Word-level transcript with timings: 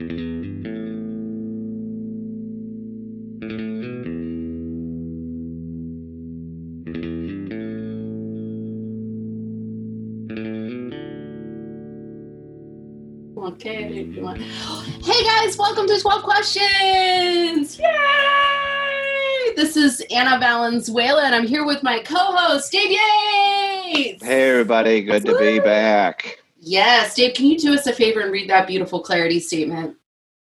Okay. 0.00 0.10
Hey 15.02 15.24
guys, 15.24 15.58
welcome 15.58 15.88
to 15.88 15.98
12 16.00 16.22
Questions! 16.22 17.76
Yay! 17.76 17.84
This 19.56 19.76
is 19.76 20.00
Anna 20.12 20.38
Valenzuela, 20.38 21.24
and 21.24 21.34
I'm 21.34 21.44
here 21.44 21.66
with 21.66 21.82
my 21.82 21.98
co-host, 21.98 22.70
Dave 22.70 22.92
Yates! 22.92 24.22
Hey 24.22 24.48
everybody, 24.50 25.02
good 25.02 25.26
to 25.26 25.36
be 25.36 25.58
back. 25.58 26.38
Yes, 26.68 27.14
Dave, 27.14 27.32
can 27.32 27.46
you 27.46 27.56
do 27.56 27.72
us 27.72 27.86
a 27.86 27.94
favor 27.94 28.20
and 28.20 28.30
read 28.30 28.50
that 28.50 28.66
beautiful 28.66 29.00
clarity 29.00 29.40
statement? 29.40 29.96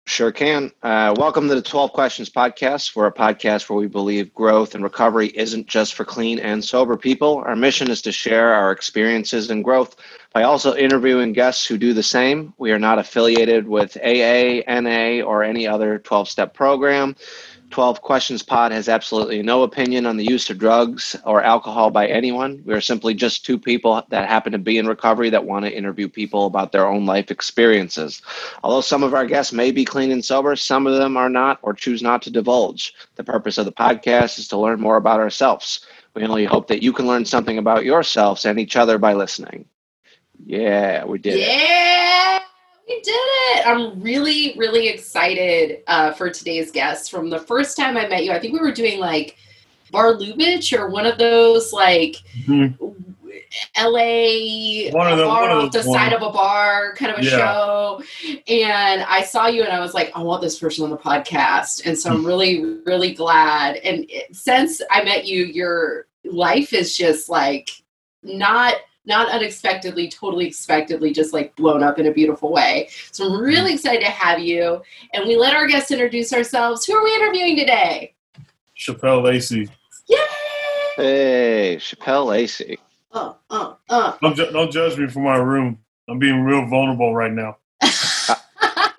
Sure 0.08 0.34
can. 0.34 0.74
Uh, 0.84 1.16
welcome 1.18 1.48
to 1.48 1.56
the 1.56 1.62
12 1.62 1.94
Questions 1.94 2.30
Podcast. 2.30 2.98
We're 2.98 3.08
a 3.08 3.14
podcast 3.14 3.70
where 3.70 3.80
we 3.80 3.88
believe 3.88 4.34
growth 4.34 4.76
and 4.76 4.84
recovery 4.84 5.28
isn't 5.28 5.68
just 5.68 5.94
for 5.94 6.04
clean 6.04 6.40
and 6.40 6.64
sober 6.64 6.98
people. 6.98 7.38
Our 7.46 7.56
mission 7.56 7.90
is 7.90 8.02
to 8.02 8.12
share 8.12 8.54
our 8.54 8.74
experiences 8.74 9.50
and 9.50 9.64
growth 9.64 9.96
by 10.34 10.44
also 10.44 10.76
interviewing 10.76 11.32
guests 11.32 11.66
who 11.66 11.78
do 11.78 11.94
the 11.94 12.04
same. 12.04 12.54
We 12.58 12.74
are 12.74 12.80
not 12.80 13.00
affiliated 13.00 13.66
with 13.66 13.96
AA, 13.96 14.64
NA, 14.68 15.26
or 15.26 15.44
any 15.44 15.66
other 15.66 15.98
12 15.98 16.28
step 16.28 16.54
program. 16.54 17.16
12 17.70 18.02
Questions 18.02 18.44
Pod 18.44 18.72
has 18.72 18.88
absolutely 18.88 19.42
no 19.42 19.64
opinion 19.64 20.06
on 20.06 20.18
the 20.18 20.26
use 20.26 20.50
of 20.50 20.58
drugs 20.58 21.16
or 21.26 21.44
alcohol 21.44 21.92
by 21.92 22.08
anyone. 22.08 22.62
We 22.66 22.74
are 22.74 22.82
simply 22.82 23.14
just 23.14 23.46
two 23.46 23.60
people 23.60 24.04
that 24.10 24.30
happen 24.30 24.52
to 24.54 24.58
be 24.58 24.78
in 24.78 24.88
recovery 24.88 25.30
that 25.30 25.46
want 25.46 25.66
to 25.66 25.76
interview 25.76 26.08
people 26.08 26.46
about 26.46 26.72
their 26.72 26.88
own 26.88 27.06
life 27.06 27.30
experiences. 27.30 28.22
Although 28.64 28.82
some 28.82 29.04
of 29.04 29.14
our 29.14 29.26
guests 29.26 29.52
may 29.52 29.72
be 29.72 29.86
clean 29.86 30.12
and 30.12 30.24
sober, 30.24 30.56
some 30.56 30.88
of 30.88 30.98
them 30.98 31.18
are 31.18 31.30
not 31.30 31.60
or 31.62 31.74
choose 31.74 32.02
not 32.02 32.22
to 32.24 32.32
divulge. 32.32 32.94
The 33.16 33.24
purpose 33.24 33.58
of 33.58 33.66
the 33.66 33.72
podcast 33.72 34.40
is 34.40 34.48
to 34.50 34.58
learn 34.58 34.80
more 34.80 34.98
about 34.98 35.20
ourselves. 35.20 35.86
We 36.14 36.24
only 36.24 36.46
hope 36.46 36.68
that 36.68 36.82
you 36.82 36.94
can 36.94 37.06
learn 37.06 37.26
something 37.26 37.58
about 37.58 37.86
yourselves 37.86 38.46
and 38.46 38.60
each 38.60 38.76
other 38.76 38.98
by 38.98 39.14
listening. 39.14 39.66
Yeah, 40.46 41.06
we 41.06 41.20
did 41.20 41.40
yeah. 41.40 42.38
it. 42.38 42.44
We 42.88 43.02
did 43.02 43.12
it. 43.12 43.68
I'm 43.68 44.02
really, 44.02 44.56
really 44.58 44.88
excited 44.88 45.84
uh, 45.88 46.14
for 46.14 46.30
today's 46.30 46.72
guest. 46.72 47.12
From 47.12 47.30
the 47.30 47.40
first 47.40 47.76
time 47.76 47.98
I 47.98 48.08
met 48.08 48.24
you, 48.24 48.32
I 48.32 48.40
think 48.40 48.54
we 48.54 48.60
were 48.60 48.72
doing 48.72 49.00
like 49.00 49.38
Bar 49.92 50.14
Lubitsch 50.14 50.78
or 50.78 50.90
one 50.90 51.06
of 51.06 51.18
those 51.18 51.74
like 51.74 52.16
mm-hmm. 52.46 52.84
LA 53.78 54.92
one 54.92 55.12
of 55.12 55.18
the, 55.18 55.26
bar 55.26 55.42
one 55.42 55.52
off 55.52 55.72
the 55.72 55.84
side 55.84 56.14
of 56.14 56.22
a 56.22 56.30
bar 56.30 56.94
kind 56.96 57.12
of 57.12 57.20
a 57.20 57.24
yeah. 57.24 57.30
show. 57.32 58.02
And 58.48 59.04
I 59.04 59.24
saw 59.24 59.48
you 59.48 59.64
and 59.64 59.72
I 59.72 59.80
was 59.80 59.94
like, 59.94 60.12
I 60.16 60.22
want 60.22 60.42
this 60.42 60.60
person 60.60 60.84
on 60.84 60.90
the 60.90 60.98
podcast. 60.98 61.86
And 61.86 61.98
so 61.98 62.10
I'm 62.10 62.26
really, 62.26 62.64
really 62.86 63.14
glad. 63.14 63.78
And 63.78 64.06
it, 64.10 64.36
since 64.36 64.82
I 64.92 65.04
met 65.04 65.26
you, 65.26 65.46
your 65.46 66.08
life 66.24 66.74
is 66.74 66.96
just 66.96 67.30
like 67.30 67.70
not 68.24 68.76
not 69.08 69.30
unexpectedly, 69.32 70.10
totally 70.10 70.46
expectedly, 70.46 71.14
just 71.14 71.34
like 71.34 71.56
blown 71.56 71.82
up 71.82 71.98
in 71.98 72.08
a 72.08 72.12
beautiful 72.12 72.52
way. 72.52 72.90
So 73.12 73.26
I'm 73.26 73.42
really 73.42 73.74
excited 73.74 74.02
to 74.02 74.12
have 74.12 74.40
you. 74.40 74.82
And 75.14 75.26
we 75.26 75.38
let 75.38 75.56
our 75.56 75.66
guests 75.66 75.92
introduce 75.92 76.34
ourselves. 76.34 76.86
Who 76.86 76.96
are 76.96 77.04
we 77.04 77.16
interviewing 77.16 77.56
today? 77.56 78.14
Chappelle 78.78 79.24
Lacey. 79.24 79.70
Yay! 80.08 80.18
Hey, 80.98 81.78
Chappelle 81.80 82.28
Lacey. 82.28 82.78
Uh, 83.12 83.34
uh, 83.50 83.74
uh. 83.90 84.18
Don't, 84.22 84.36
ju- 84.36 84.52
don't 84.52 84.72
judge 84.72 84.98
me 84.98 85.08
for 85.08 85.20
my 85.20 85.38
room. 85.38 85.80
I'm 86.10 86.20
being 86.20 86.44
real 86.44 86.66
vulnerable 86.68 87.16
right 87.16 87.32
now. 87.32 87.58
is, 87.84 88.30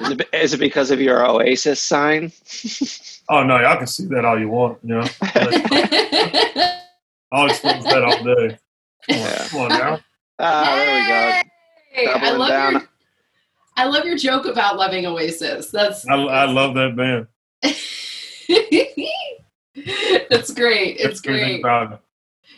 it, 0.01 0.29
is 0.33 0.55
it 0.55 0.61
because 0.61 0.91
of 0.91 1.01
your 1.01 1.27
Oasis 1.27 1.83
sign? 1.83 2.33
oh 3.29 3.43
no, 3.43 3.59
y'all 3.61 3.77
can 3.77 3.87
see 3.87 4.07
that 4.07 4.25
all 4.25 4.39
you 4.39 4.49
want. 4.49 4.79
You 4.83 4.97
know, 4.97 5.07
I'll 7.33 7.47
expose 7.49 7.85
that 7.85 8.05
all 8.05 8.25
day. 8.25 8.59
Yeah. 9.09 9.47
Come 9.49 9.61
on 9.63 9.69
now. 9.69 10.01
Ah, 10.41 10.77
there 10.77 11.43
we 11.97 12.05
go. 12.07 12.13
I 12.13 12.31
love 12.31 12.49
down. 12.49 12.73
your 12.75 12.83
I 13.77 13.85
love 13.87 14.05
your 14.05 14.17
joke 14.17 14.47
about 14.47 14.77
loving 14.77 15.05
Oasis. 15.05 15.69
That's 15.73 16.07
I, 16.07 16.15
I 16.15 16.45
love 16.45 16.75
that 16.75 16.95
band. 16.95 17.27
That's 20.31 20.53
great. 20.55 20.97
It's 20.99 21.21
great. 21.21 21.61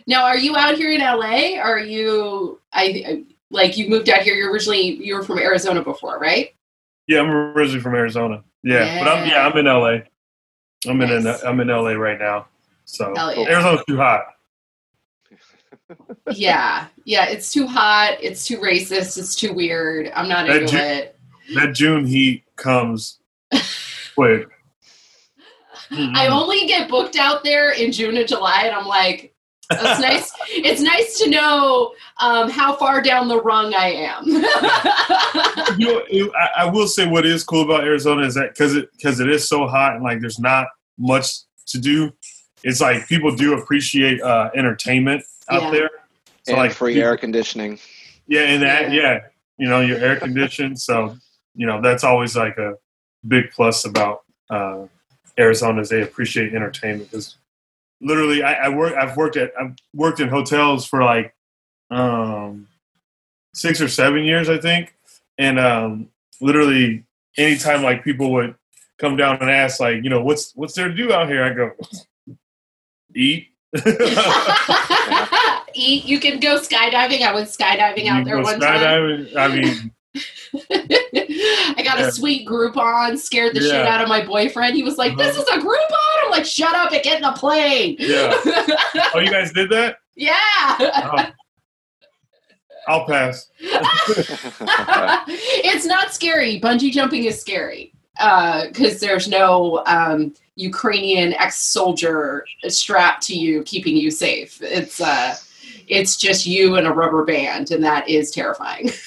Now, 0.07 0.25
are 0.25 0.37
you 0.37 0.57
out 0.57 0.75
here 0.77 0.91
in 0.91 1.01
LA? 1.01 1.59
Are 1.59 1.79
you 1.79 2.61
I, 2.73 2.85
I 3.07 3.25
like 3.51 3.79
you 3.79 3.89
moved 3.89 4.11
out 4.11 4.21
here? 4.23 4.35
You're 4.35 4.53
originally 4.53 4.97
you 5.03 5.15
were 5.15 5.23
from 5.23 5.39
Arizona 5.39 5.83
before, 5.83 6.19
right? 6.19 6.55
Yeah, 7.07 7.21
I'm 7.21 7.31
originally 7.31 7.81
from 7.81 7.95
Arizona. 7.95 8.45
Yeah, 8.63 8.85
Yeah. 8.85 9.05
but 9.05 9.11
I'm 9.17 9.27
yeah 9.29 9.47
I'm 9.47 9.57
in 9.57 9.65
LA. 9.65 10.01
I'm 10.87 11.01
in 11.01 11.27
I'm 11.47 11.61
in 11.61 11.69
LA 11.69 11.93
right 11.93 12.19
now. 12.19 12.47
So 12.85 13.15
Hell 13.17 13.35
yeah. 13.35 13.49
Arizona's 13.49 13.85
too 13.89 13.97
hot. 13.97 14.21
Yeah. 16.31 16.87
Yeah, 17.05 17.27
it's 17.27 17.53
too 17.53 17.67
hot, 17.67 18.19
it's 18.21 18.47
too 18.47 18.59
racist, 18.59 19.19
it's 19.19 19.35
too 19.35 19.53
weird. 19.53 20.11
I'm 20.15 20.29
not 20.29 20.47
That 20.47 20.63
into 20.63 20.77
it. 20.77 21.19
That 21.55 21.75
June 21.75 22.07
heat 22.07 22.45
comes 22.57 23.19
quick. 24.15 24.49
I 25.93 26.29
only 26.29 26.67
get 26.67 26.89
booked 26.89 27.17
out 27.17 27.43
there 27.43 27.73
in 27.73 27.91
June 27.91 28.17
and 28.17 28.29
July, 28.29 28.63
and 28.65 28.75
I'm 28.75 28.87
like, 28.87 29.35
that's 29.69 30.01
nice. 30.01 30.33
It's 30.53 30.81
nice 30.81 31.19
to 31.21 31.31
know 31.31 31.93
um, 32.21 32.51
how 32.51 32.75
far 32.75 33.01
down 33.01 33.29
the 33.29 33.41
rung 33.41 33.73
I 33.73 33.93
am. 33.93 34.27
you 35.79 35.87
know, 35.87 36.03
it- 36.09 36.33
I, 36.37 36.63
I 36.63 36.65
will 36.71 36.89
say 36.89 37.07
what 37.07 37.25
is 37.25 37.45
cool 37.45 37.63
about 37.63 37.85
Arizona 37.85 38.27
is 38.27 38.35
that 38.35 38.51
because 38.51 38.75
it 38.75 38.91
because 38.97 39.21
it 39.21 39.31
is 39.31 39.49
so 39.49 39.67
hot 39.69 39.95
and 39.95 40.03
like 40.03 40.21
there's 40.21 40.41
not 40.41 40.67
much 40.99 41.33
to 41.69 41.79
do. 41.79 42.11
It's 42.63 42.81
like 42.81 43.07
people 43.09 43.35
do 43.35 43.55
appreciate 43.59 44.21
uh, 44.21 44.51
entertainment 44.55 45.25
out 45.49 45.63
Yeah. 45.65 45.71
there. 45.71 45.91
So 46.45 46.53
and 46.53 46.57
like 46.59 46.73
free 46.73 46.95
people- 46.95 47.09
air 47.09 47.17
conditioning. 47.17 47.79
Yeah, 48.27 48.43
and 48.43 48.63
that 48.63 48.93
Yeah. 48.93 49.01
yeah, 49.03 49.21
you 49.59 49.69
know, 49.69 49.81
you're 49.81 49.99
air 49.99 50.17
conditioned, 50.17 50.81
so 50.81 51.17
you 51.55 51.67
know 51.67 51.81
that's 51.83 52.05
always 52.05 52.37
like 52.37 52.57
a 52.59 52.75
big 53.27 53.51
plus 53.51 53.85
about 53.85 54.23
uh, 54.51 54.87
Arizona 55.39 55.81
is 55.81 55.89
they 55.89 56.03
appreciate 56.03 56.55
entertainment 56.55 57.11
because 57.11 57.37
literally 58.01 58.43
I, 58.43 58.67
I 58.67 58.69
work 58.69 58.95
I've 58.95 59.17
worked 59.17 59.37
at 59.37 59.53
I've 59.61 59.75
worked 59.95 60.21
in 60.21 60.29
hotels 60.29 60.87
for 60.87 61.03
like 61.03 61.35
um, 61.91 62.69
six 63.55 63.81
or 63.81 63.89
seven 63.89 64.25
years 64.25 64.49
I 64.49 64.59
think, 64.59 64.95
and 65.39 65.59
um, 65.59 66.09
literally 66.41 67.05
anytime 67.37 67.83
like 67.83 68.05
people 68.05 68.33
would 68.33 68.55
come 68.99 69.17
down 69.17 69.39
and 69.41 69.51
ask 69.51 69.81
like 69.81 70.03
you 70.05 70.11
know 70.11 70.23
what's 70.23 70.53
what's 70.55 70.75
there 70.75 70.89
to 70.89 70.95
do 70.95 71.13
out 71.13 71.29
here 71.29 71.43
I 71.43 71.53
go 71.53 71.73
eat. 73.15 73.49
Eat. 75.73 76.05
You 76.05 76.19
can 76.19 76.41
go 76.41 76.59
skydiving. 76.59 77.23
I 77.23 77.33
went 77.33 77.49
skydiving 77.49 78.09
out 78.09 78.25
there 78.25 78.41
one 78.41 78.59
time. 78.59 79.29
I 79.39 79.49
mean, 79.49 79.93
I 80.73 81.83
got 81.85 81.99
Yeah. 82.01 82.07
a 82.09 82.13
sweet 82.13 82.45
Groupon, 82.49 83.17
scared 83.17 83.55
the 83.55 83.61
shit 83.61 83.87
out 83.87 84.03
of 84.03 84.09
my 84.09 84.25
boyfriend. 84.25 84.75
He 84.75 84.83
was 84.83 84.99
like, 84.99 85.17
This 85.17 85.37
Uh-huh. 85.39 85.57
is 85.57 85.63
a 85.63 85.65
Groupon. 85.65 86.25
I'm 86.25 86.31
like, 86.33 86.45
Shut 86.45 86.75
up 86.75 86.91
and 86.93 87.03
get 87.05 87.17
in 87.17 87.23
the 87.23 87.31
plane. 87.33 87.95
Yeah. 88.01 88.33
oh, 89.15 89.21
you 89.21 89.31
guys 89.31 89.53
did 89.53 89.71
that? 89.71 89.99
yeah. 90.17 90.33
Oh. 90.79 91.27
I'll 92.89 93.07
pass. 93.07 93.49
it's 95.73 95.85
not 95.87 96.13
scary. 96.13 96.59
Bungee 96.61 96.91
jumping 96.91 97.25
is 97.25 97.41
scary 97.41 97.93
because 98.17 98.99
there's 99.01 99.29
no 99.29 99.83
um, 99.87 100.35
Ukrainian 100.61 101.33
ex-soldier 101.35 102.45
strapped 102.69 103.23
to 103.29 103.35
you, 103.35 103.63
keeping 103.65 103.97
you 103.97 104.11
safe. 104.11 104.61
It's 104.63 105.01
uh, 105.01 105.37
it's 105.89 106.17
just 106.17 106.47
you 106.47 106.77
and 106.77 106.87
a 106.87 106.93
rubber 106.93 107.25
band, 107.25 107.71
and 107.71 107.83
that 107.85 108.09
is 108.09 108.31
terrifying. 108.31 108.91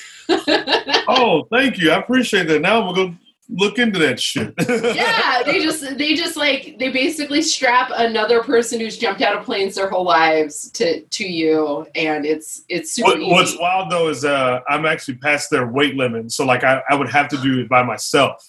Oh, 1.08 1.46
thank 1.52 1.78
you. 1.78 1.92
I 1.92 1.98
appreciate 2.00 2.48
that. 2.48 2.62
Now 2.62 2.82
I'm 2.88 2.96
gonna 2.96 3.20
look 3.50 3.78
into 3.78 4.00
that 4.00 4.20
shit. 4.22 4.54
yeah, 4.96 5.44
they 5.46 5.62
just 5.62 5.98
they 5.98 6.16
just 6.16 6.38
like 6.38 6.78
they 6.80 6.90
basically 6.90 7.42
strap 7.42 7.92
another 7.94 8.42
person 8.42 8.80
who's 8.80 8.98
jumped 8.98 9.22
out 9.22 9.38
of 9.38 9.44
planes 9.44 9.76
their 9.76 9.90
whole 9.90 10.06
lives 10.06 10.72
to 10.72 11.02
to 11.02 11.26
you, 11.28 11.86
and 11.96 12.26
it's 12.26 12.64
it's 12.70 12.94
super 12.94 13.10
What, 13.10 13.20
easy. 13.20 13.32
what's 13.32 13.58
wild 13.60 13.92
though 13.92 14.08
is 14.08 14.24
uh, 14.24 14.62
I'm 14.70 14.86
actually 14.86 15.16
past 15.16 15.50
their 15.52 15.68
weight 15.68 15.96
limit, 15.96 16.32
so 16.32 16.46
like 16.46 16.64
I, 16.64 16.82
I 16.90 16.96
would 16.96 17.10
have 17.12 17.28
to 17.30 17.38
do 17.38 17.60
it 17.60 17.68
by 17.70 17.84
myself. 17.84 18.48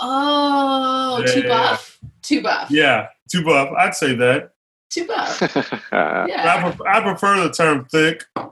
oh, 0.00 1.22
Yeah, 1.26 1.32
too 1.34 1.42
buff, 1.46 1.98
too 2.26 2.42
buff, 2.42 2.70
Yeah, 2.70 3.08
too 3.30 3.44
buff. 3.44 3.70
I'd 3.78 3.94
say 3.94 4.14
that. 4.16 4.52
too 4.90 5.06
buff. 5.06 5.38
But 5.90 5.92
I, 5.92 6.26
Yeah. 6.28 6.60
pref- 6.70 6.80
I 6.86 7.00
prefer 7.00 7.40
the 7.42 7.50
term 7.52 7.86
thick. 7.90 8.24
I 8.36 8.46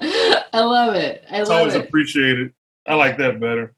love 0.00 0.30
it. 0.32 0.44
I 0.52 0.60
love 0.60 0.94
it. 0.94 1.24
It's 1.30 1.48
love 1.50 1.58
always 1.60 1.74
it. 1.74 1.84
appreciated. 1.86 2.52
I 2.86 2.94
like 2.94 3.18
that 3.18 3.38
better. 3.40 3.74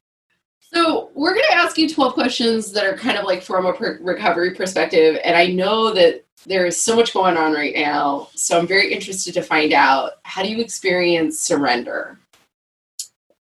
So 0.61 1.11
we're 1.15 1.35
going 1.35 1.47
to 1.51 1.55
ask 1.57 1.77
you 1.79 1.89
12 1.89 2.15
questions 2.15 2.71
that 2.73 2.85
are 2.85 2.97
kind 2.97 3.19
of 3.19 3.25
like 3.25 3.43
from 3.43 3.67
a 3.67 3.73
per- 3.73 3.99
recovery 4.01 4.55
perspective. 4.55 5.19
And 5.25 5.37
I 5.37 5.47
know 5.49 5.93
that 5.93 6.25
there 6.47 6.65
is 6.65 6.77
so 6.81 6.95
much 6.95 7.13
going 7.13 7.37
on 7.37 7.53
right 7.53 7.75
now. 7.75 8.29
So 8.37 8.57
I'm 8.59 8.67
very 8.69 8.93
interested 8.93 9.35
to 9.35 9.43
find 9.43 9.73
out 9.73 10.13
how 10.23 10.43
do 10.43 10.49
you 10.49 10.61
experience 10.61 11.41
surrender? 11.41 12.19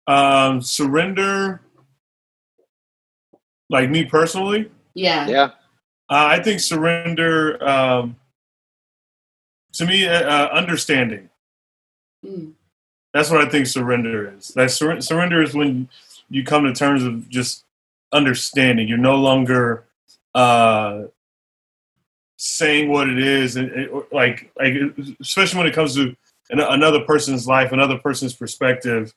Um, 0.06 0.62
surrender, 0.62 1.62
like 3.70 3.90
me 3.90 4.06
personally. 4.06 4.72
Yeah. 4.94 5.28
Yeah. 5.28 5.44
Uh, 6.10 6.26
I 6.32 6.42
think 6.42 6.60
surrender, 6.60 7.62
um, 7.68 8.16
to 9.74 9.86
me, 9.86 10.08
uh, 10.08 10.22
uh, 10.22 10.50
understanding. 10.54 11.30
Mm. 12.26 12.54
That's 13.14 13.30
what 13.30 13.42
I 13.42 13.50
think 13.50 13.68
surrender 13.68 14.34
is. 14.38 14.56
Like 14.56 14.70
sur- 14.70 15.02
surrender 15.02 15.42
is 15.42 15.54
when 15.54 15.90
you 16.30 16.44
come 16.44 16.64
to 16.64 16.74
terms 16.74 17.04
of 17.04 17.30
just 17.30 17.66
understanding. 18.12 18.88
You're 18.88 18.98
no 18.98 19.16
longer 19.16 19.86
uh, 20.34 21.04
saying 22.38 22.90
what 22.90 23.10
it 23.10 23.20
is, 23.20 23.56
and 23.56 23.70
it, 23.72 24.14
like 24.14 24.52
like 24.58 24.74
especially 25.20 25.58
when 25.58 25.68
it 25.68 25.74
comes 25.74 25.96
to 25.96 26.16
an, 26.50 26.60
another 26.60 27.02
person's 27.02 27.48
life, 27.48 27.72
another 27.72 27.98
person's 27.98 28.34
perspective. 28.34 29.14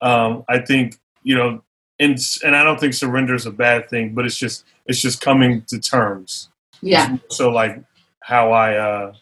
Um, 0.00 0.44
I 0.48 0.58
think 0.58 0.98
you 1.22 1.36
know, 1.36 1.62
and 2.04 2.18
and 2.44 2.54
I 2.56 2.62
don't 2.62 2.78
think 2.78 2.94
surrender 2.94 3.34
is 3.34 3.46
a 3.46 3.50
bad 3.50 3.88
thing, 3.88 4.14
but 4.14 4.24
it's 4.24 4.36
just 4.36 4.64
it's 4.86 5.00
just 5.00 5.20
coming 5.20 5.62
to 5.62 5.78
terms. 5.78 6.50
Yeah. 6.80 7.16
So 7.30 7.50
like 7.50 7.82
how 8.20 8.52
I 8.52 8.76
uh, 8.76 9.14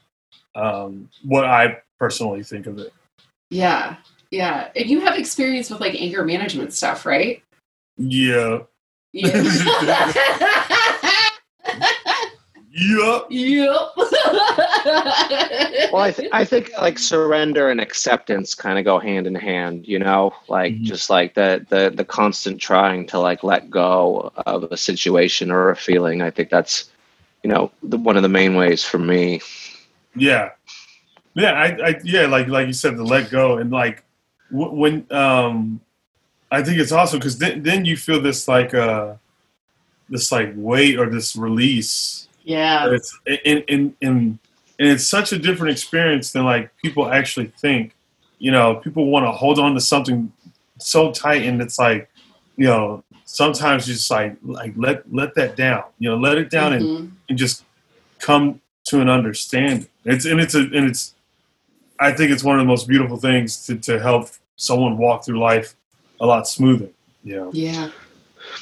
um, 0.55 1.09
what 1.25 1.45
I 1.45 1.79
personally 1.99 2.43
think 2.43 2.67
of 2.67 2.79
it. 2.79 2.93
Yeah. 3.51 3.97
Yeah. 4.31 4.69
And 4.75 4.89
you 4.89 5.01
have 5.01 5.19
experience 5.19 5.71
with 5.71 5.81
like 5.81 5.95
anger 5.95 6.25
management 6.25 6.73
stuff, 6.73 7.07
right? 7.07 7.43
Yeah. 7.97 8.61
Yeah. 9.13 10.13
Yup. 12.75 13.27
yep. 13.29 13.69
Well, 15.93 16.03
I, 16.03 16.13
th- 16.17 16.31
I 16.33 16.45
think 16.45 16.71
like 16.81 16.99
surrender 16.99 17.69
and 17.71 17.81
acceptance 17.81 18.55
kind 18.55 18.79
of 18.79 18.85
go 18.87 18.99
hand 18.99 19.27
in 19.27 19.35
hand, 19.35 19.87
you 19.87 19.99
know, 19.99 20.33
like 20.49 20.75
Mhm. 20.75 20.83
just 20.83 21.11
like 21.11 21.35
the, 21.35 21.67
the, 21.69 21.91
the 21.95 22.05
constant 22.05 22.61
trying 22.61 23.07
to 23.09 23.19
like 23.21 23.45
let 23.45 23.69
go 23.71 24.33
of 24.47 24.65
a 24.65 24.77
situation 24.77 25.51
or 25.51 25.69
a 25.71 25.77
feeling. 25.77 26.23
I 26.23 26.31
think 26.31 26.49
that's, 26.49 26.91
you 27.43 27.51
know, 27.51 27.71
the, 27.83 27.99
one 27.99 28.17
of 28.17 28.23
the 28.23 28.29
main 28.31 28.55
ways 28.55 28.83
for 28.85 28.99
me. 28.99 29.41
Yeah. 30.17 30.51
Yeah. 31.35 31.53
I, 31.53 31.89
I, 31.89 32.01
yeah. 32.05 32.27
Like, 32.27 32.49
like 32.49 32.67
you 32.69 32.73
said, 32.73 32.97
to 32.97 33.03
let 33.05 33.31
go 33.31 33.59
and 33.59 33.71
like 33.71 34.03
w- 34.51 34.73
when, 34.73 35.07
um, 35.11 35.81
I 36.51 36.63
think 36.63 36.79
it's 36.79 36.93
awesome 36.93 37.19
because 37.19 37.37
then, 37.39 37.63
then 37.63 37.85
you 37.85 37.97
feel 37.99 38.21
this 38.21 38.49
like, 38.49 38.73
uh, 38.73 39.15
this 40.09 40.31
like 40.33 40.53
weight 40.57 40.99
or 40.99 41.09
this 41.11 41.37
release. 41.37 42.29
Yeah. 42.45 42.91
It's 42.91 43.19
in, 43.45 43.59
in, 43.69 43.97
in, 44.01 44.39
and 44.79 44.89
it's 44.89 45.07
such 45.07 45.33
a 45.33 45.39
different 45.39 45.73
experience 45.73 46.33
than 46.33 46.45
like 46.45 46.71
people 46.79 47.11
actually 47.11 47.53
think. 47.59 47.95
You 48.39 48.51
know, 48.51 48.77
people 48.77 49.07
want 49.07 49.25
to 49.27 49.31
hold 49.31 49.59
on 49.59 49.75
to 49.75 49.81
something 49.81 50.33
so 50.79 51.13
tight, 51.13 51.43
and 51.43 51.61
it's 51.63 51.79
like, 51.79 52.11
you 52.57 52.67
know, 52.67 53.05
sometimes 53.25 53.87
just 53.87 54.11
like 54.11 54.37
like 54.43 54.75
let 54.77 55.11
let 55.13 55.35
that 55.37 55.57
down. 55.57 55.85
You 55.99 56.11
know, 56.11 56.17
let 56.17 56.39
it 56.39 56.51
down 56.51 56.73
and, 56.73 56.85
Mhm. 56.85 57.11
and 57.29 57.39
just 57.39 57.65
come 58.19 58.61
to 58.85 59.01
an 59.01 59.09
understanding. 59.09 59.87
It's 60.05 60.25
and 60.25 60.41
it's 60.41 60.55
a 60.55 60.61
and 60.61 60.87
it's. 60.91 61.15
I 62.01 62.11
think 62.11 62.33
it's 62.33 62.43
one 62.43 62.59
of 62.59 62.65
the 62.65 62.69
most 62.69 62.89
beautiful 62.89 63.17
things 63.17 63.65
to 63.67 63.77
to 63.77 64.01
help 64.01 64.31
someone 64.57 64.99
walk 64.99 65.25
through 65.25 65.39
life 65.39 65.75
a 66.21 66.27
lot 66.27 66.49
smoother. 66.49 66.89
You 67.23 67.37
know. 67.37 67.51
Yeah. 67.53 67.91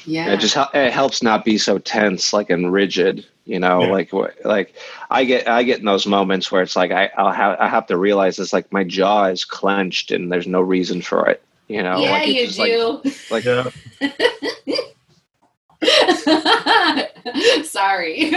Yeah. 0.07 0.33
It 0.33 0.41
just 0.41 0.55
hel- 0.55 0.71
it 0.75 0.93
helps 0.93 1.23
not 1.23 1.45
be 1.45 1.59
so 1.59 1.79
tense, 1.79 2.33
like 2.33 2.51
and 2.51 2.73
rigid. 2.73 3.27
You 3.47 3.59
know, 3.59 3.83
Yeah. 3.83 3.91
like 3.91 4.13
like 4.45 4.75
I 5.11 5.25
get 5.25 5.49
I 5.49 5.63
get 5.65 5.79
in 5.81 5.85
those 5.85 6.07
moments 6.07 6.53
where 6.53 6.63
it's 6.63 6.77
like 6.77 6.91
I 6.93 7.11
I'll 7.17 7.33
have 7.33 7.59
I 7.59 7.69
have 7.69 7.87
to 7.89 7.97
realize 7.97 8.39
it's 8.39 8.53
like 8.53 8.71
my 8.73 8.85
jaw 8.85 9.25
is 9.27 9.45
clenched 9.45 10.11
and 10.13 10.31
there's 10.31 10.47
no 10.47 10.61
reason 10.61 11.03
for 11.03 11.27
it. 11.29 11.43
You 11.69 11.83
know, 11.83 11.99
yeah, 12.01 12.11
like 12.11 12.29
you 12.29 12.47
just 12.47 12.59
like- 12.59 12.73
do. 12.73 13.01
Like, 13.31 13.45
Yeah. 13.45 13.71
Sorry. 17.65 18.31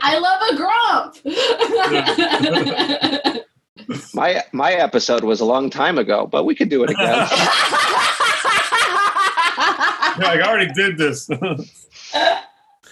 I 0.00 0.18
love 0.18 0.42
a 0.50 0.56
grump. 0.56 1.14
my 4.14 4.42
my 4.52 4.72
episode 4.72 5.24
was 5.24 5.40
a 5.40 5.44
long 5.44 5.70
time 5.70 5.98
ago, 5.98 6.26
but 6.26 6.44
we 6.44 6.54
could 6.54 6.68
do 6.68 6.82
it 6.84 6.90
again. 6.90 7.28
Yeah, 10.20 10.30
I 10.30 10.40
already 10.48 10.72
did 10.72 10.98
this. 10.98 11.30
I 12.14 12.42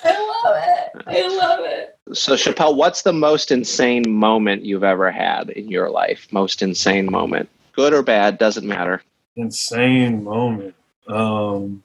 love 0.05 0.57
it. 0.57 1.03
I 1.07 1.29
love 1.29 1.61
it. 1.65 1.99
so 2.13 2.35
Chappelle, 2.35 2.77
what's 2.77 3.03
the 3.03 3.13
most 3.13 3.51
insane 3.51 4.05
moment 4.09 4.65
you've 4.65 4.85
ever 4.85 5.11
had 5.11 5.51
in 5.51 5.69
your 5.69 5.91
life? 5.91 6.29
Most 6.31 6.63
insane 6.63 7.11
moment, 7.11 7.49
good 7.73 7.93
or 7.93 8.03
bad, 8.03 8.39
doesn't 8.39 8.67
matter. 8.67 9.03
insane 9.35 10.23
moment. 10.23 10.75
Um, 11.09 11.83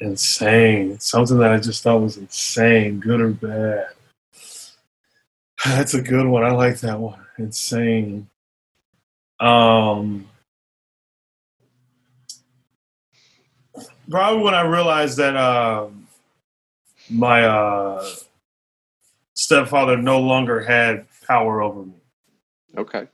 insane. 0.00 0.98
Something 1.00 1.38
that 1.38 1.52
I 1.52 1.58
just 1.58 1.82
thought 1.82 2.02
was 2.02 2.18
insane, 2.18 3.00
good 3.00 3.20
or 3.22 3.30
bad. 3.30 3.86
That's 5.64 5.94
a 5.94 6.02
good 6.02 6.26
one. 6.26 6.44
I 6.44 6.50
like 6.50 6.80
that 6.80 6.98
one. 7.00 7.23
Insane. 7.38 8.28
Um, 9.40 10.28
probably 14.08 14.42
when 14.42 14.54
I 14.54 14.62
realized 14.62 15.18
that 15.18 15.36
um, 15.36 16.06
my 17.10 17.44
uh, 17.44 18.06
stepfather 19.34 19.96
no 19.96 20.20
longer 20.20 20.60
had 20.60 21.06
power 21.26 21.62
over 21.62 21.84
me 21.84 21.94
Okay. 22.76 23.08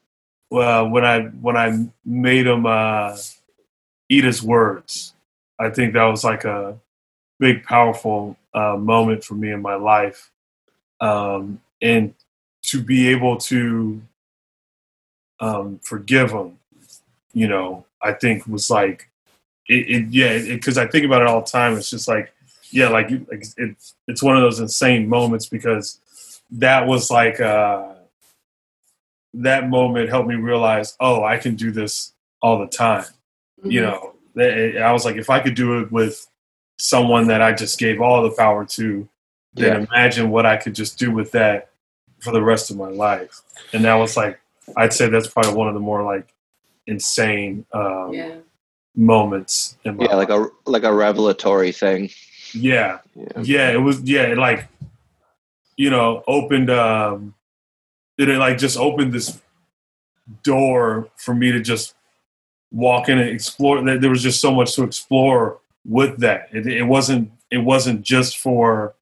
uh, 0.53 0.85
when 0.85 1.05
I 1.05 1.23
when 1.23 1.57
I 1.57 1.87
made 2.05 2.47
him 2.47 2.67
uh, 2.67 3.17
eat 4.09 4.25
his 4.25 4.43
words. 4.43 5.15
I 5.59 5.71
think 5.71 5.95
that 5.95 6.05
was 6.05 6.25
like 6.25 6.45
a 6.45 6.79
big, 7.39 7.65
powerful 7.65 8.37
uh, 8.55 8.77
moment 8.77 9.25
for 9.25 9.35
me 9.35 9.51
in 9.53 9.63
my 9.63 9.75
life, 9.75 10.31
um, 11.01 11.61
and 11.83 12.15
to 12.63 12.83
be 12.83 13.09
able 13.09 13.37
to 13.39 14.03
um, 15.41 15.81
forgive 15.83 16.31
him, 16.33 16.59
you 17.33 17.49
know, 17.49 17.85
I 18.03 18.13
think 18.13 18.47
was 18.47 18.71
like 18.71 19.09
it. 19.69 19.89
it 19.91 20.07
yeah, 20.11 20.55
because 20.55 20.79
I 20.79 20.87
think 20.87 21.05
about 21.07 21.23
it 21.23 21.29
all 21.29 21.41
the 21.41 21.51
time. 21.51 21.77
It's 21.77 21.91
just 21.91 22.09
like 22.09 22.33
yeah, 22.71 22.89
like, 22.89 23.11
like 23.11 23.45
it's 23.57 23.95
it's 24.07 24.23
one 24.23 24.37
of 24.37 24.43
those 24.43 24.61
insane 24.61 25.09
moments 25.09 25.47
because 25.47 25.99
that 26.53 26.87
was 26.87 27.11
like. 27.11 27.41
Uh, 27.41 27.95
that 29.33 29.69
moment 29.69 30.09
helped 30.09 30.29
me 30.29 30.35
realize, 30.35 30.97
oh, 30.99 31.23
I 31.23 31.37
can 31.39 31.55
do 31.55 31.71
this 31.71 32.13
all 32.43 32.59
the 32.59 32.67
time. 32.67 33.05
Mm-hmm. 33.61 33.71
You 33.71 33.81
know, 33.83 34.15
I 34.37 34.91
was 34.93 35.05
like, 35.05 35.15
if 35.15 35.31
I 35.31 35.39
could 35.39 35.55
do 35.55 35.79
it 35.81 35.93
with 35.93 36.27
someone 36.79 37.29
that 37.29 37.41
I 37.41 37.53
just 37.53 37.79
gave 37.79 38.01
all 38.01 38.25
the 38.25 38.33
power 38.33 38.65
to, 38.65 39.09
then 39.55 39.73
Yeah. 39.83 39.87
imagine 39.89 40.31
what 40.31 40.47
I 40.47 40.57
could 40.57 40.75
just 40.75 40.99
do 40.99 41.13
with 41.13 41.31
that 41.31 41.69
for 42.19 42.33
the 42.33 42.43
rest 42.43 42.73
of 42.73 42.77
my 42.77 42.89
life. 42.89 43.41
And 43.73 43.85
that 43.85 43.95
was 43.95 44.17
like, 44.17 44.41
I'd 44.77 44.93
say 44.93 45.09
that's 45.09 45.29
probably 45.29 45.55
one 45.55 45.69
of 45.69 45.75
the 45.75 45.81
more 45.81 46.03
like 46.03 46.33
insane 46.87 47.65
um, 47.73 48.13
yeah. 48.13 48.37
moments 48.97 49.77
in 49.85 49.97
my 49.97 50.05
Yeah, 50.05 50.17
like 50.17 50.31
a 50.31 50.49
like 50.67 50.85
a 50.85 50.93
revelatory 50.93 51.73
thing. 51.73 52.11
yeah, 52.55 52.99
Yeah. 53.15 53.43
yeah, 53.43 53.71
it 53.71 53.79
was 53.81 54.01
yeah, 54.03 54.23
it 54.23 54.39
like 54.39 54.67
you 55.77 55.91
know, 55.91 56.23
opened 56.27 56.71
um 56.71 57.35
did 58.19 58.29
it 58.29 58.39
like 58.39 58.59
just 58.59 58.77
opened 58.77 59.13
this 59.13 59.41
door 60.43 61.09
for 61.17 61.35
me 61.35 61.51
to 61.53 61.61
just 61.61 61.95
walk 62.71 63.09
in 63.09 63.19
and 63.19 63.29
explore 63.31 63.83
there 63.83 63.99
there 63.99 64.11
was 64.11 64.23
just 64.23 64.41
so 64.41 64.53
much 64.53 64.75
to 64.77 64.83
explore 64.85 65.59
with 65.85 66.19
that. 66.21 66.49
It, 66.53 66.67
it 66.67 66.85
wasn't 66.85 67.31
it 67.51 67.59
wasn't 67.59 68.03
just 68.03 68.39
for 68.39 68.95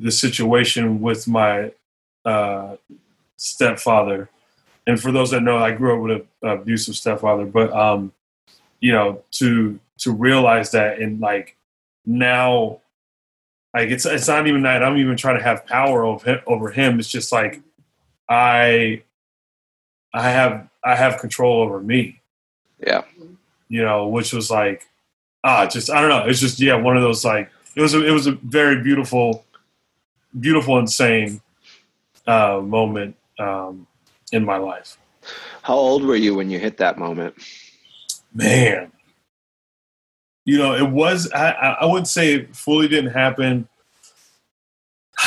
the 0.00 0.10
situation 0.10 1.00
with 1.00 1.28
my 1.28 1.72
uh 2.24 2.76
stepfather. 3.36 4.28
And 4.86 5.00
for 5.00 5.10
those 5.10 5.30
that 5.32 5.40
know, 5.42 5.58
I 5.58 5.72
grew 5.72 5.96
up 5.96 6.00
with 6.02 6.26
an 6.42 6.48
abusive 6.50 6.94
stepfather, 6.96 7.44
but 7.44 7.72
um 7.72 8.12
you 8.80 8.92
know, 8.92 9.22
to 9.32 9.78
to 9.98 10.12
realize 10.12 10.70
that 10.72 10.98
and 11.00 11.20
like 11.20 11.56
now 12.04 12.80
like 13.74 13.90
it's 13.90 14.06
it's 14.06 14.28
not 14.28 14.46
even 14.46 14.62
that 14.62 14.82
I'm 14.82 14.96
even 14.98 15.16
trying 15.16 15.38
to 15.38 15.42
have 15.42 15.66
power 15.66 16.04
over 16.04 16.30
him, 16.34 16.40
over 16.46 16.70
him. 16.70 16.98
It's 16.98 17.08
just 17.08 17.32
like 17.32 17.60
I 18.28 19.02
I 20.12 20.30
have 20.30 20.68
I 20.84 20.94
have 20.94 21.18
control 21.18 21.62
over 21.62 21.80
me, 21.80 22.20
Yeah. 22.78 23.02
you 23.68 23.82
know, 23.82 24.08
which 24.08 24.32
was 24.32 24.50
like 24.50 24.86
ah 25.42 25.66
just 25.66 25.90
I 25.90 26.00
don't 26.00 26.10
know. 26.10 26.26
It's 26.26 26.40
just 26.40 26.60
yeah, 26.60 26.74
one 26.76 26.96
of 26.96 27.02
those 27.02 27.24
like 27.24 27.50
it 27.74 27.82
was 27.82 27.94
a, 27.94 28.06
it 28.06 28.10
was 28.12 28.26
a 28.26 28.32
very 28.32 28.82
beautiful 28.82 29.44
beautiful 30.38 30.78
insane 30.78 31.40
uh 32.26 32.60
moment 32.62 33.16
um 33.38 33.86
in 34.32 34.44
my 34.44 34.56
life. 34.56 34.98
How 35.62 35.74
old 35.74 36.04
were 36.04 36.16
you 36.16 36.34
when 36.34 36.50
you 36.50 36.58
hit 36.58 36.76
that 36.78 36.98
moment? 36.98 37.34
man 38.34 38.92
you 40.44 40.58
know 40.58 40.74
it 40.74 40.90
was 40.90 41.32
i 41.32 41.50
i 41.80 41.86
wouldn't 41.86 42.06
say 42.06 42.34
it 42.34 42.54
fully 42.54 42.86
didn't 42.86 43.12
happen 43.12 43.66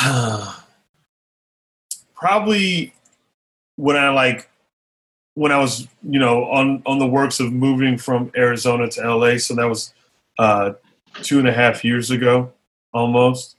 probably 2.14 2.94
when 3.74 3.96
i 3.96 4.10
like 4.10 4.48
when 5.34 5.52
I 5.52 5.58
was, 5.58 5.88
you 6.02 6.18
know, 6.18 6.44
on 6.46 6.82
on 6.84 6.98
the 6.98 7.06
works 7.06 7.40
of 7.40 7.52
moving 7.52 7.96
from 7.96 8.30
Arizona 8.36 8.90
to 8.90 9.14
LA. 9.16 9.38
So 9.38 9.54
that 9.54 9.68
was 9.68 9.94
uh, 10.38 10.72
two 11.22 11.38
and 11.38 11.48
a 11.48 11.52
half 11.52 11.84
years 11.84 12.10
ago, 12.10 12.52
almost. 12.92 13.56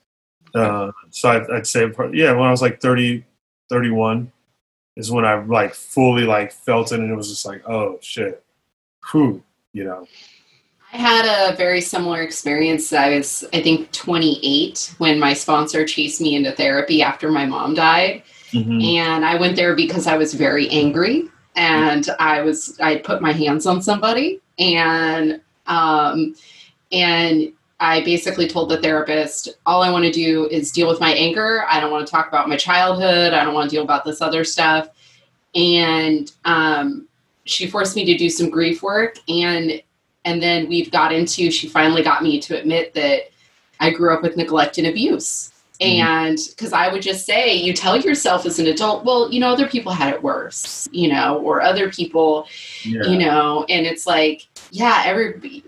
Uh, 0.53 0.91
so 1.09 1.29
I'd, 1.29 1.49
I'd, 1.49 1.65
say, 1.65 1.89
yeah, 2.13 2.33
when 2.33 2.43
I 2.43 2.51
was 2.51 2.61
like 2.61 2.81
30, 2.81 3.23
31 3.69 4.31
is 4.95 5.11
when 5.11 5.25
I 5.25 5.35
like 5.43 5.73
fully 5.73 6.23
like 6.23 6.51
felt 6.51 6.91
it, 6.91 6.99
and 6.99 7.09
it 7.09 7.15
was 7.15 7.29
just 7.29 7.45
like, 7.45 7.67
oh 7.67 7.97
shit, 8.01 8.43
whew, 9.11 9.43
you 9.73 9.83
know. 9.83 10.07
I 10.93 10.97
had 10.97 11.51
a 11.51 11.55
very 11.55 11.79
similar 11.79 12.21
experience. 12.21 12.91
I 12.91 13.15
was, 13.15 13.45
I 13.53 13.61
think, 13.61 13.91
28 13.93 14.95
when 14.97 15.19
my 15.19 15.33
sponsor 15.33 15.85
chased 15.85 16.19
me 16.19 16.35
into 16.35 16.51
therapy 16.51 17.01
after 17.01 17.31
my 17.31 17.45
mom 17.45 17.73
died. 17.73 18.23
Mm-hmm. 18.51 18.81
And 18.81 19.23
I 19.23 19.35
went 19.35 19.55
there 19.55 19.73
because 19.73 20.05
I 20.05 20.17
was 20.17 20.33
very 20.33 20.67
angry 20.69 21.29
and 21.55 22.09
I 22.19 22.41
was, 22.41 22.77
I 22.81 22.97
put 22.97 23.21
my 23.21 23.31
hands 23.31 23.65
on 23.65 23.81
somebody 23.81 24.41
and, 24.59 25.39
um, 25.67 26.35
and 26.91 27.53
I 27.81 28.01
basically 28.05 28.47
told 28.47 28.69
the 28.69 28.81
therapist, 28.81 29.49
all 29.65 29.81
I 29.81 29.91
want 29.91 30.05
to 30.05 30.11
do 30.11 30.47
is 30.49 30.71
deal 30.71 30.87
with 30.87 31.01
my 31.01 31.11
anger. 31.11 31.65
I 31.69 31.79
don't 31.79 31.91
want 31.91 32.07
to 32.07 32.11
talk 32.11 32.27
about 32.29 32.47
my 32.47 32.55
childhood. 32.55 33.33
I 33.33 33.43
don't 33.43 33.53
want 33.53 33.69
to 33.69 33.75
deal 33.75 33.83
about 33.83 34.05
this 34.05 34.21
other 34.21 34.45
stuff. 34.45 34.89
And, 35.55 36.31
um, 36.45 37.07
she 37.45 37.67
forced 37.67 37.95
me 37.95 38.05
to 38.05 38.17
do 38.17 38.29
some 38.29 38.49
grief 38.49 38.83
work 38.83 39.17
and 39.27 39.81
and 40.25 40.41
then 40.41 40.67
we've 40.69 40.91
got 40.91 41.11
into 41.11 41.49
she 41.49 41.67
finally 41.67 42.03
got 42.03 42.23
me 42.23 42.39
to 42.39 42.57
admit 42.59 42.93
that 42.93 43.31
i 43.79 43.89
grew 43.89 44.13
up 44.13 44.21
with 44.21 44.37
neglect 44.37 44.77
and 44.77 44.87
abuse 44.87 45.51
mm-hmm. 45.79 46.01
and 46.01 46.37
because 46.49 46.73
i 46.73 46.91
would 46.91 47.01
just 47.01 47.25
say 47.25 47.53
you 47.53 47.73
tell 47.73 47.97
yourself 47.97 48.45
as 48.45 48.59
an 48.59 48.67
adult 48.67 49.03
well 49.05 49.31
you 49.31 49.39
know 49.39 49.49
other 49.49 49.67
people 49.67 49.91
had 49.91 50.13
it 50.13 50.21
worse 50.21 50.87
you 50.91 51.11
know 51.11 51.39
or 51.39 51.61
other 51.61 51.89
people 51.89 52.47
yeah. 52.83 53.03
you 53.03 53.17
know 53.17 53.65
and 53.69 53.85
it's 53.85 54.05
like 54.05 54.47
yeah 54.71 55.01
every 55.05 55.63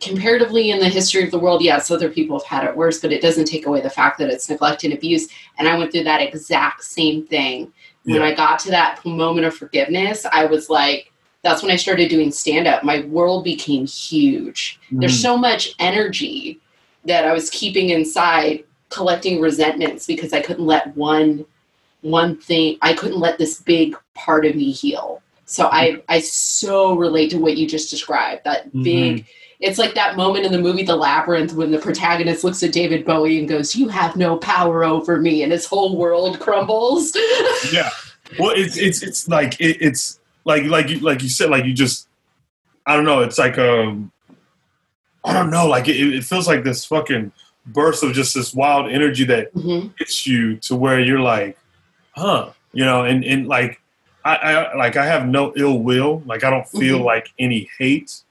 comparatively 0.00 0.70
in 0.70 0.78
the 0.78 0.88
history 0.88 1.22
of 1.22 1.30
the 1.30 1.38
world 1.38 1.62
yes 1.62 1.90
other 1.90 2.10
people 2.10 2.38
have 2.38 2.46
had 2.46 2.64
it 2.68 2.76
worse 2.76 3.00
but 3.00 3.12
it 3.12 3.22
doesn't 3.22 3.44
take 3.46 3.66
away 3.66 3.80
the 3.80 3.90
fact 3.90 4.18
that 4.18 4.30
it's 4.30 4.48
neglect 4.48 4.84
and 4.84 4.92
abuse 4.92 5.28
and 5.58 5.68
i 5.68 5.76
went 5.76 5.92
through 5.92 6.04
that 6.04 6.20
exact 6.20 6.82
same 6.84 7.26
thing 7.26 7.72
when 8.04 8.16
yeah. 8.16 8.24
i 8.24 8.34
got 8.34 8.58
to 8.58 8.70
that 8.70 9.04
moment 9.04 9.46
of 9.46 9.54
forgiveness 9.54 10.26
i 10.32 10.44
was 10.44 10.68
like 10.70 11.12
that's 11.42 11.62
when 11.62 11.70
I 11.70 11.76
started 11.76 12.08
doing 12.08 12.32
stand 12.32 12.66
up. 12.66 12.82
My 12.82 13.02
world 13.06 13.44
became 13.44 13.86
huge. 13.86 14.80
Mm. 14.92 15.00
There's 15.00 15.20
so 15.20 15.36
much 15.36 15.74
energy 15.78 16.60
that 17.04 17.24
I 17.24 17.32
was 17.32 17.48
keeping 17.50 17.90
inside, 17.90 18.64
collecting 18.90 19.40
resentments 19.40 20.06
because 20.06 20.32
I 20.32 20.40
couldn't 20.40 20.66
let 20.66 20.96
one 20.96 21.44
one 22.02 22.36
thing 22.38 22.78
I 22.80 22.92
couldn't 22.92 23.18
let 23.18 23.38
this 23.38 23.60
big 23.60 23.96
part 24.14 24.46
of 24.46 24.54
me 24.54 24.70
heal. 24.70 25.22
So 25.46 25.68
I 25.68 26.02
I 26.08 26.20
so 26.20 26.94
relate 26.94 27.30
to 27.30 27.38
what 27.38 27.56
you 27.56 27.66
just 27.66 27.90
described. 27.90 28.42
That 28.44 28.68
mm-hmm. 28.68 28.82
big 28.82 29.26
it's 29.60 29.78
like 29.78 29.94
that 29.94 30.16
moment 30.16 30.46
in 30.46 30.52
the 30.52 30.58
movie 30.58 30.84
The 30.84 30.96
Labyrinth 30.96 31.52
when 31.52 31.70
the 31.70 31.78
protagonist 31.78 32.44
looks 32.44 32.62
at 32.62 32.72
David 32.72 33.04
Bowie 33.04 33.38
and 33.38 33.48
goes, 33.48 33.74
"You 33.74 33.88
have 33.88 34.16
no 34.16 34.36
power 34.36 34.84
over 34.84 35.20
me," 35.20 35.42
and 35.42 35.52
his 35.52 35.66
whole 35.66 35.96
world 35.96 36.38
crumbles. 36.38 37.12
yeah, 37.72 37.90
well, 38.38 38.52
it's 38.54 38.76
it's 38.76 39.02
it's 39.02 39.28
like 39.28 39.60
it, 39.60 39.78
it's 39.80 40.20
like 40.44 40.64
like 40.64 40.88
you 40.88 41.00
like 41.00 41.22
you 41.22 41.28
said 41.28 41.50
like 41.50 41.64
you 41.64 41.74
just 41.74 42.08
I 42.86 42.94
don't 42.94 43.04
know. 43.04 43.20
It's 43.20 43.38
like 43.38 43.58
um 43.58 44.12
I 45.24 45.32
don't 45.32 45.50
know. 45.50 45.66
Like 45.66 45.88
it, 45.88 45.96
it 45.96 46.24
feels 46.24 46.46
like 46.46 46.62
this 46.62 46.84
fucking 46.84 47.32
burst 47.66 48.02
of 48.02 48.12
just 48.12 48.34
this 48.34 48.54
wild 48.54 48.90
energy 48.90 49.24
that 49.24 49.52
mm-hmm. 49.54 49.88
hits 49.98 50.26
you 50.26 50.56
to 50.56 50.76
where 50.76 51.00
you're 51.00 51.20
like, 51.20 51.58
huh, 52.12 52.50
you 52.72 52.84
know, 52.84 53.04
and 53.04 53.24
and 53.24 53.48
like 53.48 53.80
I, 54.24 54.36
I 54.36 54.76
like 54.76 54.96
I 54.96 55.06
have 55.06 55.26
no 55.26 55.52
ill 55.56 55.78
will. 55.80 56.22
Like 56.26 56.44
I 56.44 56.50
don't 56.50 56.68
feel 56.68 56.96
mm-hmm. 56.96 57.06
like 57.06 57.32
any 57.38 57.68
hate, 57.78 58.22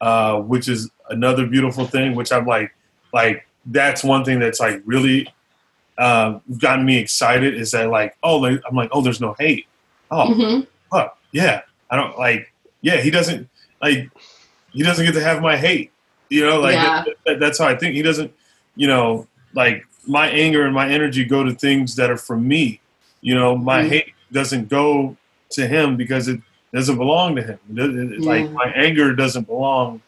uh, 0.00 0.40
which 0.40 0.68
is 0.68 0.90
another 1.10 1.46
beautiful 1.46 1.86
thing. 1.86 2.14
Which 2.14 2.32
I'm 2.32 2.46
like, 2.46 2.74
like 3.12 3.46
that's 3.66 4.02
one 4.02 4.24
thing 4.24 4.38
that's 4.38 4.60
like 4.60 4.82
really 4.84 5.32
uh, 5.98 6.38
gotten 6.58 6.84
me 6.84 6.98
excited. 6.98 7.54
Is 7.54 7.72
that 7.72 7.90
like, 7.90 8.16
oh, 8.22 8.38
like, 8.38 8.60
I'm 8.68 8.76
like, 8.76 8.90
oh, 8.92 9.00
there's 9.00 9.20
no 9.20 9.34
hate. 9.38 9.66
Oh, 10.10 10.28
mm-hmm. 10.28 10.60
fuck 10.90 11.18
yeah, 11.32 11.62
I 11.90 11.96
don't 11.96 12.18
like, 12.18 12.52
yeah, 12.80 13.00
he 13.00 13.10
doesn't 13.10 13.48
like, 13.82 14.10
he 14.72 14.82
doesn't 14.82 15.04
get 15.04 15.12
to 15.14 15.22
have 15.22 15.42
my 15.42 15.56
hate. 15.56 15.92
You 16.30 16.46
know, 16.46 16.60
like 16.60 16.74
yeah. 16.74 17.04
that, 17.04 17.16
that, 17.26 17.40
that's 17.40 17.58
how 17.58 17.66
I 17.66 17.76
think. 17.76 17.94
He 17.94 18.02
doesn't, 18.02 18.32
you 18.76 18.86
know, 18.86 19.26
like 19.54 19.86
my 20.06 20.28
anger 20.28 20.64
and 20.64 20.74
my 20.74 20.88
energy 20.88 21.24
go 21.24 21.42
to 21.42 21.54
things 21.54 21.96
that 21.96 22.10
are 22.10 22.16
for 22.16 22.36
me. 22.36 22.80
You 23.20 23.34
know, 23.34 23.56
my 23.56 23.82
mm 23.82 23.88
hate 23.88 24.14
doesn't 24.30 24.68
go 24.68 25.16
to 25.50 25.66
him 25.66 25.96
because 25.96 26.28
it 26.28 26.40
doesn't 26.72 26.98
belong 26.98 27.36
to 27.36 27.42
him. 27.42 27.58
It, 27.70 27.78
it, 27.78 28.20
yeah. 28.20 28.28
Like 28.28 28.50
my 28.50 28.66
anger 28.74 29.14
doesn't 29.14 29.46
belong, 29.46 30.02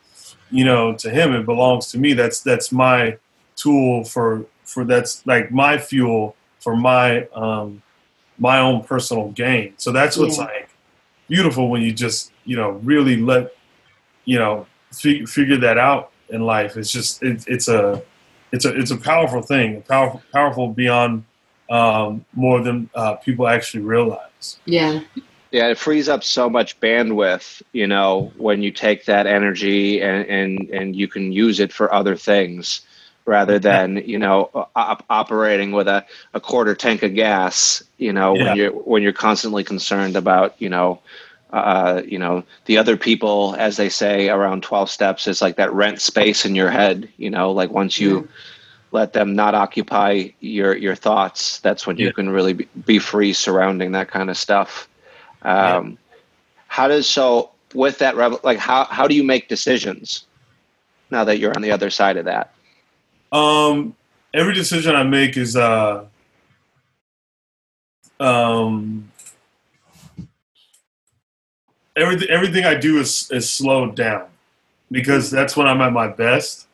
you 0.50 0.64
know, 0.64 0.95
to 0.95 1.11
him. 1.11 1.35
It 1.35 1.47
belongs 1.47 1.88
to 1.93 1.99
me. 1.99 2.12
That's 2.12 2.40
that's 2.40 2.71
my 2.73 3.19
tool 3.57 4.05
for 4.05 4.45
for 4.64 4.85
that's 4.85 5.26
like 5.26 5.50
my 5.50 5.79
fuel 5.79 6.37
for 6.61 6.76
my 6.76 7.26
um 7.29 7.83
my 8.38 8.59
own 8.59 8.83
personal 8.83 9.31
gain. 9.31 9.75
So 9.76 9.93
that's 9.93 10.17
what's 10.17 10.38
yeah. 10.38 10.45
like 10.45 10.71
beautiful 11.29 11.71
when 11.71 11.83
you 11.83 11.93
just 11.93 12.33
you 12.45 12.57
know 12.57 12.71
really 12.71 13.17
let 13.17 13.55
you 14.25 14.38
know 14.38 14.67
f- 14.93 15.29
figure 15.29 15.59
that 15.59 15.79
out 15.79 16.12
in 16.29 16.43
life. 16.43 16.76
It's 16.76 16.90
just 16.90 17.23
it, 17.23 17.45
it's 17.47 17.69
a 17.69 18.02
it's 18.52 18.64
a 18.64 18.79
it's 18.79 18.90
a 18.90 18.97
powerful 18.97 19.43
thing, 19.43 19.83
powerful 19.83 20.23
powerful 20.33 20.69
beyond 20.69 21.25
um, 21.71 22.25
more 22.35 22.61
than 22.61 22.90
uh, 22.95 23.14
people 23.14 23.47
actually 23.47 23.83
realize. 23.83 24.59
Yeah. 24.64 25.00
Yeah, 25.50 25.69
it 25.69 25.78
frees 25.78 26.09
up 26.09 26.23
so 26.23 26.49
much 26.49 26.78
bandwidth, 26.78 27.62
you 27.73 27.87
know, 27.87 28.33
when 28.37 28.62
you 28.62 28.71
take 28.71 29.07
that 29.07 29.26
energy 29.26 30.00
and 30.00 30.26
and 30.26 30.71
and 30.71 30.97
you 30.97 31.09
can 31.09 31.33
use 31.33 31.61
it 31.61 31.73
for 31.73 31.92
other 31.92 32.16
things 32.16 32.83
rather 33.30 33.59
than 33.59 34.02
you 34.07 34.19
know 34.19 34.50
op- 34.75 35.04
operating 35.09 35.71
with 35.73 35.87
a, 35.87 36.04
a 36.35 36.40
quarter 36.40 36.75
tank 36.75 37.02
of 37.02 37.14
gas 37.14 37.83
you 37.97 38.12
know 38.12 38.35
yeah. 38.35 38.45
when 38.45 38.57
you're 38.57 38.73
when 38.73 39.02
you're 39.02 39.12
constantly 39.12 39.62
concerned 39.62 40.16
about 40.16 40.54
you 40.59 40.69
know 40.69 41.00
uh, 41.52 42.02
you 42.04 42.19
know 42.19 42.42
the 42.66 42.78
other 42.78 42.97
people 42.97 43.54
as 43.59 43.76
they 43.76 43.88
say 43.88 44.28
around 44.28 44.62
12 44.62 44.90
steps 44.90 45.28
is 45.28 45.40
like 45.40 45.57
that 45.57 45.73
rent 45.73 46.00
space 46.00 46.45
in 46.45 46.54
your 46.54 46.71
head 46.71 47.09
you 47.19 47.30
know 47.30 47.52
like 47.52 47.71
once 47.71 48.00
you 48.00 48.21
yeah. 48.21 48.26
let 48.90 49.12
them 49.12 49.35
not 49.35 49.54
occupy 49.54 50.28
your 50.40 50.76
your 50.76 50.97
thoughts 50.97 51.61
that's 51.61 51.87
when 51.87 51.97
yeah. 51.97 52.07
you 52.07 52.12
can 52.12 52.28
really 52.28 52.54
be, 52.85 52.99
free 52.99 53.33
surrounding 53.33 53.92
that 53.92 54.09
kind 54.09 54.30
of 54.30 54.37
stuff 54.37 54.88
um, 55.42 55.99
how 56.68 56.88
does 56.88 57.09
so 57.09 57.50
with 57.75 57.99
that 57.99 58.16
like 58.44 58.59
how 58.59 58.85
how 58.85 59.06
do 59.06 59.14
you 59.14 59.25
make 59.25 59.49
decisions 59.49 60.26
now 61.11 61.25
that 61.25 61.38
you're 61.38 61.54
on 61.54 61.62
the 61.62 61.70
other 61.70 61.90
side 61.90 62.16
of 62.16 62.25
that 62.25 62.52
um, 63.32 63.94
every 64.35 64.54
decision 64.54 64.94
I 64.94 65.02
make 65.02 65.37
is 65.37 65.56
uh, 65.56 66.04
um, 68.18 69.11
everything. 71.97 72.28
Everything 72.28 72.64
I 72.64 72.75
do 72.75 72.99
is 72.99 73.30
is 73.30 73.50
slowed 73.50 73.94
down 73.94 74.26
because 74.90 75.30
that's 75.30 75.56
when 75.56 75.66
I'm 75.66 75.80
at 75.80 75.92
my 75.92 76.09
best. 76.09 76.66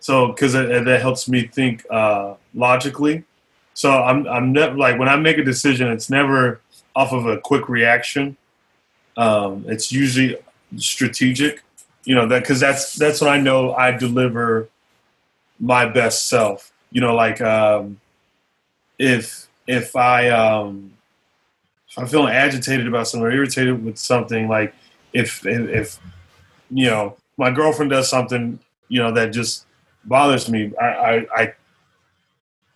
So 0.00 0.28
because 0.28 0.52
that 0.52 1.00
helps 1.00 1.28
me 1.28 1.46
think 1.46 1.84
uh, 1.90 2.34
logically. 2.54 3.24
So 3.74 3.90
I'm 3.90 4.26
I'm 4.28 4.52
never 4.52 4.76
like 4.76 4.98
when 4.98 5.08
I 5.08 5.16
make 5.16 5.38
a 5.38 5.44
decision, 5.44 5.90
it's 5.90 6.10
never 6.10 6.60
off 6.94 7.12
of 7.12 7.26
a 7.26 7.38
quick 7.38 7.68
reaction. 7.68 8.36
Um, 9.16 9.64
it's 9.68 9.92
usually 9.92 10.36
strategic, 10.76 11.62
you 12.04 12.14
know 12.14 12.26
that 12.28 12.42
because 12.42 12.60
that's 12.60 12.94
that's 12.94 13.20
when 13.20 13.30
I 13.30 13.38
know 13.38 13.74
I 13.74 13.92
deliver 13.92 14.68
my 15.58 15.86
best 15.86 16.28
self. 16.28 16.72
You 16.90 17.00
know, 17.00 17.14
like 17.14 17.40
um, 17.40 18.00
if 18.98 19.48
if 19.66 19.96
I 19.96 20.28
um, 20.28 20.92
if 21.88 21.98
I'm 21.98 22.06
feeling 22.06 22.32
agitated 22.32 22.86
about 22.86 23.08
something 23.08 23.26
or 23.26 23.32
irritated 23.32 23.84
with 23.84 23.98
something, 23.98 24.48
like 24.48 24.74
if 25.12 25.46
if, 25.46 25.68
if 25.68 25.98
you 26.70 26.86
know 26.86 27.16
my 27.36 27.50
girlfriend 27.50 27.90
does 27.90 28.08
something, 28.08 28.58
you 28.88 29.00
know 29.00 29.12
that 29.12 29.32
just 29.32 29.66
bothers 30.04 30.48
me, 30.48 30.72
I 30.80 30.84
I 30.84 31.26
I, 31.36 31.54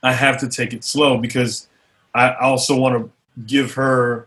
I 0.03 0.13
have 0.13 0.39
to 0.41 0.49
take 0.49 0.73
it 0.73 0.85
slow 0.85 1.19
because 1.19 1.69
I 2.15 2.35
also 2.35 2.77
want 2.77 2.97
to 2.97 3.11
give 3.47 3.75
her 3.75 4.26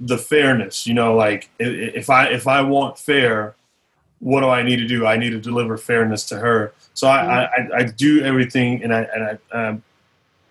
the 0.00 0.18
fairness. 0.18 0.86
You 0.86 0.94
know, 0.94 1.14
like 1.14 1.50
if 1.58 2.10
I 2.10 2.26
if 2.28 2.46
I 2.46 2.60
want 2.62 2.98
fair, 2.98 3.54
what 4.20 4.40
do 4.40 4.48
I 4.48 4.62
need 4.62 4.76
to 4.76 4.86
do? 4.86 5.06
I 5.06 5.16
need 5.16 5.30
to 5.30 5.40
deliver 5.40 5.76
fairness 5.76 6.24
to 6.26 6.38
her. 6.38 6.72
So 6.94 7.08
I, 7.08 7.44
I, 7.44 7.68
I 7.76 7.82
do 7.84 8.22
everything, 8.22 8.82
and 8.82 8.94
I 8.94 9.02
and 9.02 9.38
I, 9.52 9.56
um, 9.56 9.82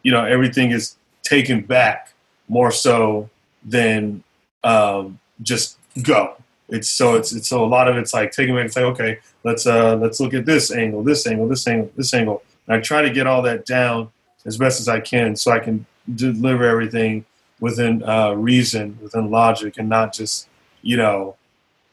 you 0.03 0.11
know, 0.11 0.23
everything 0.23 0.71
is 0.71 0.95
taken 1.23 1.61
back 1.61 2.13
more 2.47 2.71
so 2.71 3.29
than 3.63 4.23
um, 4.63 5.19
just 5.41 5.77
go. 6.03 6.35
It's 6.69 6.89
so 6.89 7.15
it's 7.15 7.31
it's 7.31 7.47
so 7.47 7.63
a 7.63 7.67
lot 7.67 7.87
of 7.87 7.97
it's 7.97 8.13
like 8.13 8.31
taking 8.31 8.55
back. 8.55 8.65
It's 8.65 8.75
like 8.75 8.85
okay, 8.85 9.19
let's 9.43 9.67
uh 9.67 9.95
let's 9.97 10.19
look 10.19 10.33
at 10.33 10.45
this 10.45 10.71
angle, 10.71 11.03
this 11.03 11.25
angle, 11.27 11.47
this 11.47 11.67
angle, 11.67 11.91
this 11.95 12.13
angle. 12.13 12.43
And 12.67 12.75
I 12.75 12.81
try 12.81 13.03
to 13.03 13.11
get 13.11 13.27
all 13.27 13.43
that 13.43 13.65
down 13.65 14.09
as 14.45 14.57
best 14.57 14.79
as 14.79 14.87
I 14.87 14.99
can, 14.99 15.35
so 15.35 15.51
I 15.51 15.59
can 15.59 15.85
deliver 16.15 16.65
everything 16.65 17.25
within 17.59 18.03
uh, 18.03 18.33
reason, 18.33 18.97
within 19.01 19.31
logic, 19.31 19.77
and 19.77 19.89
not 19.89 20.13
just 20.13 20.47
you 20.81 20.97
know, 20.97 21.35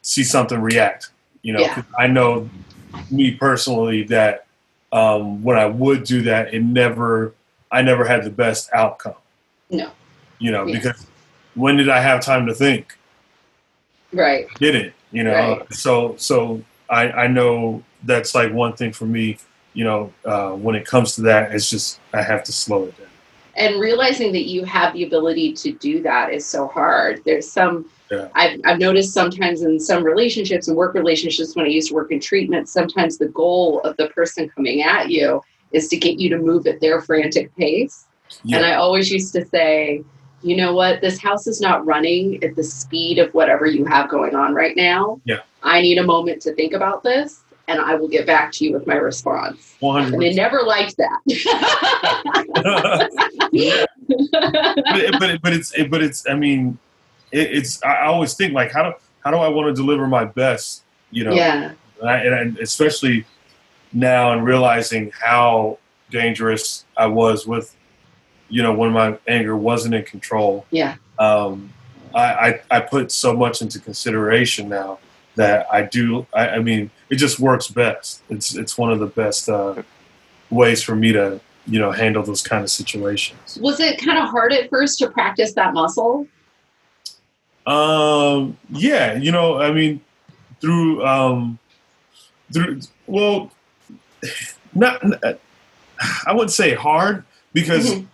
see 0.02 0.22
something 0.22 0.60
react. 0.60 1.10
You 1.42 1.54
know, 1.54 1.60
Yeah. 1.60 1.82
I 1.98 2.06
know 2.06 2.48
me 3.10 3.32
personally 3.32 4.04
that 4.04 4.46
um, 4.92 5.42
when 5.42 5.56
I 5.56 5.66
would 5.66 6.04
do 6.04 6.22
that, 6.22 6.52
it 6.52 6.62
never, 6.62 7.32
I 7.70 7.80
never 7.80 8.04
had 8.04 8.22
the 8.22 8.30
best 8.30 8.68
outcome. 8.74 9.14
No. 9.70 9.90
You 10.38 10.50
know, 10.50 10.66
because 10.66 11.06
when 11.54 11.78
did 11.78 11.88
I 11.88 12.00
have 12.00 12.20
time 12.20 12.46
to 12.46 12.54
think? 12.54 12.98
Right. 14.12 14.46
Didn't 14.58 14.92
you 15.12 15.24
know? 15.24 15.32
Right. 15.32 15.74
So 15.74 16.16
so 16.16 16.62
I 16.90 17.10
I 17.12 17.26
know 17.28 17.82
that's 18.02 18.34
like 18.34 18.52
one 18.52 18.74
thing 18.74 18.92
for 18.92 19.06
me. 19.06 19.38
You 19.74 19.84
know, 19.84 20.12
uh, 20.24 20.50
when 20.50 20.74
it 20.74 20.84
comes 20.84 21.14
to 21.14 21.22
that, 21.22 21.52
it's 21.52 21.70
just 21.70 22.00
I 22.12 22.22
have 22.22 22.44
to 22.44 22.52
slow 22.52 22.84
it 22.84 22.98
down. 22.98 23.06
And 23.56 23.78
realizing 23.80 24.32
that 24.32 24.44
you 24.44 24.64
have 24.64 24.94
the 24.94 25.04
ability 25.04 25.52
to 25.52 25.72
do 25.72 26.02
that 26.02 26.32
is 26.32 26.44
so 26.46 26.66
hard 26.68 27.20
there's 27.24 27.50
some 27.50 27.88
Yeah. 28.10 28.28
I've, 28.34 28.60
I've 28.64 28.78
noticed 28.78 29.12
sometimes 29.14 29.62
in 29.62 29.78
some 29.80 30.02
relationships 30.04 30.68
and 30.68 30.76
work 30.76 30.94
relationships 30.94 31.54
when 31.56 31.66
i 31.66 31.68
used 31.68 31.88
to 31.88 31.94
work 31.94 32.10
in 32.12 32.20
treatment 32.20 32.68
sometimes 32.68 33.18
the 33.18 33.28
goal 33.28 33.80
of 33.82 33.96
the 33.96 34.08
person 34.08 34.48
coming 34.48 34.82
at 34.82 35.10
you 35.10 35.40
is 35.72 35.88
to 35.88 35.96
get 35.96 36.18
you 36.18 36.28
to 36.30 36.38
move 36.38 36.66
at 36.66 36.80
their 36.80 37.00
frantic 37.02 37.54
pace 37.56 38.06
Yeah. 38.44 38.56
and 38.58 38.66
i 38.66 38.74
always 38.74 39.10
used 39.10 39.32
to 39.34 39.44
say 39.46 40.02
you 40.42 40.56
know 40.56 40.74
what 40.74 41.00
this 41.00 41.18
house 41.20 41.46
is 41.46 41.60
not 41.60 41.86
running 41.86 42.42
at 42.42 42.56
the 42.56 42.64
speed 42.64 43.18
of 43.18 43.32
whatever 43.32 43.64
you 43.66 43.84
have 43.84 44.08
going 44.08 44.34
on 44.34 44.54
right 44.54 44.76
now 44.76 45.20
Yeah. 45.24 45.40
i 45.62 45.80
need 45.80 45.98
a 45.98 46.04
moment 46.04 46.42
to 46.42 46.54
think 46.54 46.72
about 46.72 47.02
this 47.02 47.41
and 47.68 47.80
i 47.80 47.94
will 47.94 48.08
get 48.08 48.26
back 48.26 48.52
to 48.52 48.64
you 48.64 48.72
with 48.72 48.86
my 48.86 48.94
response 48.94 49.76
One 49.80 49.96
and 49.96 50.04
hundred 50.06 50.20
they 50.20 50.34
never 50.34 50.62
liked 50.62 50.96
that 50.96 51.20
but 53.52 55.18
but 55.18 55.42
but 55.42 55.52
it's 55.52 55.72
but 55.88 56.02
it's 56.02 56.28
I 56.28 56.34
mean, 56.34 56.78
it, 57.30 57.52
it's 57.52 57.82
I 57.82 58.06
always 58.06 58.34
think 58.34 58.52
like 58.52 58.72
how 58.72 58.82
do 58.82 58.92
how 59.24 59.30
do 59.30 59.36
I 59.36 59.48
want 59.48 59.74
to 59.74 59.80
deliver 59.80 60.06
my 60.06 60.24
best? 60.24 60.82
You 61.10 61.24
know, 61.24 61.32
yeah 61.32 61.72
and, 62.00 62.08
I, 62.10 62.18
and 62.18 62.58
especially 62.58 63.24
now 63.92 64.32
and 64.32 64.44
realizing 64.44 65.12
how 65.18 65.78
dangerous 66.10 66.84
I 66.96 67.06
was 67.06 67.46
with, 67.46 67.74
you 68.48 68.62
know, 68.62 68.72
when 68.72 68.92
my 68.92 69.18
anger 69.28 69.56
wasn't 69.56 69.94
in 69.94 70.04
control. 70.04 70.66
yeah 70.70 70.96
Um, 71.18 71.72
I, 72.14 72.20
I 72.22 72.60
I 72.70 72.80
put 72.80 73.10
so 73.10 73.34
much 73.34 73.62
into 73.62 73.80
consideration 73.80 74.68
now 74.68 74.98
that 75.36 75.66
I 75.72 75.82
do. 75.82 76.26
I, 76.34 76.48
I 76.48 76.58
mean, 76.58 76.90
it 77.12 77.16
just 77.16 77.38
works 77.38 77.68
best. 77.68 78.22
It's 78.30 78.54
it's 78.56 78.78
one 78.78 78.90
of 78.90 78.98
the 78.98 79.06
best 79.06 79.46
uh, 79.50 79.82
ways 80.48 80.82
for 80.82 80.96
me 80.96 81.12
to 81.12 81.38
you 81.66 81.78
know 81.78 81.92
handle 81.92 82.22
those 82.22 82.42
kind 82.42 82.64
of 82.64 82.70
situations. 82.70 83.58
Was 83.60 83.80
it 83.80 83.98
kind 84.00 84.18
of 84.18 84.30
hard 84.30 84.50
at 84.54 84.70
first 84.70 84.98
to 85.00 85.10
practice 85.10 85.52
that 85.52 85.74
muscle? 85.74 86.26
Um, 87.66 88.56
yeah, 88.70 89.12
you 89.14 89.30
know, 89.30 89.60
I 89.60 89.72
mean, 89.72 90.00
through 90.62 91.04
um, 91.04 91.58
through 92.50 92.80
well, 93.06 93.52
not 94.74 95.02
I 96.26 96.32
wouldn't 96.32 96.50
say 96.50 96.74
hard 96.74 97.24
because 97.52 97.90
Mhm. 97.92 98.06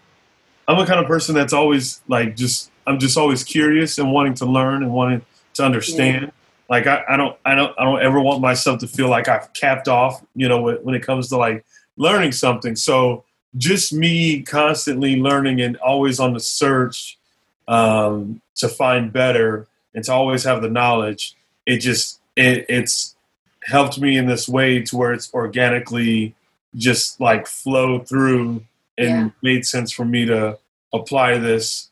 I'm 0.66 0.76
the 0.76 0.84
kind 0.86 0.98
of 1.00 1.06
person 1.06 1.36
that's 1.36 1.52
always 1.52 2.00
like 2.08 2.34
just 2.36 2.72
I'm 2.84 2.98
just 2.98 3.16
always 3.16 3.44
curious 3.44 3.96
and 3.98 4.12
wanting 4.12 4.34
to 4.34 4.44
learn 4.44 4.82
and 4.82 4.92
wanting 4.92 5.22
to 5.54 5.64
understand. 5.64 6.32
Like 6.68 6.86
I, 6.86 7.02
I 7.08 7.16
don't 7.16 7.36
I 7.44 7.54
don't 7.54 7.74
I 7.78 7.84
don't 7.84 8.02
ever 8.02 8.20
want 8.20 8.40
myself 8.40 8.80
to 8.80 8.86
feel 8.88 9.08
like 9.08 9.28
I've 9.28 9.52
capped 9.54 9.88
off, 9.88 10.22
you 10.34 10.48
know, 10.48 10.60
when, 10.60 10.76
when 10.76 10.94
it 10.94 11.02
comes 11.04 11.28
to 11.30 11.36
like 11.36 11.64
learning 11.96 12.32
something. 12.32 12.76
So 12.76 13.24
just 13.56 13.92
me 13.92 14.42
constantly 14.42 15.16
learning 15.16 15.60
and 15.60 15.76
always 15.78 16.20
on 16.20 16.34
the 16.34 16.40
search 16.40 17.18
um, 17.66 18.40
to 18.56 18.68
find 18.68 19.12
better 19.12 19.66
and 19.94 20.04
to 20.04 20.12
always 20.12 20.44
have 20.44 20.60
the 20.62 20.68
knowledge. 20.70 21.34
It 21.66 21.78
just 21.78 22.20
it, 22.36 22.66
it's 22.68 23.16
helped 23.64 23.98
me 23.98 24.16
in 24.16 24.26
this 24.26 24.48
way 24.48 24.82
to 24.82 24.96
where 24.96 25.12
it's 25.12 25.32
organically 25.34 26.34
just 26.76 27.20
like 27.20 27.46
flow 27.46 27.98
through 28.00 28.64
and 28.96 29.08
Yeah. 29.26 29.30
made 29.42 29.64
sense 29.66 29.90
for 29.90 30.04
me 30.04 30.26
to 30.26 30.58
apply 30.92 31.38
this 31.38 31.90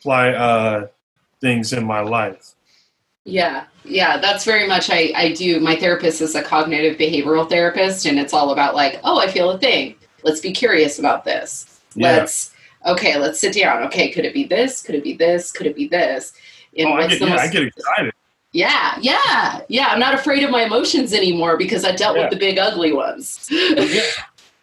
apply 0.00 0.30
uh 0.30 0.86
things 1.40 1.72
in 1.72 1.84
my 1.84 2.00
life 2.00 2.54
Yeah, 3.28 3.64
yeah, 3.84 4.16
that's 4.18 4.44
very 4.44 4.66
much 4.66 4.88
I, 4.90 5.12
I 5.14 5.32
do. 5.32 5.60
My 5.60 5.76
therapist 5.76 6.20
is 6.20 6.34
a 6.34 6.42
cognitive 6.42 6.96
behavioral 6.96 7.48
therapist, 7.48 8.06
and 8.06 8.18
it's 8.18 8.32
all 8.32 8.50
about 8.50 8.74
like, 8.74 9.00
oh, 9.04 9.18
I 9.18 9.28
feel 9.30 9.50
a 9.50 9.58
thing. 9.58 9.96
Let's 10.22 10.40
be 10.40 10.52
curious 10.52 10.98
about 10.98 11.24
this. 11.24 11.80
Yeah. 11.94 12.18
Let's 12.18 12.52
okay, 12.86 13.18
let's 13.18 13.38
sit 13.38 13.54
down. 13.54 13.82
Okay, 13.84 14.10
could 14.10 14.24
it 14.24 14.32
be 14.32 14.44
this? 14.44 14.82
Could 14.82 14.94
it 14.94 15.04
be 15.04 15.14
this? 15.14 15.52
Could 15.52 15.66
it 15.66 15.76
be 15.76 15.88
this? 15.88 16.32
And 16.76 16.88
oh, 16.88 16.94
I 16.94 17.06
get, 17.06 17.20
yeah, 17.20 17.28
most- 17.28 17.40
I 17.40 17.48
get 17.48 17.62
excited 17.64 18.14
yeah, 18.52 18.96
yeah, 19.00 19.60
yeah. 19.68 19.88
I'm 19.88 20.00
not 20.00 20.14
afraid 20.14 20.42
of 20.42 20.50
my 20.50 20.62
emotions 20.62 21.12
anymore 21.12 21.56
because 21.58 21.84
I 21.84 21.92
dealt 21.92 22.16
Yeah. 22.16 22.22
with 22.24 22.30
the 22.32 22.38
big 22.38 22.58
ugly 22.58 22.92
ones. 22.92 23.46
yeah. 23.50 24.00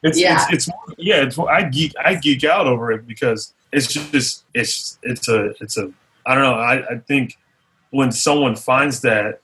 It's, 0.04 0.20
Yeah. 0.20 0.46
it's 0.50 0.68
it's 0.68 0.78
yeah. 0.98 1.22
It's 1.24 1.38
I 1.38 1.64
geek 1.70 1.94
I 2.04 2.16
geek 2.16 2.44
out 2.44 2.68
over 2.68 2.92
it 2.92 3.06
because 3.08 3.54
it's 3.72 3.88
just 3.88 4.44
it's 4.54 4.98
it's 5.04 5.28
a 5.30 5.54
it's 5.62 5.78
a 5.78 5.92
I 6.26 6.34
don't 6.34 6.44
know. 6.44 6.56
I, 6.56 6.96
I 6.96 6.98
think 7.08 7.38
when 7.96 8.12
someone 8.12 8.56
finds 8.58 9.00
that, 9.02 9.42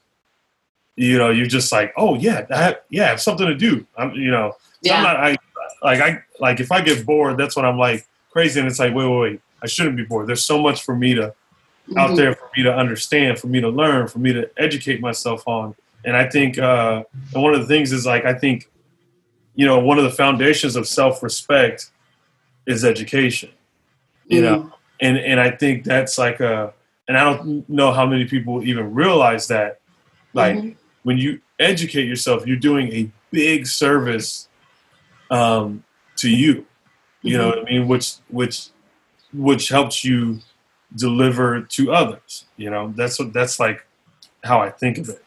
you 0.98 1.18
know, 1.18 1.30
you're 1.30 1.48
just 1.48 1.72
like, 1.72 1.94
oh 1.96 2.16
yeah, 2.16 2.42
that 2.44 2.86
yeah, 2.90 3.06
I 3.06 3.08
have 3.08 3.22
something 3.22 3.48
to 3.48 3.56
do. 3.56 3.86
I'm 3.98 4.12
you 4.14 4.30
know, 4.30 4.56
so 4.84 4.94
I'm 4.94 5.04
not 5.04 5.16
I 5.18 5.38
like 5.84 6.02
I 6.02 6.24
like 6.40 6.60
if 6.60 6.72
I 6.72 6.82
get 6.82 7.06
bored, 7.06 7.38
that's 7.38 7.56
when 7.56 7.66
I'm 7.66 7.78
like 7.78 8.06
crazy, 8.32 8.60
and 8.60 8.68
it's 8.68 8.80
like 8.80 8.94
wait 8.94 9.08
wait 9.08 9.20
wait, 9.20 9.42
I 9.64 9.68
shouldn't 9.68 9.96
be 9.96 10.04
bored. 10.04 10.28
There's 10.28 10.44
so 10.44 10.60
much 10.62 10.84
for 10.84 10.96
me 10.96 11.14
to 11.16 11.34
out 11.98 12.12
Mhm. 12.12 12.16
there 12.18 12.36
for 12.36 12.50
me 12.56 12.64
to 12.64 12.74
understand, 12.76 13.40
for 13.40 13.48
me 13.48 13.60
to 13.62 13.70
learn, 13.70 14.08
for 14.08 14.20
me 14.20 14.32
to 14.34 14.50
educate 14.58 15.02
myself 15.02 15.46
on. 15.48 15.76
And 16.06 16.16
I 16.16 16.28
think, 16.30 16.58
uh, 16.58 17.04
and 17.34 17.44
one 17.44 17.54
of 17.54 17.60
the 17.62 17.68
things 17.68 17.92
is 17.92 18.06
like, 18.06 18.24
I 18.26 18.34
think, 18.34 18.70
you 19.56 19.66
know, 19.66 19.80
one 19.80 19.98
of 19.98 20.04
the 20.04 20.12
foundations 20.12 20.76
of 20.76 20.88
self 20.88 21.22
respect 21.24 21.90
is 22.66 22.86
education, 22.86 23.50
you 24.28 24.42
know, 24.42 24.58
Mhm. 24.60 24.72
and, 25.02 25.18
and 25.18 25.40
I 25.40 25.52
think 25.52 25.84
that's 25.84 26.18
like 26.18 26.40
a, 26.40 26.74
and 27.12 27.18
I 27.18 27.26
don't 27.26 27.68
know 27.68 27.92
how 27.92 28.06
many 28.06 28.24
people 28.24 28.64
even 28.64 28.94
realize 28.94 29.50
that, 29.50 29.82
like, 30.34 30.56
Mhm. 30.56 30.76
when 31.04 31.18
you 31.18 31.42
educate 31.60 32.06
yourself, 32.08 32.48
you're 32.48 32.56
doing 32.56 32.88
a 32.94 33.12
big 33.32 33.68
service 33.68 34.48
um, 35.30 35.84
to 36.16 36.30
you. 36.30 36.66
You 37.22 37.38
know 37.38 37.50
what 37.50 37.60
I 37.60 37.64
mean? 37.64 37.88
Which 37.90 38.14
which 38.30 38.68
which 39.34 39.68
helps 39.70 40.06
you 40.06 40.40
deliver 40.96 41.62
to 41.62 41.92
others. 41.92 42.46
You 42.58 42.70
know, 42.70 42.94
that's 42.96 43.20
what 43.20 43.34
that's 43.34 43.60
like 43.60 43.86
how 44.44 44.62
I 44.62 44.70
think 44.70 44.98
of 44.98 45.10
it. 45.10 45.24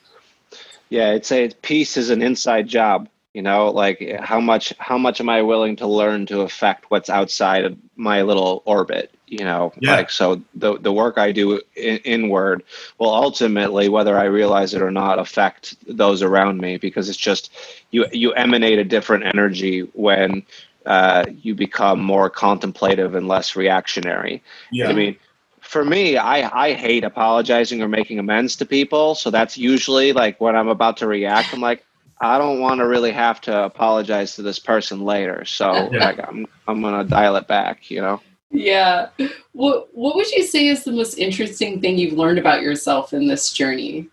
Yeah, 0.89 1.11
I'd 1.11 1.27
say 1.27 1.51
peace 1.63 1.97
is 1.99 2.09
an 2.11 2.23
inside 2.23 2.67
job. 2.67 3.09
You 3.35 3.43
know, 3.43 3.71
like 3.71 4.01
how 4.21 4.41
much 4.41 4.73
how 4.79 4.97
much 4.97 5.21
am 5.21 5.29
I 5.29 5.43
willing 5.43 5.77
to 5.77 5.87
learn 5.87 6.25
to 6.27 6.41
affect 6.41 6.91
what's 6.91 7.11
outside 7.11 7.65
of 7.65 7.77
my 7.97 8.23
little 8.23 8.63
orbit? 8.65 9.11
You 9.27 9.45
know, 9.45 9.73
Yeah. 9.81 9.97
like 9.97 10.11
so 10.11 10.43
the 10.55 10.79
the 10.79 10.93
work 10.93 11.19
I 11.19 11.33
do 11.33 11.61
in, 11.77 11.97
inward 11.99 12.63
will 12.99 13.13
ultimately, 13.15 13.89
whether 13.89 14.19
I 14.19 14.25
realize 14.25 14.75
it 14.75 14.83
or 14.83 14.91
not, 14.91 15.19
affect 15.19 15.77
those 15.89 16.23
around 16.23 16.61
me 16.61 16.77
because 16.79 17.09
it's 17.09 17.19
just 17.19 17.51
you 17.91 18.07
you 18.13 18.33
emanate 18.35 18.79
a 18.79 18.85
different 18.85 19.25
energy 19.25 19.81
when 19.95 20.45
uh, 20.87 21.27
you 21.43 21.55
become 21.55 22.03
more 22.03 22.31
contemplative 22.31 23.15
and 23.15 23.29
less 23.29 23.57
reactionary. 23.57 24.43
Yeah. 24.71 24.89
I 24.89 24.93
mean, 24.93 25.17
for 25.61 25.85
me, 25.85 26.17
I, 26.19 26.67
I 26.67 26.73
hate 26.75 27.05
apologizing 27.05 27.83
or 27.83 27.89
making 27.89 28.19
amends 28.19 28.57
to 28.57 28.67
people. 28.67 29.15
So 29.15 29.31
that's 29.31 29.57
usually 29.57 30.13
like 30.13 30.41
when 30.41 30.57
I'm 30.57 30.69
about 30.69 30.99
to 30.99 31.07
react, 31.07 31.53
I'm 31.53 31.61
like, 31.61 31.85
I 32.21 32.39
don't 32.39 32.61
want 32.61 32.79
to 32.81 32.87
really 32.87 33.13
have 33.13 33.41
to 33.43 33.65
apologize 33.65 34.37
to 34.37 34.43
this 34.43 34.59
person 34.59 35.01
later. 35.05 35.45
So 35.45 35.93
Yeah. 35.93 36.01
like, 36.01 36.19
I'm, 36.19 36.47
I'm 36.67 36.81
going 36.83 36.99
to 37.03 37.09
dial 37.09 37.37
it 37.37 37.49
back, 37.49 37.91
you 37.91 38.01
know? 38.01 38.21
Yeah. 38.55 39.09
What 39.53 39.89
What 39.93 40.15
would 40.15 40.31
you 40.31 40.45
say 40.45 40.69
is 40.69 40.85
the 40.85 40.93
most 40.93 41.19
interesting 41.19 41.81
thing 41.81 41.99
you've 41.99 42.17
learned 42.17 42.39
about 42.39 42.63
yourself 42.63 43.13
in 43.13 43.27
this 43.27 43.53
journey? 43.53 44.09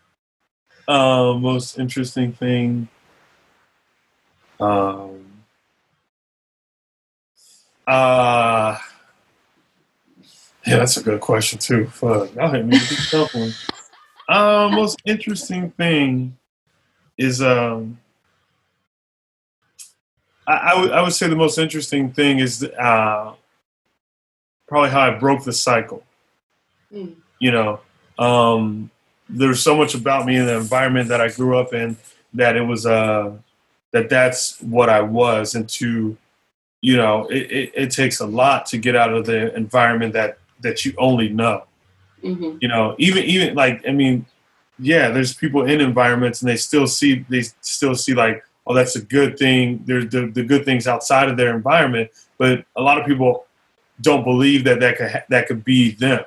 Uh, 0.87 1.35
most 1.35 1.77
interesting 1.77 2.33
thing. 2.33 2.87
Um, 4.59 5.23
uh, 7.87 8.77
yeah, 10.65 10.77
that's 10.77 10.97
a 10.97 11.03
good 11.03 11.21
question 11.21 11.59
too. 11.59 11.85
Fuck, 11.87 12.33
y'all 12.35 12.51
hit 12.51 12.65
me 12.65 12.77
with 12.77 12.91
a 12.91 13.11
tough 13.11 13.35
one. 13.35 13.53
Uh, 14.27 14.69
most 14.69 14.99
interesting 15.05 15.69
thing 15.71 16.35
is 17.17 17.43
um, 17.43 17.99
I, 20.47 20.53
I 20.55 20.81
would 20.81 20.91
I 20.91 21.01
would 21.03 21.13
say 21.13 21.27
the 21.27 21.35
most 21.35 21.59
interesting 21.59 22.11
thing 22.11 22.39
is 22.39 22.63
uh, 22.63 23.33
probably 24.71 24.89
how 24.89 25.01
I 25.01 25.09
broke 25.11 25.43
the 25.43 25.51
cycle. 25.51 26.01
Mm. 26.93 27.15
You 27.39 27.51
know, 27.51 27.79
um, 28.17 28.89
there's 29.27 29.61
so 29.61 29.75
much 29.75 29.95
about 29.95 30.25
me 30.25 30.37
in 30.37 30.45
the 30.45 30.55
environment 30.55 31.09
that 31.09 31.19
I 31.19 31.27
grew 31.27 31.57
up 31.57 31.73
in 31.73 31.97
that 32.33 32.55
it 32.55 32.61
was 32.61 32.85
uh 32.85 33.33
that 33.91 34.09
that's 34.09 34.61
what 34.61 34.87
I 34.87 35.01
was 35.01 35.55
and 35.55 35.67
to 35.67 36.15
you 36.79 36.95
know 36.95 37.27
it, 37.27 37.51
it, 37.51 37.71
it 37.75 37.91
takes 37.91 38.21
a 38.21 38.25
lot 38.25 38.65
to 38.67 38.77
get 38.77 38.95
out 38.95 39.13
of 39.13 39.25
the 39.25 39.53
environment 39.53 40.13
that 40.13 40.37
that 40.61 40.85
you 40.85 40.93
only 40.97 41.27
know 41.27 41.65
hmm 42.21 42.57
you 42.61 42.69
know 42.69 42.95
even 42.97 43.25
even 43.25 43.55
like 43.55 43.85
I 43.85 43.91
mean 43.91 44.25
yeah, 44.81 45.09
there's 45.11 45.33
people 45.33 45.65
in 45.65 45.79
environments 45.79 46.41
and 46.41 46.49
they 46.49 46.55
still 46.55 46.87
see 46.87 47.25
they 47.29 47.43
still 47.61 47.95
see 47.95 48.13
like, 48.13 48.43
oh, 48.65 48.73
that's 48.73 48.95
a 48.95 49.01
good 49.01 49.37
thing. 49.37 49.83
There's 49.85 50.09
the, 50.09 50.27
the 50.27 50.43
good 50.43 50.65
things 50.65 50.87
outside 50.87 51.29
of 51.29 51.37
their 51.37 51.55
environment, 51.55 52.09
but 52.37 52.65
a 52.75 52.81
lot 52.81 52.99
of 52.99 53.05
people 53.05 53.45
don't 53.99 54.23
believe 54.23 54.63
that 54.63 54.79
that 54.79 54.97
could 54.97 55.23
that 55.29 55.47
could 55.47 55.63
be 55.63 55.91
them. 55.91 56.23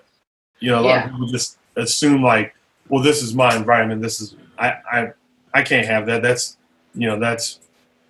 You 0.61 0.71
know, 0.71 0.81
a 0.81 0.83
lot 0.83 1.05
of 1.05 1.11
people 1.11 1.27
just 1.27 1.59
assume 1.77 2.23
like, 2.23 2.55
well, 2.89 3.03
this 3.03 3.23
is 3.23 3.35
my 3.35 3.55
environment. 3.57 4.03
This 4.03 4.21
is 4.21 4.37
I 4.59 4.75
I 4.91 5.13
I 5.53 5.63
can't 5.63 5.87
have 5.87 6.07
that. 6.07 6.23
That's 6.23 6.57
you 6.95 7.09
know 7.09 7.19
that's 7.19 7.61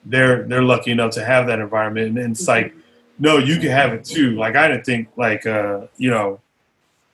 they're 0.05 0.45
they're 0.45 0.63
lucky 0.63 0.91
enough 0.91 1.13
to 1.13 1.25
have 1.25 1.47
that 1.47 1.59
environment, 1.59 2.19
and 2.19 2.33
it's 2.33 2.43
mm-hmm. 2.43 2.65
like, 2.65 2.75
no, 3.19 3.39
you 3.39 3.59
can 3.59 3.71
have 3.71 3.93
it 3.93 4.05
too. 4.05 4.33
Like 4.37 4.57
I 4.57 4.69
didn't 4.69 4.85
think 4.85 5.09
like 5.17 5.47
uh 5.47 5.87
you 5.97 6.11
know, 6.11 6.41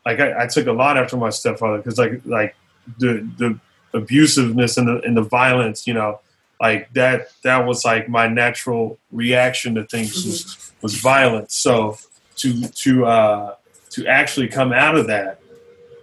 like 0.04 0.20
I, 0.20 0.44
I 0.44 0.46
took 0.46 0.66
a 0.66 0.72
lot 0.72 0.96
after 0.96 1.16
my 1.16 1.30
stepfather 1.30 1.78
because 1.78 1.98
like 1.98 2.20
like 2.24 2.54
the 2.98 3.28
the 3.38 3.58
abusiveness 3.94 4.78
and 4.78 4.88
the 4.88 5.00
and 5.02 5.16
the 5.16 5.22
violence, 5.22 5.86
you 5.86 5.94
know, 5.94 6.20
like 6.60 6.92
that 6.94 7.28
that 7.42 7.66
was 7.66 7.84
like 7.84 8.08
my 8.08 8.28
natural 8.28 8.98
reaction 9.12 9.74
to 9.76 9.84
things 9.84 10.20
mm-hmm. 10.20 10.30
was, 10.30 10.72
was 10.82 10.94
violence. 10.96 11.54
So 11.54 11.96
to 12.40 12.68
to 12.68 13.06
uh, 13.06 13.54
to 13.90 14.06
actually 14.06 14.48
come 14.48 14.72
out 14.72 14.96
of 14.96 15.06
that 15.06 15.40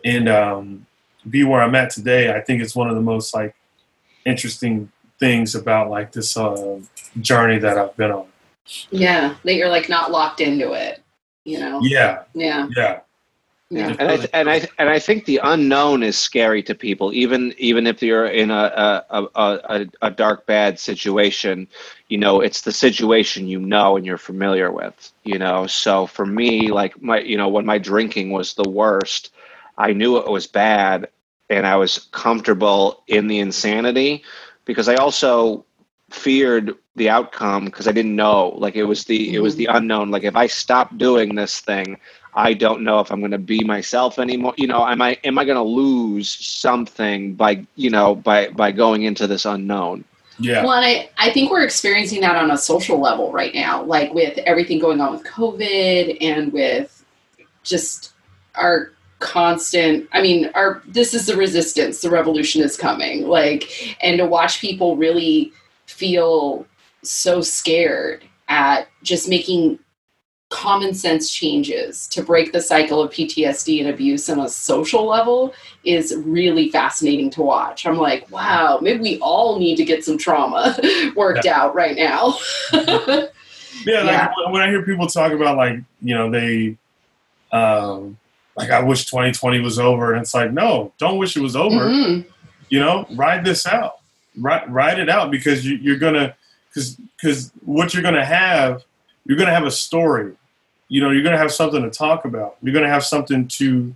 and 0.04 0.30
um, 0.30 0.86
be 1.30 1.44
where 1.44 1.62
I'm 1.62 1.76
at 1.76 1.90
today, 1.90 2.34
I 2.34 2.42
think 2.42 2.62
it's 2.62 2.76
one 2.76 2.90
of 2.90 2.96
the 2.96 3.02
most 3.02 3.34
like 3.34 3.56
interesting 4.26 4.92
things 5.20 5.56
about 5.56 5.90
like 5.90 6.12
this 6.12 6.38
uh, 6.38 6.80
journey 7.20 7.60
that 7.60 7.78
I've 7.78 7.96
been 7.98 8.12
on. 8.12 8.28
Yeah, 8.92 9.36
that 9.44 9.56
you're 9.56 9.70
like 9.70 9.90
not 9.90 10.12
locked 10.12 10.42
into 10.42 10.74
it. 10.74 11.02
You 11.44 11.60
know. 11.60 11.80
Yeah. 11.82 12.24
Yeah. 12.34 12.68
Yeah. 12.76 13.00
Yeah. 13.70 13.96
And 14.00 14.10
I 14.10 14.16
th- 14.16 14.30
and 14.32 14.50
I 14.50 14.60
th- 14.60 14.72
and 14.78 14.90
I 14.90 14.98
think 14.98 15.26
the 15.26 15.42
unknown 15.44 16.02
is 16.02 16.18
scary 16.18 16.64
to 16.64 16.74
people, 16.74 17.12
even 17.12 17.54
even 17.58 17.86
if 17.86 18.02
you're 18.02 18.28
in 18.28 18.50
a 18.50 19.04
a, 19.10 19.28
a 19.36 19.44
a, 19.44 19.86
a 20.04 20.12
dark 20.12 20.46
bad 20.46 20.80
situation. 20.80 21.68
You 22.08 22.18
know, 22.18 22.40
it's 22.40 22.62
the 22.62 22.72
situation 22.72 23.50
you 23.50 23.60
know 23.60 23.98
and 23.98 24.06
you're 24.06 24.18
familiar 24.18 24.72
with. 24.72 25.12
You 25.26 25.38
know, 25.38 25.68
so 25.68 26.06
for 26.08 26.26
me, 26.26 26.72
like 26.72 27.02
my 27.02 27.20
you 27.20 27.36
know 27.36 27.50
when 27.50 27.66
my 27.66 27.78
drinking 27.78 28.32
was 28.32 28.54
the 28.54 28.70
worst, 28.70 29.34
I 29.78 29.92
knew 29.92 30.18
it 30.18 30.32
was 30.32 30.48
bad, 30.48 31.10
and 31.50 31.68
I 31.68 31.76
was 31.76 32.08
comfortable 32.14 33.04
in 33.08 33.28
the 33.28 33.40
insanity 33.40 34.24
because 34.64 34.88
I 34.88 34.96
also 34.96 35.66
feared 36.10 36.74
the 36.96 37.10
outcome 37.10 37.66
because 37.66 37.88
I 37.88 37.92
didn't 37.92 38.16
know. 38.16 38.50
Like 38.58 38.76
it 38.76 38.86
was 38.86 39.06
the 39.06 39.34
it 39.36 39.40
was 39.40 39.58
the 39.58 39.66
mm-hmm. 39.66 39.78
unknown. 39.78 40.12
Like 40.12 40.24
if 40.24 40.38
I 40.38 40.48
stopped 40.48 40.98
doing 40.98 41.36
this 41.36 41.60
thing, 41.60 41.98
I 42.38 42.54
don't 42.54 42.84
know 42.84 43.00
if 43.00 43.12
I'm 43.12 43.20
going 43.20 43.32
to 43.32 43.40
be 43.40 43.64
myself 43.64 44.20
anymore. 44.20 44.54
You 44.58 44.68
know, 44.68 44.88
am 44.88 45.02
I 45.02 45.18
am 45.24 45.38
I 45.38 45.44
going 45.44 45.58
to 45.58 45.64
lose 45.64 46.30
something 46.30 47.34
by 47.34 47.66
you 47.76 47.90
know 47.90 48.16
by 48.16 48.50
by 48.50 48.72
going 48.72 49.04
into 49.04 49.28
this 49.28 49.46
unknown? 49.46 50.06
Yeah. 50.40 50.64
Well, 50.64 50.74
and 50.74 50.86
I, 50.86 51.10
I 51.18 51.32
think 51.32 51.50
we're 51.50 51.64
experiencing 51.64 52.22
that 52.22 52.36
on 52.36 52.52
a 52.52 52.58
social 52.58 53.00
level 53.02 53.32
right 53.32 53.56
now, 53.56 53.84
like 53.84 54.14
with 54.14 54.38
everything 54.40 54.78
going 54.78 55.02
on 55.02 55.12
with 55.12 55.24
COVID 55.24 56.18
and 56.22 56.54
with 56.54 57.04
just 57.64 58.14
our 58.56 58.92
constant 59.20 60.08
i 60.14 60.22
mean 60.22 60.50
our 60.54 60.84
this 60.88 61.16
is 61.16 61.26
the 61.26 61.36
resistance 61.36 62.02
the 62.02 62.10
revolution 62.10 62.62
is 62.62 62.78
coming 62.78 63.28
like 63.28 63.98
and 64.04 64.20
to 64.20 64.28
watch 64.28 64.62
people 64.62 64.96
really 64.96 65.52
feel 65.88 66.68
so 67.02 67.42
scared 67.42 68.24
at 68.48 68.88
just 69.02 69.28
making 69.28 69.80
common 70.50 70.94
sense 70.94 71.30
changes 71.30 72.08
to 72.08 72.24
break 72.24 72.54
the 72.54 72.62
cycle 72.62 73.02
of 73.02 73.12
PTSD 73.12 73.82
and 73.82 73.90
abuse 73.90 74.30
on 74.30 74.40
a 74.40 74.48
social 74.48 75.06
level 75.06 75.54
is 75.84 76.16
really 76.26 76.70
fascinating 76.70 77.30
to 77.32 77.42
watch. 77.42 77.86
I'm 77.86 77.98
like, 77.98 78.30
wow, 78.32 78.80
maybe 78.82 79.02
we 79.02 79.20
all 79.20 79.60
need 79.60 79.76
to 79.76 79.86
get 79.86 80.06
some 80.06 80.18
trauma 80.18 80.78
worked 81.16 81.46
yeah. 81.46 81.62
out 81.62 81.76
right 81.76 81.98
now. 81.98 82.38
yeah, 82.72 83.28
yeah. 83.86 84.04
Like 84.04 84.54
when 84.54 84.62
I 84.62 84.70
hear 84.70 84.84
people 84.84 85.08
talk 85.08 85.34
about 85.34 85.58
like, 85.58 85.80
you 86.02 86.16
know, 86.16 86.32
they 86.32 86.78
um 87.52 88.18
like 88.56 88.72
I 88.72 88.82
wish 88.82 89.06
2020 89.06 89.60
was 89.60 89.80
over 89.80 90.14
and 90.14 90.22
it's 90.22 90.34
like, 90.34 90.52
no, 90.52 90.94
don't 90.98 91.18
wish 91.18 91.36
it 91.36 91.42
was 91.42 91.56
over. 91.56 91.76
Mm-hmm. 91.76 92.30
You 92.70 92.80
know, 92.80 93.06
ride 93.16 93.46
this 93.46 93.68
out. 93.68 94.00
Ride, 94.38 94.72
ride 94.72 95.00
it 95.00 95.10
out 95.10 95.30
because 95.30 95.66
you, 95.66 95.76
you're 95.76 95.98
gonna 95.98 96.36
because 96.70 96.96
because 96.96 97.52
what 97.66 97.94
you're 97.94 98.04
gonna 98.04 98.26
have 98.26 98.84
you're 99.28 99.38
going 99.38 99.48
to 99.48 99.54
have 99.54 99.66
a 99.66 99.72
story. 99.72 100.34
You 100.88 101.02
know, 101.02 101.12
you're 101.12 101.24
going 101.24 101.36
to 101.36 101.40
have 101.40 101.52
something 101.52 101.84
to 101.84 101.90
talk 101.90 102.26
about. 102.26 102.56
You're 102.62 102.74
going 102.74 102.86
to 102.86 102.92
have 102.92 103.04
something 103.04 103.48
to 103.50 103.94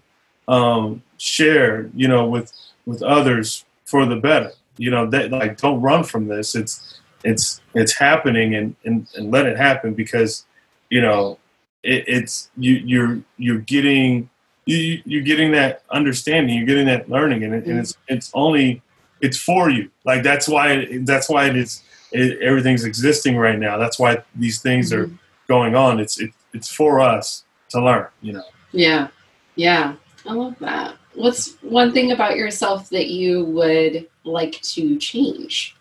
um, 0.47 1.01
share. 1.17 1.89
You 1.95 2.07
know, 2.09 2.27
with 2.27 2.51
with 2.85 3.01
others 3.01 3.65
for 3.85 4.05
the 4.05 4.17
better. 4.17 4.51
You 4.77 4.91
know, 4.91 5.09
that 5.09 5.31
like 5.31 5.57
don't 5.57 5.81
run 5.81 6.03
from 6.03 6.27
this. 6.27 6.53
It's 6.53 6.99
it's 7.23 7.61
it's 7.73 7.93
happening, 7.93 8.55
and 8.55 8.75
and, 8.83 9.07
and 9.15 9.31
let 9.31 9.45
it 9.45 9.57
happen 9.57 9.93
because 9.93 10.45
you 10.89 11.01
know 11.01 11.39
it, 11.81 12.03
it's 12.07 12.49
you 12.57 12.73
you're 12.73 13.21
you're 13.37 13.59
getting 13.59 14.29
you 14.65 15.01
you're 15.05 15.23
getting 15.23 15.51
that 15.53 15.83
understanding. 15.91 16.57
You're 16.57 16.67
getting 16.67 16.87
that 16.87 17.09
learning, 17.09 17.45
and, 17.45 17.55
it, 17.55 17.65
and 17.65 17.79
it's 17.79 17.95
it's 18.09 18.31
only 18.33 18.81
it's 19.21 19.37
for 19.37 19.69
you. 19.69 19.89
Like 20.03 20.23
that's 20.23 20.49
why 20.49 20.99
that's 21.03 21.29
why 21.29 21.45
it 21.45 21.55
is. 21.55 21.83
It, 22.11 22.41
everything's 22.41 22.83
existing 22.83 23.37
right 23.37 23.57
now. 23.57 23.77
That's 23.77 23.97
why 23.97 24.21
these 24.35 24.61
things 24.61 24.91
are 24.91 25.05
mm-hmm 25.05 25.15
going 25.51 25.75
on. 25.75 25.99
It's 25.99 26.17
it, 26.19 26.31
it's 26.53 26.73
for 26.73 27.01
us 27.01 27.43
to 27.71 27.83
learn, 27.83 28.07
you 28.21 28.31
know. 28.33 28.43
Yeah, 28.71 29.09
yeah, 29.55 29.95
I 30.25 30.33
love 30.33 30.55
that. 30.59 30.95
What's 31.13 31.55
one 31.61 31.91
thing 31.91 32.13
about 32.13 32.37
yourself 32.37 32.89
that 32.91 33.07
you 33.07 33.43
would 33.43 34.07
like 34.23 34.61
to 34.61 34.97
change? 34.97 35.75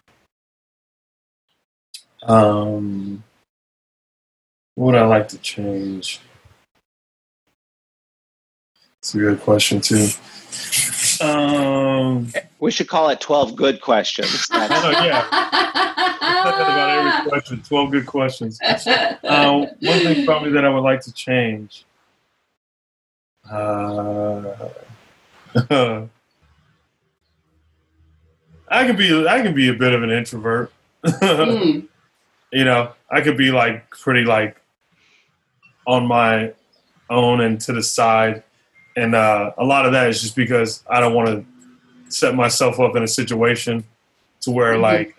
Um, 2.25 3.23
what 4.75 4.87
would 4.87 4.97
I 4.97 5.07
like 5.07 5.29
to 5.29 5.39
change? 5.39 6.21
It's 8.99 9.15
a 9.15 9.19
good 9.19 9.41
question 9.41 9.81
too. 9.81 10.09
Um, 11.21 12.33
we 12.59 12.71
should 12.71 12.89
call 12.89 13.09
it 13.11 13.21
twelve 13.21 13.57
good 13.57 13.81
questions. 13.81 14.49
oh, 14.53 14.91
yeah 15.05 15.51
about 16.21 16.91
every 16.91 17.31
question. 17.31 17.63
Twelve 17.63 17.91
good 17.91 18.07
questions. 18.07 18.61
Uh, 18.63 19.17
one 19.23 19.69
thing 19.79 20.25
probably 20.25 20.51
that 20.53 20.65
I 20.65 20.69
would 20.69 20.83
like 20.83 21.01
to 21.03 21.13
change. 21.13 21.85
Uh, 23.51 24.55
I 28.69 28.87
can 28.87 28.97
be 28.97 29.27
I 29.27 29.43
can 29.43 29.55
be 29.55 29.69
a 29.69 29.75
bit 29.75 29.93
of 29.93 30.03
an 30.03 30.11
introvert. 30.11 30.73
mm. 31.05 31.87
You 32.53 32.65
know, 32.65 32.93
I 33.11 33.21
could 33.21 33.37
be 33.37 33.51
like 33.51 33.91
pretty 33.91 34.25
like 34.25 34.61
on 35.87 36.07
my 36.07 36.53
own 37.09 37.41
and 37.41 37.61
to 37.63 37.73
the 37.73 37.83
side, 37.83 38.43
and 38.97 39.15
uh, 39.15 39.53
a 39.59 39.65
lot 39.65 39.87
of 39.87 39.93
that 39.93 40.09
is 40.09 40.21
just 40.21 40.37
because 40.37 40.85
I 40.89 41.01
don't 41.01 41.15
want 41.15 41.29
to 41.29 42.13
set 42.13 42.35
myself 42.35 42.81
up 42.81 42.97
in 42.97 43.03
a 43.03 43.09
situation 43.09 43.85
to 44.41 44.51
where 44.51 44.73
mm-hmm. 44.73 44.83
like 44.83 45.17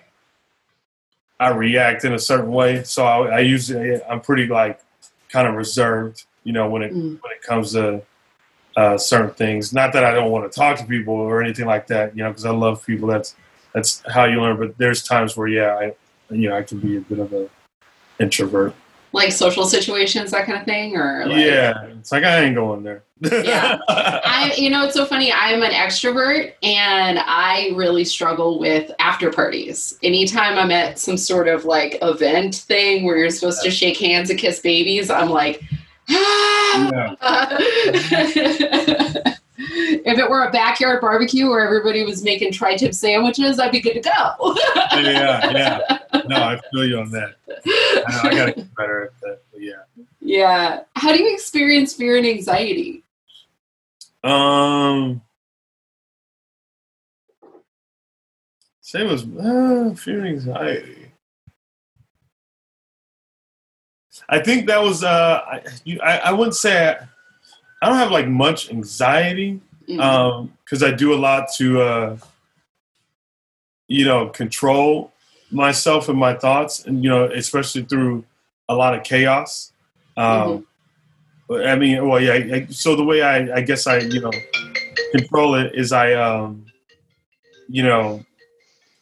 I 1.39 1.49
react 1.49 2.05
in 2.05 2.13
a 2.13 2.19
certain 2.19 2.51
way. 2.51 2.83
So 2.83 3.05
I, 3.05 3.37
I 3.37 3.39
usually 3.39 4.03
I'm 4.03 4.21
pretty 4.21 4.47
like 4.47 4.79
kind 5.29 5.47
of 5.47 5.55
reserved, 5.55 6.25
you 6.43 6.53
know, 6.53 6.69
when 6.69 6.81
it 6.81 6.93
mm. 6.93 7.19
when 7.21 7.31
it 7.31 7.41
comes 7.41 7.73
to 7.73 8.01
uh, 8.75 8.97
certain 8.97 9.31
things. 9.31 9.73
Not 9.73 9.93
that 9.93 10.03
I 10.03 10.13
don't 10.13 10.31
want 10.31 10.51
to 10.51 10.55
talk 10.55 10.77
to 10.77 10.85
people 10.85 11.13
or 11.13 11.41
anything 11.41 11.65
like 11.65 11.87
that, 11.87 12.15
you 12.15 12.23
know, 12.23 12.29
because 12.29 12.45
I 12.45 12.51
love 12.51 12.85
people. 12.85 13.07
That's 13.07 13.35
that's 13.73 14.03
how 14.07 14.25
you 14.25 14.41
learn. 14.41 14.57
But 14.57 14.77
there's 14.77 15.03
times 15.03 15.35
where 15.35 15.47
yeah, 15.47 15.75
I 15.75 15.95
you 16.33 16.49
know 16.49 16.57
I 16.57 16.63
can 16.63 16.79
be 16.79 16.97
a 16.97 17.01
bit 17.01 17.19
of 17.19 17.33
a 17.33 17.49
introvert 18.19 18.75
like 19.13 19.31
social 19.31 19.65
situations, 19.65 20.31
that 20.31 20.45
kind 20.45 20.57
of 20.57 20.65
thing, 20.65 20.95
or 20.95 21.25
like, 21.27 21.45
yeah, 21.45 21.85
it's 21.85 22.11
like 22.11 22.23
I 22.23 22.41
ain't 22.41 22.55
going 22.55 22.83
there. 22.83 23.03
yeah, 23.21 23.77
I 23.89 24.53
you 24.57 24.69
know 24.69 24.85
it's 24.85 24.95
so 24.95 25.05
funny. 25.05 25.31
I'm 25.31 25.61
an 25.63 25.71
extrovert, 25.71 26.53
and 26.63 27.19
I 27.19 27.71
really 27.75 28.05
struggle 28.05 28.59
with 28.59 28.91
after 28.99 29.31
parties. 29.31 29.97
Anytime 30.01 30.57
I'm 30.57 30.71
at 30.71 30.97
some 30.97 31.17
sort 31.17 31.47
of 31.47 31.65
like 31.65 31.97
event 32.01 32.55
thing 32.55 33.05
where 33.05 33.17
you're 33.17 33.29
supposed 33.29 33.63
to 33.63 33.71
shake 33.71 33.97
hands 33.97 34.29
and 34.29 34.39
kiss 34.39 34.59
babies, 34.59 35.09
I'm 35.09 35.29
like. 35.29 35.61
Ah! 36.13 37.57
if 39.57 40.17
it 40.17 40.29
were 40.29 40.43
a 40.43 40.51
backyard 40.51 41.01
barbecue 41.01 41.49
where 41.49 41.65
everybody 41.65 42.03
was 42.03 42.23
making 42.23 42.51
tri-tip 42.51 42.93
sandwiches, 42.93 43.59
I'd 43.59 43.71
be 43.71 43.79
good 43.79 43.93
to 43.93 44.01
go. 44.01 44.55
yeah, 44.93 45.51
yeah. 45.51 45.97
No, 46.27 46.35
I 46.35 46.59
feel 46.71 46.85
you 46.85 46.99
on 46.99 47.11
that. 47.11 47.35
I, 47.47 48.21
I 48.23 48.29
gotta 48.35 48.51
get 48.53 48.75
better 48.75 49.05
at 49.05 49.21
that. 49.21 49.41
But 49.51 49.61
yeah. 49.61 49.83
Yeah. 50.19 50.81
How 50.95 51.13
do 51.13 51.21
you 51.21 51.33
experience 51.33 51.93
fear 51.93 52.17
and 52.17 52.25
anxiety? 52.25 53.03
Um. 54.23 55.21
Same 58.81 59.07
as 59.07 59.23
uh, 59.23 59.93
fear 59.95 60.19
and 60.19 60.27
anxiety. 60.27 61.11
I 64.27 64.39
think 64.39 64.67
that 64.67 64.81
was 64.81 65.03
uh, 65.03 65.41
I, 65.45 65.61
you, 65.85 65.99
I, 66.01 66.17
I 66.17 66.31
wouldn't 66.33 66.55
say 66.55 66.89
I, 66.89 67.07
I 67.81 67.89
don't 67.89 67.97
have 67.97 68.11
like 68.11 68.27
much 68.27 68.69
anxiety. 68.69 69.61
Um 69.99 70.53
because 70.63 70.83
um, 70.83 70.93
I 70.93 70.95
do 70.95 71.13
a 71.13 71.19
lot 71.19 71.49
to, 71.57 71.81
uh, 71.81 72.17
you 73.89 74.05
know, 74.05 74.29
control 74.29 75.10
myself 75.51 76.09
and 76.09 76.17
my 76.17 76.33
thoughts, 76.33 76.85
and 76.85 77.03
you 77.03 77.09
know, 77.09 77.25
especially 77.25 77.83
through 77.83 78.23
a 78.69 78.75
lot 78.75 78.95
of 78.95 79.03
chaos. 79.03 79.71
Um, 80.17 80.65
mm-hmm. 81.49 81.67
I 81.67 81.75
mean, 81.75 82.07
well, 82.07 82.19
yeah. 82.19 82.33
I, 82.33 82.67
so 82.69 82.95
the 82.95 83.03
way 83.03 83.21
I, 83.21 83.57
I 83.57 83.61
guess 83.61 83.87
I, 83.87 83.97
you 83.97 84.21
know, 84.21 84.31
control 85.11 85.55
it 85.55 85.75
is 85.75 85.91
I, 85.91 86.13
um, 86.13 86.65
you 87.67 87.83
know, 87.83 88.23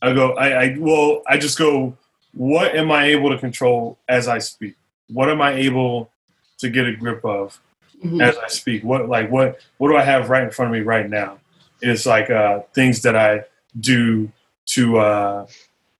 I 0.02 0.14
go, 0.14 0.32
I, 0.34 0.64
I, 0.64 0.78
well, 0.80 1.22
I 1.28 1.38
just 1.38 1.58
go. 1.58 1.96
What 2.34 2.76
am 2.76 2.92
I 2.92 3.06
able 3.06 3.32
to 3.32 3.38
control 3.40 3.98
as 4.08 4.28
I 4.28 4.38
speak? 4.38 4.76
What 5.08 5.30
am 5.30 5.42
I 5.42 5.54
able 5.54 6.12
to 6.60 6.70
get 6.70 6.86
a 6.86 6.96
grip 6.96 7.26
of? 7.26 7.60
mm-hmm. 8.04 8.22
as 8.22 8.38
I 8.38 8.48
speak. 8.48 8.84
What 8.84 9.08
like 9.10 9.30
what 9.30 9.60
what 9.78 9.90
do 9.90 9.98
I 9.98 10.04
have 10.04 10.30
right 10.30 10.44
in 10.44 10.52
front 10.52 10.74
of 10.74 10.80
me 10.80 10.84
right 10.84 11.10
now? 11.10 11.40
It's 11.82 12.06
like 12.06 12.30
uh, 12.30 12.62
things 12.74 13.02
that 13.04 13.16
I 13.16 13.44
do 13.80 14.32
to 14.68 15.00
uh, 15.00 15.48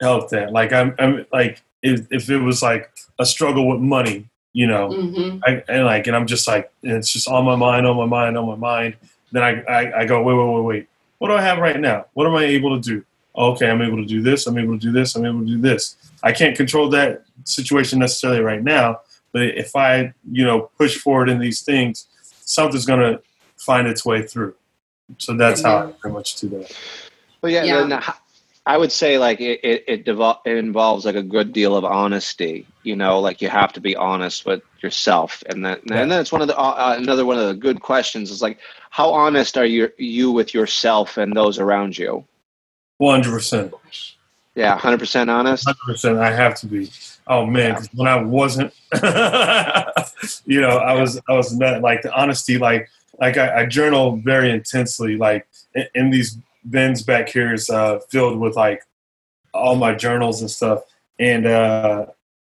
help 0.02 0.30
that. 0.30 0.52
Like 0.52 0.74
I'm, 0.74 0.96
I'm 1.00 1.26
like 1.32 1.62
if, 1.82 2.08
if 2.12 2.30
it 2.30 2.40
was 2.40 2.62
like 2.62 2.92
a 3.20 3.26
struggle 3.26 3.68
with 3.68 3.80
money, 3.80 4.30
you 4.54 4.68
know, 4.68 4.90
mm-hmm. 4.90 5.40
I, 5.46 5.64
and 5.68 5.86
like 5.86 6.08
and 6.08 6.16
I'm 6.16 6.28
just 6.28 6.48
like 6.48 6.72
it's 6.84 7.12
just 7.12 7.28
on 7.28 7.46
my 7.46 7.56
mind, 7.56 7.86
on 7.86 7.96
my 7.98 8.06
mind, 8.06 8.38
on 8.38 8.48
my 8.48 8.56
mind. 8.56 8.96
Then 9.32 9.44
I, 9.44 9.62
I 9.62 10.00
I 10.00 10.06
go 10.06 10.22
wait 10.24 10.34
wait 10.34 10.54
wait 10.54 10.64
wait. 10.64 10.88
What 11.20 11.28
do 11.28 11.36
I 11.36 11.42
have 11.42 11.60
right 11.60 11.80
now? 11.80 12.06
What 12.14 12.28
am 12.28 12.36
I 12.36 12.46
able 12.46 12.80
to 12.80 12.82
do? 12.82 13.06
Okay, 13.36 13.70
I'm 13.70 13.82
able 13.82 13.98
to 13.98 14.06
do 14.06 14.22
this. 14.22 14.48
I'm 14.48 14.58
able 14.58 14.74
to 14.74 14.80
do 14.80 14.92
this. 14.92 15.16
I'm 15.16 15.26
able 15.26 15.42
to 15.42 15.46
do 15.46 15.58
this. 15.62 15.96
I 16.24 16.32
can't 16.32 16.58
control 16.58 16.90
that 16.90 17.24
situation 17.44 18.00
necessarily 18.00 18.42
right 18.42 18.64
now, 18.64 19.02
but 19.32 19.44
if 19.44 19.76
I, 19.76 20.14
you 20.30 20.44
know, 20.44 20.72
push 20.78 20.98
forward 20.98 21.30
in 21.30 21.40
these 21.40 21.62
things, 21.62 22.08
something's 22.42 22.86
going 22.86 23.00
to 23.00 23.22
find 23.58 23.88
its 23.88 24.04
way 24.04 24.24
through. 24.24 24.56
So 25.18 25.36
that's 25.36 25.62
how 25.62 25.78
I 25.78 25.92
pretty 25.92 26.14
much 26.14 26.36
do 26.36 26.50
that. 26.50 26.76
Well, 27.42 27.52
yeah, 27.52 27.64
yeah. 27.64 28.14
I 28.66 28.78
would 28.78 28.92
say 28.92 29.18
like 29.18 29.40
it 29.40 29.60
it, 29.64 29.84
it, 29.88 30.06
devol- 30.06 30.42
it, 30.46 30.58
involves 30.58 31.06
like 31.06 31.16
a 31.16 31.24
good 31.24 31.54
deal 31.54 31.76
of 31.76 31.86
honesty. 31.86 32.68
You 32.84 32.96
know, 32.96 33.20
like 33.20 33.42
you 33.42 33.50
have 33.50 33.74
to 33.74 33.82
be 33.82 33.96
honest 33.96 34.46
with 34.46 34.62
yourself, 34.82 35.44
and 35.48 35.66
then 35.66 35.80
yeah. 35.86 36.02
and 36.02 36.12
then 36.12 36.22
it's 36.22 36.32
one 36.32 36.42
of 36.42 36.48
the 36.48 36.58
uh, 36.58 36.62
uh, 36.62 36.96
another 36.98 37.26
one 37.26 37.38
of 37.38 37.48
the 37.48 37.56
good 37.56 37.82
questions 37.82 38.32
is 38.32 38.42
like 38.42 38.60
how 38.90 39.12
honest 39.12 39.58
are 39.58 39.66
you 39.66 39.90
you 39.98 40.32
with 40.32 40.54
yourself 40.54 41.18
and 41.18 41.36
those 41.36 41.60
around 41.60 41.98
you? 41.98 42.26
One 42.98 43.22
hundred 43.22 43.32
percent. 43.32 43.74
Yeah, 44.56 44.78
hundred 44.78 45.00
percent 45.00 45.30
honest. 45.30 45.66
Hundred 45.66 45.94
percent. 45.94 46.18
I 46.18 46.32
have 46.32 46.56
to 46.56 46.68
be. 46.68 46.92
Oh 47.28 47.46
man, 47.46 47.76
yeah. 47.76 47.88
when 47.94 48.08
I 48.08 48.22
wasn't, 48.22 48.74
you 50.46 50.62
know, 50.62 50.78
I 50.78 51.00
was 51.00 51.20
I 51.30 51.34
was 51.34 51.56
not 51.56 51.82
like 51.82 52.02
the 52.02 52.14
honesty, 52.14 52.58
like 52.58 52.90
like 53.20 53.38
I, 53.38 53.62
I 53.62 53.66
journal 53.68 54.18
very 54.18 54.52
intensely, 54.52 55.16
like 55.16 55.48
in, 55.76 55.86
in 55.96 56.10
these 56.10 56.38
bins 56.68 57.02
back 57.02 57.30
here 57.30 57.54
is 57.54 57.70
uh, 57.70 58.00
filled 58.10 58.40
with 58.40 58.56
like 58.56 58.84
all 59.54 59.76
my 59.76 59.94
journals 59.94 60.42
and 60.42 60.50
stuff, 60.50 60.84
and 61.20 61.46
uh, 61.46 62.06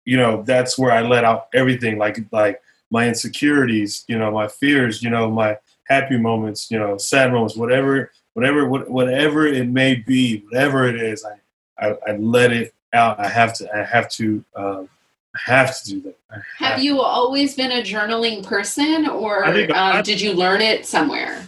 you 0.04 0.16
know 0.16 0.42
that's 0.42 0.78
where 0.78 0.92
I 0.92 1.02
let 1.02 1.24
out 1.24 1.48
everything, 1.54 1.98
like 1.98 2.18
like 2.32 2.60
my 2.90 3.06
insecurities, 3.06 4.04
you 4.08 4.18
know, 4.18 4.30
my 4.30 4.48
fears, 4.48 5.02
you 5.02 5.10
know, 5.10 5.30
my 5.30 5.56
happy 5.88 6.16
moments, 6.16 6.70
you 6.70 6.78
know, 6.78 6.98
sad 6.98 7.32
moments, 7.32 7.56
whatever, 7.56 8.10
whatever, 8.34 8.66
whatever 8.68 9.46
it 9.46 9.68
may 9.68 9.94
be, 9.94 10.40
whatever 10.50 10.88
it 10.88 10.96
is, 11.00 11.24
I 11.24 11.40
I, 11.80 11.96
I 12.06 12.16
let 12.16 12.52
it 12.52 12.74
out. 12.92 13.18
I 13.18 13.28
have 13.28 13.54
to. 13.54 13.76
I 13.76 13.82
have 13.82 14.08
to. 14.10 14.44
Um, 14.54 14.88
I 15.34 15.52
have 15.52 15.82
to 15.82 15.90
do 15.90 16.00
that. 16.02 16.16
Have, 16.30 16.42
have, 16.58 16.82
you 16.82 17.00
always 17.00 17.54
been 17.54 17.70
a 17.70 17.82
journaling 17.82 18.44
person, 18.44 19.08
or 19.08 19.44
um, 19.44 19.66
I, 19.72 20.02
did 20.02 20.20
you 20.20 20.32
learn 20.32 20.60
it 20.60 20.86
somewhere? 20.86 21.46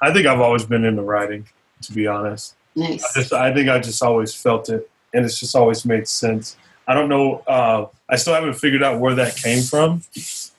I 0.00 0.12
think 0.12 0.26
I've 0.26 0.40
always 0.40 0.64
been 0.64 0.84
into 0.84 1.02
writing. 1.02 1.46
To 1.86 1.92
be 1.92 2.06
honest, 2.06 2.54
nice. 2.74 3.04
I, 3.04 3.20
just, 3.20 3.32
I 3.32 3.54
think 3.54 3.68
I 3.68 3.78
just 3.78 4.02
always 4.02 4.34
felt 4.34 4.68
it, 4.68 4.90
and 5.12 5.24
it's 5.24 5.38
just 5.38 5.54
always 5.54 5.84
made 5.84 6.08
sense. 6.08 6.56
I 6.86 6.94
don't 6.94 7.08
know. 7.08 7.42
Uh, 7.46 7.86
I 8.08 8.16
still 8.16 8.34
haven't 8.34 8.54
figured 8.54 8.82
out 8.82 9.00
where 9.00 9.14
that 9.14 9.36
came 9.36 9.62
from, 9.62 10.02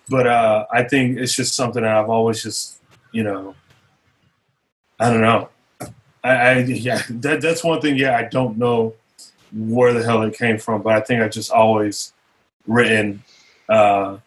but 0.10 0.26
uh, 0.26 0.66
I 0.72 0.84
think 0.84 1.18
it's 1.20 1.36
just 1.36 1.56
something 1.56 1.84
that 1.84 1.96
I've 1.96 2.10
always 2.10 2.42
just, 2.42 2.80
you 3.12 3.24
know, 3.24 3.54
I 5.00 5.10
don't 5.10 5.22
know. 5.22 5.50
I, 6.24 6.32
I 6.32 6.58
yeah, 6.60 7.04
that 7.10 7.42
that's 7.42 7.64
one 7.64 7.80
thing. 7.80 7.96
Yeah, 7.96 8.18
I 8.18 8.24
don't 8.24 8.58
know 8.58 8.96
where 9.54 9.94
the 9.94 10.04
hell 10.04 10.24
it 10.24 10.36
came 10.36 10.58
from, 10.58 10.82
but 10.82 10.94
I 10.94 11.02
think 11.02 11.22
I 11.22 11.28
just 11.28 11.52
always 11.52 12.14
written 12.66 13.24
uh, 13.70 14.18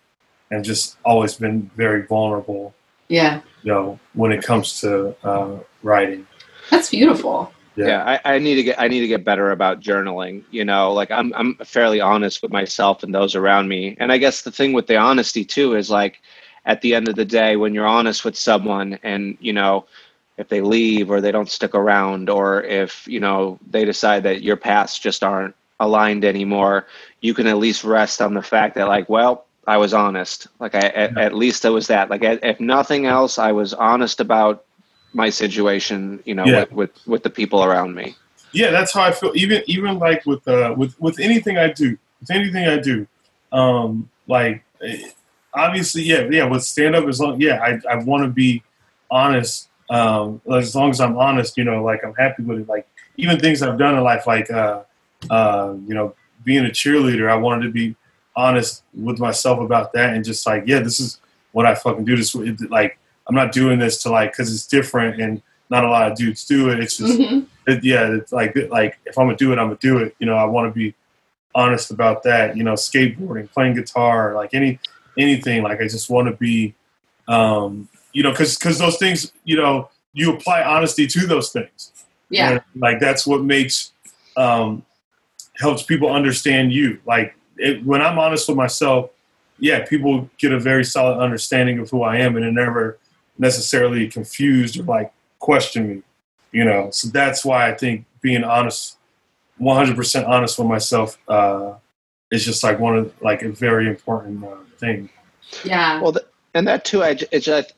and 0.50 0.64
just 0.64 0.96
always 1.04 1.34
been 1.34 1.68
very 1.76 2.06
vulnerable. 2.06 2.74
Yeah. 3.08 3.40
You 3.64 3.72
know, 3.72 4.00
when 4.14 4.30
it 4.30 4.44
comes 4.44 4.80
to 4.82 5.16
uh, 5.26 5.58
writing. 5.82 6.27
That's 6.70 6.90
beautiful. 6.90 7.52
Yeah, 7.76 7.86
yeah 7.86 8.20
I, 8.24 8.34
I, 8.34 8.38
need 8.38 8.56
to 8.56 8.62
get 8.62 8.80
I 8.80 8.88
need 8.88 9.00
to 9.00 9.08
get 9.08 9.24
better 9.24 9.50
about 9.50 9.80
journaling. 9.80 10.42
You 10.50 10.64
know, 10.64 10.92
like 10.92 11.10
I'm 11.10 11.32
I'm 11.34 11.54
fairly 11.64 12.00
honest 12.00 12.42
with 12.42 12.52
myself 12.52 13.02
and 13.02 13.14
those 13.14 13.34
around 13.34 13.68
me. 13.68 13.96
And 14.00 14.12
I 14.12 14.18
guess 14.18 14.42
the 14.42 14.50
thing 14.50 14.72
with 14.72 14.86
the 14.86 14.96
honesty 14.96 15.44
too 15.44 15.76
is 15.76 15.90
like 15.90 16.20
at 16.64 16.80
the 16.82 16.94
end 16.94 17.08
of 17.08 17.14
the 17.14 17.24
day, 17.24 17.56
when 17.56 17.74
you're 17.74 17.86
honest 17.86 18.24
with 18.24 18.36
someone 18.36 18.98
and 19.02 19.38
you 19.40 19.52
know 19.52 19.86
if 20.38 20.48
they 20.48 20.60
leave 20.60 21.10
or 21.10 21.20
they 21.20 21.32
don't 21.32 21.50
stick 21.50 21.74
around 21.74 22.30
or 22.30 22.62
if 22.62 23.06
you 23.06 23.20
know 23.20 23.58
they 23.68 23.84
decide 23.84 24.22
that 24.22 24.42
your 24.42 24.56
paths 24.56 24.98
just 24.98 25.22
aren't 25.22 25.54
aligned 25.80 26.24
anymore 26.24 26.86
you 27.20 27.34
can 27.34 27.46
at 27.46 27.58
least 27.58 27.84
rest 27.84 28.22
on 28.22 28.34
the 28.34 28.42
fact 28.42 28.74
that 28.74 28.88
like 28.88 29.08
well 29.08 29.44
i 29.66 29.76
was 29.76 29.92
honest 29.92 30.46
like 30.58 30.74
I, 30.74 30.80
at, 30.80 31.18
at 31.18 31.34
least 31.34 31.64
it 31.64 31.70
was 31.70 31.88
that 31.88 32.08
like 32.08 32.22
if 32.22 32.58
nothing 32.58 33.06
else 33.06 33.38
i 33.38 33.52
was 33.52 33.74
honest 33.74 34.20
about 34.20 34.64
my 35.12 35.30
situation 35.30 36.22
you 36.24 36.34
know 36.34 36.44
yeah. 36.44 36.60
with, 36.60 36.72
with, 36.72 37.06
with 37.06 37.22
the 37.22 37.30
people 37.30 37.64
around 37.64 37.94
me 37.94 38.14
yeah 38.52 38.70
that's 38.70 38.92
how 38.92 39.02
i 39.02 39.10
feel 39.10 39.32
even 39.34 39.62
even 39.66 39.98
like 39.98 40.24
with 40.26 40.46
uh 40.48 40.74
with 40.76 40.98
with 41.00 41.18
anything 41.20 41.56
i 41.58 41.70
do 41.72 41.96
with 42.20 42.30
anything 42.30 42.66
i 42.66 42.78
do 42.78 43.06
um 43.52 44.08
like 44.26 44.62
eh, 44.82 45.10
obviously 45.54 46.02
yeah 46.02 46.28
yeah 46.30 46.44
with 46.44 46.62
stand 46.62 46.94
up 46.94 47.06
as 47.06 47.20
long 47.20 47.40
yeah 47.40 47.60
i, 47.62 47.78
I 47.90 47.96
want 47.96 48.24
to 48.24 48.28
be 48.28 48.62
honest 49.10 49.68
um, 49.90 50.40
as 50.52 50.74
long 50.74 50.90
as 50.90 51.00
I'm 51.00 51.16
honest, 51.16 51.56
you 51.56 51.64
know, 51.64 51.82
like 51.82 52.04
I'm 52.04 52.14
happy 52.14 52.42
with 52.42 52.60
it. 52.60 52.68
Like 52.68 52.86
even 53.16 53.38
things 53.38 53.62
I've 53.62 53.78
done 53.78 53.96
in 53.96 54.02
life, 54.02 54.26
like 54.26 54.50
uh, 54.50 54.82
uh, 55.30 55.74
you 55.86 55.94
know, 55.94 56.14
being 56.44 56.66
a 56.66 56.70
cheerleader, 56.70 57.30
I 57.30 57.36
wanted 57.36 57.66
to 57.66 57.72
be 57.72 57.96
honest 58.36 58.82
with 58.94 59.18
myself 59.18 59.60
about 59.60 59.92
that, 59.94 60.14
and 60.14 60.24
just 60.24 60.46
like, 60.46 60.64
yeah, 60.66 60.80
this 60.80 61.00
is 61.00 61.20
what 61.52 61.66
I 61.66 61.74
fucking 61.74 62.04
do. 62.04 62.16
This 62.16 62.34
like 62.34 62.98
I'm 63.28 63.34
not 63.34 63.52
doing 63.52 63.78
this 63.78 64.02
to 64.02 64.10
like 64.10 64.32
because 64.32 64.52
it's 64.52 64.66
different 64.66 65.20
and 65.20 65.42
not 65.70 65.84
a 65.84 65.88
lot 65.88 66.10
of 66.10 66.16
dudes 66.16 66.44
do 66.44 66.70
it. 66.70 66.80
It's 66.80 66.96
just 66.96 67.18
mm-hmm. 67.18 67.44
it, 67.70 67.84
yeah, 67.84 68.14
it's 68.14 68.32
like 68.32 68.56
like 68.70 68.98
if 69.04 69.18
I'm 69.18 69.26
gonna 69.26 69.36
do 69.36 69.52
it, 69.52 69.58
I'm 69.58 69.66
gonna 69.66 69.78
do 69.80 69.98
it. 69.98 70.16
You 70.18 70.26
know, 70.26 70.36
I 70.36 70.44
want 70.44 70.72
to 70.72 70.78
be 70.78 70.94
honest 71.54 71.90
about 71.90 72.22
that. 72.22 72.56
You 72.56 72.64
know, 72.64 72.74
skateboarding, 72.74 73.50
playing 73.50 73.74
guitar, 73.74 74.34
like 74.34 74.54
any 74.54 74.78
anything. 75.18 75.62
Like 75.62 75.80
I 75.80 75.88
just 75.88 76.08
want 76.08 76.28
to 76.28 76.34
be 76.34 76.74
um, 77.28 77.88
you 78.12 78.22
know, 78.22 78.30
because 78.30 78.56
because 78.56 78.78
those 78.78 78.96
things, 78.96 79.32
you 79.44 79.56
know, 79.56 79.90
you 80.14 80.32
apply 80.32 80.62
honesty 80.62 81.06
to 81.06 81.26
those 81.26 81.52
things. 81.52 81.92
Yeah, 82.30 82.50
and, 82.50 82.62
like 82.76 82.98
that's 82.98 83.26
what 83.26 83.42
makes 83.42 83.92
um, 84.36 84.84
helps 85.56 85.82
people 85.82 86.10
understand 86.10 86.72
you. 86.72 87.00
Like 87.06 87.36
it, 87.58 87.84
when 87.84 88.00
I'm 88.00 88.18
honest 88.18 88.48
with 88.48 88.56
myself, 88.56 89.10
yeah, 89.58 89.84
people 89.84 90.28
get 90.38 90.52
a 90.52 90.58
very 90.58 90.84
solid 90.84 91.18
understanding 91.18 91.78
of 91.78 91.90
who 91.90 92.02
I 92.02 92.16
am, 92.16 92.36
and 92.36 92.44
they're 92.44 92.64
never 92.64 92.98
necessarily 93.38 94.08
confused 94.08 94.78
or 94.78 94.84
like 94.84 95.12
question 95.38 95.88
me. 95.88 96.02
You 96.50 96.64
know, 96.64 96.90
so 96.90 97.08
that's 97.08 97.44
why 97.44 97.70
I 97.70 97.74
think 97.74 98.06
being 98.22 98.42
honest, 98.42 98.96
100% 99.60 100.26
honest 100.26 100.58
with 100.58 100.66
myself, 100.66 101.18
uh, 101.28 101.74
is 102.30 102.44
just 102.44 102.62
like 102.62 102.78
one 102.78 102.96
of 102.96 103.22
like 103.22 103.42
a 103.42 103.50
very 103.50 103.86
important 103.86 104.44
uh, 104.44 104.56
thing. 104.78 105.10
Yeah. 105.64 106.00
Well, 106.00 106.16
and 106.54 106.66
that 106.66 106.84
too 106.84 107.02
I, 107.02 107.16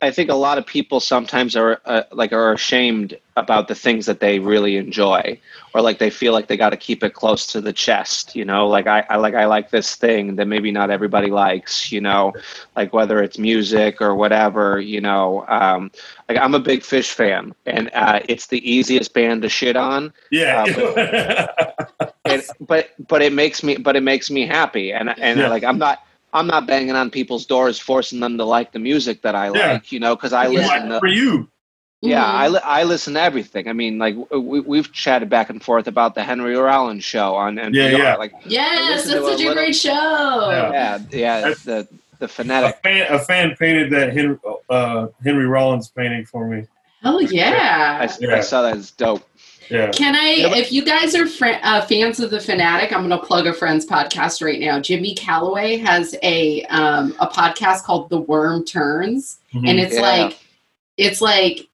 I 0.01 0.11
think 0.11 0.29
a 0.29 0.35
lot 0.35 0.57
of 0.57 0.65
people 0.65 0.99
sometimes 0.99 1.55
are 1.55 1.81
uh, 1.85 2.03
like 2.11 2.31
are 2.31 2.53
ashamed 2.53 3.17
about 3.35 3.67
the 3.67 3.75
things 3.75 4.05
that 4.05 4.19
they 4.19 4.39
really 4.39 4.77
enjoy 4.77 5.39
or 5.73 5.81
like 5.81 5.99
they 5.99 6.09
feel 6.09 6.33
like 6.33 6.47
they 6.47 6.57
got 6.57 6.71
to 6.71 6.77
keep 6.77 7.03
it 7.03 7.13
close 7.13 7.47
to 7.47 7.61
the 7.61 7.73
chest 7.73 8.35
you 8.35 8.45
know? 8.45 8.67
Like 8.67 8.87
I, 8.87 9.05
I 9.09 9.17
like 9.17 9.35
i 9.35 9.45
like 9.45 9.71
this 9.71 9.95
thing 9.95 10.35
that 10.37 10.47
maybe 10.47 10.71
not 10.71 10.89
everybody 10.89 11.29
likes 11.29 11.91
you 11.91 12.01
know? 12.01 12.33
Like 12.75 12.93
whether 12.93 13.21
it's 13.21 13.37
music 13.37 14.01
or 14.01 14.15
whatever 14.15 14.79
you 14.79 15.01
know? 15.01 15.45
Um, 15.47 15.91
like 16.29 16.37
i'm 16.37 16.55
a 16.55 16.59
big 16.59 16.81
Phish 16.81 17.11
fan 17.11 17.53
and 17.65 17.89
uh, 17.93 18.21
it's 18.29 18.47
the 18.47 18.69
easiest 18.69 19.13
band 19.13 19.41
to 19.41 19.49
shit 19.49 19.75
on 19.75 20.13
yeah. 20.31 20.63
uh, 20.67 21.83
but, 21.97 22.15
it, 22.25 22.45
but 22.61 22.89
but 23.07 23.21
it 23.21 23.33
makes 23.33 23.63
me 23.63 23.75
but 23.77 23.95
it 23.95 24.03
makes 24.03 24.31
me 24.31 24.47
happy 24.47 24.93
and 24.93 25.09
and 25.19 25.39
yeah. 25.39 25.49
like 25.49 25.63
i'm 25.63 25.77
not 25.77 26.03
I'm 26.33 26.47
not 26.47 26.65
banging 26.65 26.95
on 26.95 27.09
people's 27.09 27.45
doors 27.45 27.79
forcing 27.79 28.19
them 28.19 28.37
to 28.37 28.45
like 28.45 28.71
the 28.71 28.79
music 28.79 29.21
that 29.23 29.35
I 29.35 29.51
yeah. 29.53 29.73
like, 29.73 29.91
you 29.91 29.99
know, 29.99 30.15
because 30.15 30.33
I 30.33 30.47
listen 30.47 30.89
to, 30.89 30.99
for 30.99 31.07
you. 31.07 31.49
Yeah, 32.01 32.23
mm-hmm. 32.23 32.37
I, 32.37 32.47
li- 32.47 32.61
I 32.63 32.83
listen 32.83 33.13
to 33.13 33.21
everything. 33.21 33.67
I 33.67 33.73
mean, 33.73 33.99
like 33.99 34.15
we, 34.31 34.59
we've 34.61 34.91
chatted 34.91 35.29
back 35.29 35.49
and 35.49 35.61
forth 35.61 35.87
about 35.87 36.15
the 36.15 36.23
Henry 36.23 36.55
Rollins 36.55 37.03
show 37.03 37.35
on 37.35 37.57
NPR. 37.57 37.73
Yeah, 37.73 37.89
yeah. 37.89 38.15
Like, 38.15 38.33
yes, 38.45 39.05
that's 39.05 39.23
such 39.25 39.41
a, 39.41 39.49
a 39.49 39.53
great 39.53 39.75
show. 39.75 39.91
Yeah, 39.91 40.71
yeah. 40.71 40.99
yeah 41.11 41.53
the 41.63 41.87
the 42.21 42.27
Fanatic. 42.27 42.77
A 42.77 42.79
fan, 42.79 43.13
a 43.13 43.19
fan 43.19 43.55
painted 43.57 43.91
that 43.91 44.13
Henry, 44.13 44.37
uh, 44.69 45.07
Henry 45.23 45.45
Rollins 45.45 45.89
painting 45.89 46.25
for 46.25 46.47
me. 46.47 46.65
Oh 47.03 47.19
yeah! 47.19 47.99
I, 48.01 48.17
Yeah. 48.19 48.35
I 48.37 48.39
saw 48.41 48.61
that. 48.61 48.77
It's 48.77 48.91
dope. 48.91 49.27
Yeah. 49.71 49.89
Can 49.91 50.15
I, 50.15 50.31
Yeah, 50.33 50.49
but- 50.49 50.57
if 50.57 50.71
you 50.71 50.83
guys 50.83 51.15
are 51.15 51.25
fr- 51.25 51.59
uh, 51.63 51.81
fans 51.85 52.19
of 52.19 52.29
the 52.29 52.39
Fanatic, 52.39 52.91
I'm 52.91 53.07
going 53.07 53.19
to 53.19 53.25
plug 53.25 53.47
a 53.47 53.53
friend's 53.53 53.85
podcast 53.85 54.43
right 54.43 54.59
now. 54.59 54.79
Jimmy 54.79 55.15
Calloway 55.15 55.77
has 55.77 56.15
a 56.21 56.63
um, 56.65 57.15
a 57.19 57.27
podcast 57.27 57.83
called 57.83 58.09
The 58.09 58.19
Worm 58.19 58.65
Turns, 58.65 59.37
Mhm. 59.53 59.69
and 59.69 59.79
it's 59.79 59.95
Yeah. 59.95 60.01
like 60.01 60.39
it's 60.97 61.21
like 61.21 61.67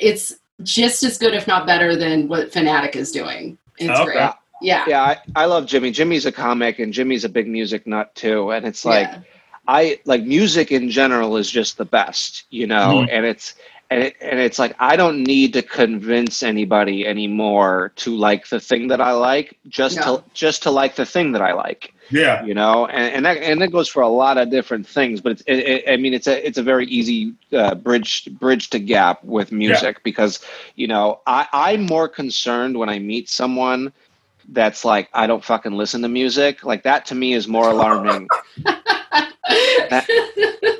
it's 0.00 0.34
just 0.62 1.02
as 1.02 1.18
good, 1.18 1.34
if 1.34 1.46
not 1.46 1.66
better, 1.66 1.96
than 1.96 2.28
what 2.28 2.52
Fanatic 2.52 2.96
is 2.96 3.12
doing. 3.12 3.58
It's 3.78 3.90
Okay. 3.90 4.04
great. 4.12 4.30
Yeah. 4.60 4.84
Yeah, 4.88 5.02
I, 5.02 5.16
I 5.36 5.44
love 5.44 5.66
Jimmy. 5.66 5.90
Jimmy's 5.92 6.26
a 6.26 6.32
comic, 6.32 6.78
and 6.80 6.92
Jimmy's 6.92 7.24
a 7.24 7.28
big 7.28 7.46
music 7.46 7.86
nut 7.86 8.12
too. 8.14 8.50
And 8.50 8.66
it's 8.66 8.84
like 8.84 9.08
Yeah. 9.08 9.20
I 9.68 10.00
like 10.04 10.24
music 10.24 10.72
in 10.72 10.90
general 10.90 11.36
is 11.36 11.50
just 11.50 11.76
the 11.78 11.84
best, 11.84 12.44
you 12.50 12.66
know. 12.66 13.04
Mhm. 13.04 13.08
And 13.12 13.26
it's 13.26 13.54
and 13.90 14.02
it, 14.02 14.16
and 14.20 14.38
it's 14.38 14.58
like 14.58 14.74
I 14.78 14.96
don't 14.96 15.22
need 15.24 15.52
to 15.54 15.62
convince 15.62 16.42
anybody 16.42 17.06
anymore 17.06 17.92
to 17.96 18.14
like 18.16 18.48
the 18.48 18.60
thing 18.60 18.88
that 18.88 19.00
I 19.00 19.12
like, 19.12 19.56
just 19.68 19.96
No. 19.96 20.18
to 20.18 20.24
just 20.34 20.62
to 20.64 20.70
like 20.70 20.94
the 20.96 21.06
thing 21.06 21.32
that 21.32 21.42
I 21.42 21.52
like. 21.52 21.94
yeah. 22.10 22.42
you 22.44 22.54
know 22.54 22.86
and, 22.86 23.14
and 23.16 23.26
that 23.26 23.36
and 23.38 23.60
that 23.60 23.68
goes 23.68 23.86
for 23.88 24.02
a 24.02 24.08
lot 24.08 24.38
of 24.38 24.50
different 24.50 24.86
things 24.86 25.20
but 25.20 25.32
it's 25.32 25.42
it, 25.46 25.58
it, 25.58 25.84
i 25.92 25.94
mean 25.98 26.14
it's 26.14 26.26
a 26.26 26.46
it's 26.46 26.56
a 26.56 26.62
very 26.62 26.86
easy 26.86 27.34
uh, 27.52 27.74
bridge 27.74 28.26
bridge 28.40 28.70
to 28.70 28.78
gap 28.78 29.22
with 29.24 29.52
music 29.52 30.02
because 30.04 30.40
you 30.74 30.86
know 30.86 31.20
i 31.26 31.46
i'm 31.52 31.84
more 31.84 32.08
concerned 32.08 32.78
when 32.78 32.88
i 32.88 32.98
meet 32.98 33.28
someone 33.28 33.92
that's 34.52 34.86
like 34.86 35.10
i 35.12 35.26
don't 35.26 35.44
fucking 35.44 35.72
listen 35.72 36.00
to 36.00 36.08
music 36.08 36.64
like 36.64 36.82
that 36.82 37.04
to 37.04 37.14
me 37.14 37.34
is 37.34 37.46
more 37.46 37.68
alarming 37.68 38.26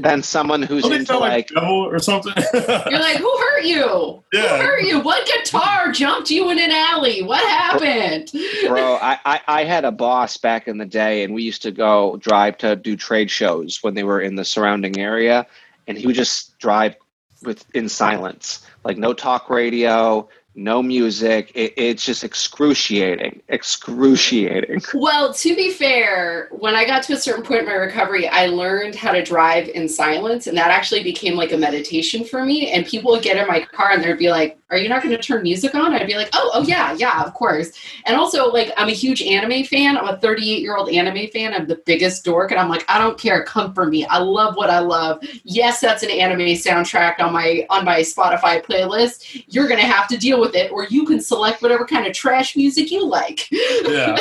than 0.01 0.23
someone 0.23 0.63
who's 0.63 0.83
Don't 0.83 0.93
into 0.93 1.19
like 1.19 1.31
like 1.31 1.49
devil 1.49 1.87
or 1.87 1.99
something? 1.99 2.33
You're 2.55 3.01
like, 3.01 3.17
who 3.17 3.39
hurt 3.39 3.65
you? 3.65 4.23
Yeah. 4.33 4.59
Who 4.59 4.63
hurt 4.63 4.83
you? 4.83 5.01
What 5.01 5.27
guitar 5.27 5.93
jumped 5.93 6.31
you 6.31 6.51
in 6.51 6.59
an 6.59 6.71
alley? 6.71 7.23
What 7.23 7.47
happened? 7.49 8.31
bro 8.67 8.95
I, 9.03 9.19
I 9.25 9.41
i 9.49 9.65
had 9.65 9.85
a 9.85 9.93
boss 9.93 10.37
back 10.37 10.69
in 10.69 10.79
the 10.79 10.87
day 10.87 11.23
and 11.23 11.35
we 11.35 11.43
used 11.43 11.63
to 11.63 11.71
go 11.71 12.17
drive 12.19 12.59
to 12.59 12.77
do 12.77 12.97
trade 12.97 13.31
shows 13.31 13.79
when 13.83 13.95
they 13.95 14.05
were 14.05 14.21
in 14.21 14.37
the 14.37 14.45
surrounding 14.45 14.99
area 14.99 15.47
and 15.87 15.99
he 15.99 16.07
would 16.07 16.17
just 16.17 16.59
drive 16.59 16.97
with 17.43 17.65
in 17.75 17.89
silence 17.89 18.67
like 18.85 18.99
no 18.99 19.13
talk 19.13 19.49
radio 19.49 20.29
no 20.59 20.83
music 20.83 21.53
it, 21.55 21.73
it's 21.77 22.05
just 22.05 22.25
excruciating 22.25 23.41
excruciating 23.49 24.83
Well, 24.95 25.33
to 25.35 25.55
be 25.55 25.71
fair, 25.71 26.49
when 26.51 26.75
I 26.75 26.85
got 26.85 27.03
to 27.05 27.13
a 27.15 27.17
certain 27.17 27.43
point 27.43 27.61
in 27.61 27.67
my 27.67 27.75
recovery, 27.75 28.29
I 28.29 28.47
learned 28.47 28.95
how 28.95 29.13
to 29.13 29.23
drive 29.23 29.69
in 29.69 29.89
silence, 29.89 30.47
and 30.47 30.57
that 30.57 30.71
actually 30.71 31.03
became 31.03 31.37
like 31.37 31.53
a 31.53 31.57
meditation 31.57 32.25
for 32.25 32.45
me. 32.45 32.71
And 32.71 32.87
people 32.87 33.13
would 33.13 33.23
get 33.23 33.37
in 33.37 33.47
my 33.47 33.61
car 33.61 33.93
and 33.93 34.03
they'd 34.03 34.19
be 34.19 34.31
like, 34.31 34.59
"Are 34.71 34.77
you 34.77 34.89
not 34.89 35.03
going 35.03 35.15
to 35.15 35.23
turn 35.23 35.43
music 35.43 35.75
on?" 35.75 35.95
I'd 35.95 36.07
be 36.07 36.15
like, 36.15 36.31
"Oh, 36.33 36.51
oh 36.55 36.63
yeah, 36.63 36.93
yeah, 36.95 37.23
of 37.23 37.35
course." 37.35 37.73
And 38.07 38.17
also, 38.17 38.51
like, 38.51 38.73
I'm 38.77 38.89
a 38.89 38.93
huge 38.93 39.23
anime 39.23 39.65
fan. 39.65 39.97
I'm 39.97 40.09
a 40.09 40.19
38 40.19 40.61
year 40.61 40.77
old 40.77 40.91
anime 40.91 41.29
fan. 41.29 41.55
I'm 41.55 41.67
the 41.67 41.81
biggest 41.87 42.25
dork, 42.25 42.51
and 42.51 42.61
I'm 42.61 42.69
like, 42.69 42.85
I 42.89 42.99
don't 42.99 43.19
care. 43.19 43.45
Come 43.45 43.73
for 43.75 43.87
me. 43.87 44.05
I 44.07 44.19
love 44.19 44.57
what 44.57 44.71
I 44.71 44.81
love. 44.81 45.23
Yes, 45.45 45.81
that's 45.81 46.03
an 46.03 46.11
anime 46.11 46.57
soundtrack 46.57 47.21
on 47.21 47.33
my 47.33 47.67
on 47.71 47.85
my 47.85 48.01
Spotify 48.01 48.65
playlist. 48.65 49.45
You're 49.49 49.69
gonna 49.69 49.83
have 49.83 50.09
to 50.09 50.17
deal 50.17 50.41
with 50.41 50.48
it, 50.55 50.71
or 50.73 50.85
you 50.87 51.05
can 51.05 51.21
select 51.21 51.63
whatever 51.63 51.85
kind 51.87 52.07
of 52.07 52.13
trash 52.13 52.57
music 52.57 52.91
you 52.91 53.05
like. 53.07 53.49
Yeah. 53.51 54.17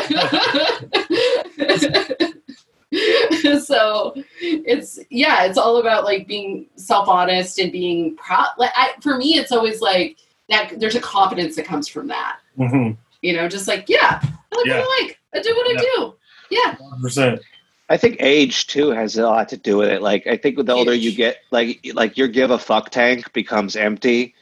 so 3.60 4.14
it's 4.40 4.98
yeah 5.10 5.44
it's 5.44 5.58
all 5.58 5.78
about 5.78 6.06
like 6.06 6.26
being 6.26 6.66
self-honest 6.76 7.60
and 7.60 7.70
being 7.72 8.16
proud 8.16 8.48
like 8.58 8.72
I, 8.76 8.94
for 9.02 9.18
me 9.18 9.38
it's 9.38 9.52
always 9.52 9.82
like 9.82 10.18
that 10.50 10.80
there's 10.80 10.96
a 10.96 11.02
confidence 11.02 11.58
that 11.58 11.66
comes 11.66 11.90
from 11.90 12.08
that 12.08 12.40
hmm 12.56 12.92
you 13.22 13.36
know 13.36 13.50
just 13.50 13.68
like 13.68 13.90
yeah 13.90 14.22
i 14.24 14.56
like 14.56 14.66
Yeah. 14.66 14.80
what 14.80 15.02
i 15.02 15.04
like 15.04 15.20
i 15.36 15.42
do 15.42 15.54
what 15.56 15.70
Yeah. 15.70 15.80
i 15.80 15.82
do 15.82 16.16
yeah 16.50 16.76
100%. 17.04 17.42
i 17.90 17.98
think 17.98 18.16
age 18.22 18.68
too 18.68 18.92
has 18.92 19.18
a 19.18 19.24
lot 19.24 19.50
to 19.50 19.58
do 19.58 19.76
with 19.76 19.90
it 19.90 20.02
like 20.02 20.26
i 20.26 20.38
think 20.38 20.56
with 20.56 20.68
the 20.68 20.74
older 20.74 20.94
you 20.94 21.14
get 21.14 21.40
like 21.52 21.86
like 21.94 22.18
your 22.18 22.30
give 22.30 22.52
a 22.52 22.58
fuck 22.58 22.90
tank 22.90 23.34
becomes 23.34 23.76
empty 23.76 24.34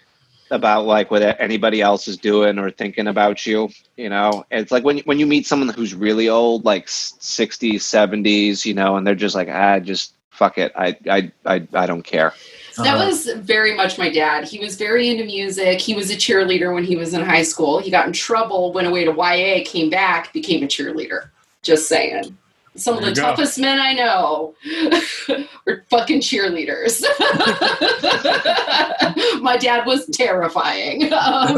about 0.52 0.86
like 0.86 1.12
what 1.12 1.22
anybody 1.42 1.82
else 1.82 2.08
is 2.08 2.18
doing 2.18 2.60
or 2.60 2.70
thinking 2.70 3.08
about 3.08 3.46
you 3.46 3.70
you 3.98 4.10
know? 4.10 4.46
It's 4.52 4.72
like 4.72 4.84
when 4.84 5.00
when 5.00 5.20
you 5.20 5.26
meet 5.26 5.48
someone 5.48 5.70
who's 5.70 5.94
really 5.94 6.30
old 6.30 6.66
like 6.66 6.84
s- 6.84 7.16
60s 7.20 7.76
70s 7.76 8.66
you 8.66 8.74
know 8.74 8.98
and 8.98 9.06
they're 9.06 9.16
just 9.16 9.36
like 9.36 9.50
ah 9.50 9.80
just 9.80 10.14
fuck 10.30 10.58
it. 10.58 10.72
I 10.76 10.98
i 11.10 11.32
i, 11.46 11.68
I 11.74 11.86
don't 11.86 12.04
care. 12.04 12.34
That 12.78 12.98
was 12.98 13.28
very 13.28 13.74
much 13.74 13.98
my 13.98 14.10
dad. 14.10 14.44
He 14.44 14.60
was 14.60 14.76
very 14.76 15.08
into 15.08 15.24
music. 15.24 15.80
He 15.80 15.96
was 15.96 16.12
a 16.12 16.16
cheerleader 16.16 16.74
when 16.74 16.84
he 16.84 16.98
was 16.98 17.14
in 17.14 17.22
high 17.22 17.44
school. 17.44 17.80
He 17.80 17.90
got 17.90 18.06
in 18.06 18.12
trouble 18.12 18.74
went 18.74 18.88
away 18.88 19.06
to 19.06 19.12
ya 19.12 19.64
came 19.66 19.90
back 19.90 20.34
became 20.34 20.64
a 20.64 20.68
cheerleader. 20.68 21.30
Just 21.62 21.88
saying 21.88 22.38
some 22.76 22.98
of 22.98 23.04
the 23.04 23.12
go. 23.14 23.22
toughest 23.22 23.60
men 23.60 23.80
I 23.80 23.94
know 23.94 24.56
are 25.68 25.84
fucking 25.90 26.22
cheerleaders. 26.22 27.04
My 29.42 29.58
dad 29.58 29.86
was 29.86 30.06
terrifying. 30.08 31.12
Um, 31.26 31.56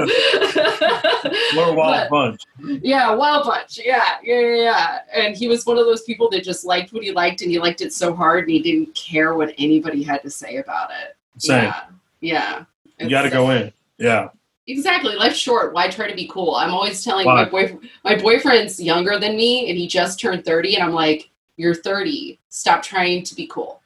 We're 1.56 1.70
a 1.70 1.74
wild 1.74 1.76
but- 1.76 2.10
bunch. 2.10 2.42
yeah, 2.84 3.14
wild 3.14 3.46
bunch. 3.46 3.80
Yeah, 3.84 4.04
yeah, 4.24 4.40
yeah, 4.40 4.56
yeah. 4.56 5.00
And 5.14 5.36
he 5.36 5.48
was 5.48 5.66
one 5.66 5.78
of 5.78 5.86
those 5.86 6.04
people 6.04 6.30
that 6.30 6.44
just 6.44 6.66
liked 6.66 6.94
what 6.94 7.04
he 7.04 7.12
liked, 7.12 7.42
and 7.42 7.52
he 7.52 7.60
liked 7.60 7.82
it 7.82 7.92
so 7.94 8.14
hard, 8.16 8.44
and 8.46 8.52
he 8.52 8.62
didn't 8.62 8.94
care 8.96 9.36
what 9.36 9.54
anybody 9.58 10.04
had 10.04 10.22
to 10.24 10.30
say 10.30 10.58
about 10.58 10.90
it. 10.92 11.16
Same. 11.40 11.64
Yeah, 11.66 11.84
yeah. 12.22 12.64
You 13.00 13.10
got 13.10 13.24
to 13.24 13.30
go 13.30 13.50
in. 13.50 13.72
Yeah. 13.98 14.30
Exactly. 14.68 15.16
Life's 15.16 15.38
short. 15.38 15.74
Why 15.74 15.88
try 15.90 16.10
to 16.10 16.16
be 16.16 16.28
cool? 16.28 16.56
I'm 16.56 16.72
always 16.72 17.04
telling 17.04 17.26
Why? 17.26 17.44
my 17.44 17.50
boyfriend. 17.50 17.90
My 18.04 18.16
boyfriend's 18.16 18.82
younger 18.82 19.18
than 19.18 19.36
me, 19.38 19.70
and 19.70 19.78
he 19.78 19.88
just 19.88 20.20
turned 20.20 20.44
30, 20.44 20.76
and 20.76 20.84
I'm 20.84 20.92
like, 20.94 21.30
"You're 21.56 21.74
30. 21.74 22.38
Stop 22.50 22.84
trying 22.84 23.24
to 23.24 23.36
be 23.36 23.48
cool. 23.48 23.82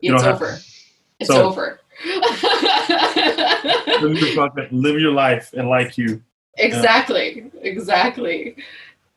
It's 0.00 0.22
have- 0.22 0.34
over. 0.34 0.58
It's 1.20 1.28
So- 1.30 1.46
over." 1.48 1.80
Live 4.02 4.18
your, 4.20 4.50
live 4.70 5.00
your 5.00 5.12
life 5.12 5.52
and 5.54 5.68
like 5.68 5.96
you. 5.96 6.22
exactly. 6.58 7.50
Exactly. 7.62 8.56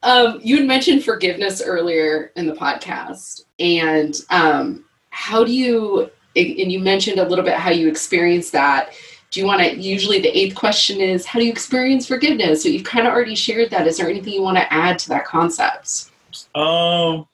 Um, 0.03 0.39
you 0.41 0.57
had 0.57 0.65
mentioned 0.65 1.03
forgiveness 1.03 1.61
earlier 1.61 2.31
in 2.37 2.47
the 2.47 2.53
podcast, 2.53 3.43
and 3.59 4.15
um, 4.29 4.85
how 5.09 5.43
do 5.43 5.51
you? 5.51 6.09
And 6.35 6.71
you 6.71 6.79
mentioned 6.79 7.19
a 7.19 7.27
little 7.27 7.43
bit 7.43 7.55
how 7.55 7.71
you 7.71 7.89
experienced 7.89 8.53
that. 8.53 8.93
Do 9.31 9.39
you 9.39 9.45
want 9.45 9.61
to? 9.61 9.75
Usually, 9.79 10.19
the 10.19 10.35
eighth 10.35 10.55
question 10.55 10.99
is, 10.99 11.25
how 11.25 11.39
do 11.39 11.45
you 11.45 11.51
experience 11.51 12.07
forgiveness? 12.07 12.63
So 12.63 12.69
you've 12.69 12.83
kind 12.83 13.05
of 13.05 13.13
already 13.13 13.35
shared 13.35 13.69
that. 13.69 13.85
Is 13.85 13.97
there 13.97 14.09
anything 14.09 14.33
you 14.33 14.41
want 14.41 14.57
to 14.57 14.73
add 14.73 14.97
to 14.99 15.09
that 15.09 15.25
concept? 15.25 16.09
Um, 16.55 17.27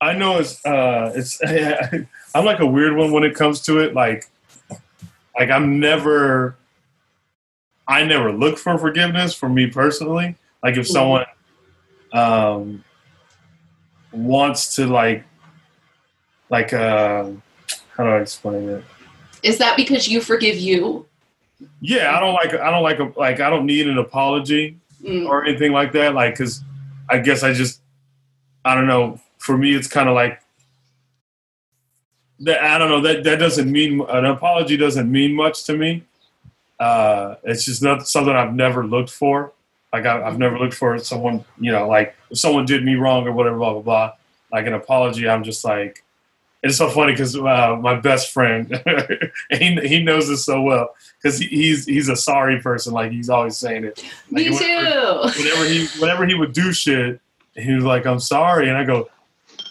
I 0.00 0.12
know 0.12 0.38
it's 0.38 0.64
uh, 0.64 1.12
it's 1.14 1.40
I'm 2.34 2.44
like 2.44 2.60
a 2.60 2.66
weird 2.66 2.94
one 2.96 3.10
when 3.10 3.24
it 3.24 3.34
comes 3.34 3.60
to 3.62 3.80
it. 3.80 3.94
Like, 3.94 4.28
like 5.36 5.50
I'm 5.50 5.80
never, 5.80 6.56
I 7.88 8.04
never 8.04 8.32
look 8.32 8.58
for 8.58 8.78
forgiveness 8.78 9.34
for 9.34 9.48
me 9.48 9.66
personally. 9.66 10.36
Like 10.62 10.76
if 10.76 10.86
Mhm. 10.86 10.92
someone 10.92 11.24
um 12.12 12.84
wants 14.12 14.76
to 14.76 14.86
like, 14.86 15.24
like 16.48 16.72
uh, 16.72 17.24
how 17.96 18.04
do 18.04 18.10
I 18.10 18.20
explain 18.20 18.68
it? 18.68 18.84
Is 19.42 19.58
that 19.58 19.76
because 19.76 20.08
you 20.08 20.20
forgive 20.20 20.56
you? 20.56 21.06
Yeah, 21.80 22.16
I 22.16 22.20
don't 22.20 22.34
like 22.34 22.54
I 22.54 22.70
don't 22.70 22.82
like 22.82 22.98
a, 22.98 23.12
like 23.18 23.40
I 23.40 23.50
don't 23.50 23.66
need 23.66 23.88
an 23.88 23.98
apology. 23.98 24.78
Mm, 25.02 25.28
or 25.28 25.44
anything 25.44 25.72
like 25.72 25.92
that. 25.92 26.14
Like, 26.14 26.34
because 26.34 26.62
I 27.08 27.18
guess 27.18 27.42
I 27.42 27.52
just, 27.52 27.80
I 28.64 28.74
don't 28.74 28.86
know. 28.86 29.20
For 29.38 29.56
me, 29.56 29.74
it's 29.74 29.86
kind 29.86 30.08
of 30.08 30.16
like 30.16 30.40
that. 32.40 32.60
I 32.62 32.78
don't 32.78 32.88
know. 32.88 33.00
That 33.00 33.22
that 33.24 33.38
doesn't 33.38 33.70
mean 33.70 34.00
an 34.08 34.24
apology 34.24 34.76
doesn't 34.76 35.10
mean 35.10 35.34
much 35.34 35.64
to 35.64 35.76
me. 35.76 36.02
Uh, 36.80 37.36
it's 37.44 37.64
just 37.64 37.82
not 37.82 38.08
something 38.08 38.34
I've 38.34 38.54
never 38.54 38.84
looked 38.84 39.10
for. 39.10 39.52
Like 39.92 40.06
I, 40.06 40.22
I've 40.22 40.38
never 40.38 40.58
looked 40.58 40.74
for 40.74 40.98
someone, 40.98 41.44
you 41.60 41.70
know, 41.70 41.86
like 41.86 42.16
if 42.30 42.38
someone 42.38 42.66
did 42.66 42.84
me 42.84 42.96
wrong 42.96 43.28
or 43.28 43.32
whatever, 43.32 43.58
blah 43.58 43.74
blah 43.74 43.82
blah. 43.82 44.12
Like 44.50 44.66
an 44.66 44.72
apology, 44.72 45.28
I'm 45.28 45.44
just 45.44 45.64
like. 45.64 46.02
It's 46.62 46.78
so 46.78 46.88
funny 46.90 47.12
because 47.12 47.36
uh, 47.36 47.76
my 47.80 48.00
best 48.00 48.32
friend, 48.32 48.82
he 49.50 49.74
he 49.86 50.02
knows 50.02 50.28
this 50.28 50.44
so 50.44 50.62
well 50.62 50.94
because 51.22 51.38
he, 51.38 51.46
he's 51.46 51.86
he's 51.86 52.08
a 52.08 52.16
sorry 52.16 52.60
person. 52.60 52.92
Like 52.92 53.12
he's 53.12 53.28
always 53.28 53.56
saying 53.56 53.84
it. 53.84 54.02
me 54.30 54.50
whenever- 54.50 54.58
too. 55.30 55.42
whenever 55.42 55.64
he 55.66 55.86
whenever 56.00 56.26
he 56.26 56.34
would 56.34 56.52
do 56.52 56.72
shit, 56.72 57.20
he 57.54 57.72
was 57.72 57.84
like, 57.84 58.06
"I'm 58.06 58.18
sorry," 58.20 58.68
and 58.68 58.76
I 58.76 58.84
go, 58.84 59.08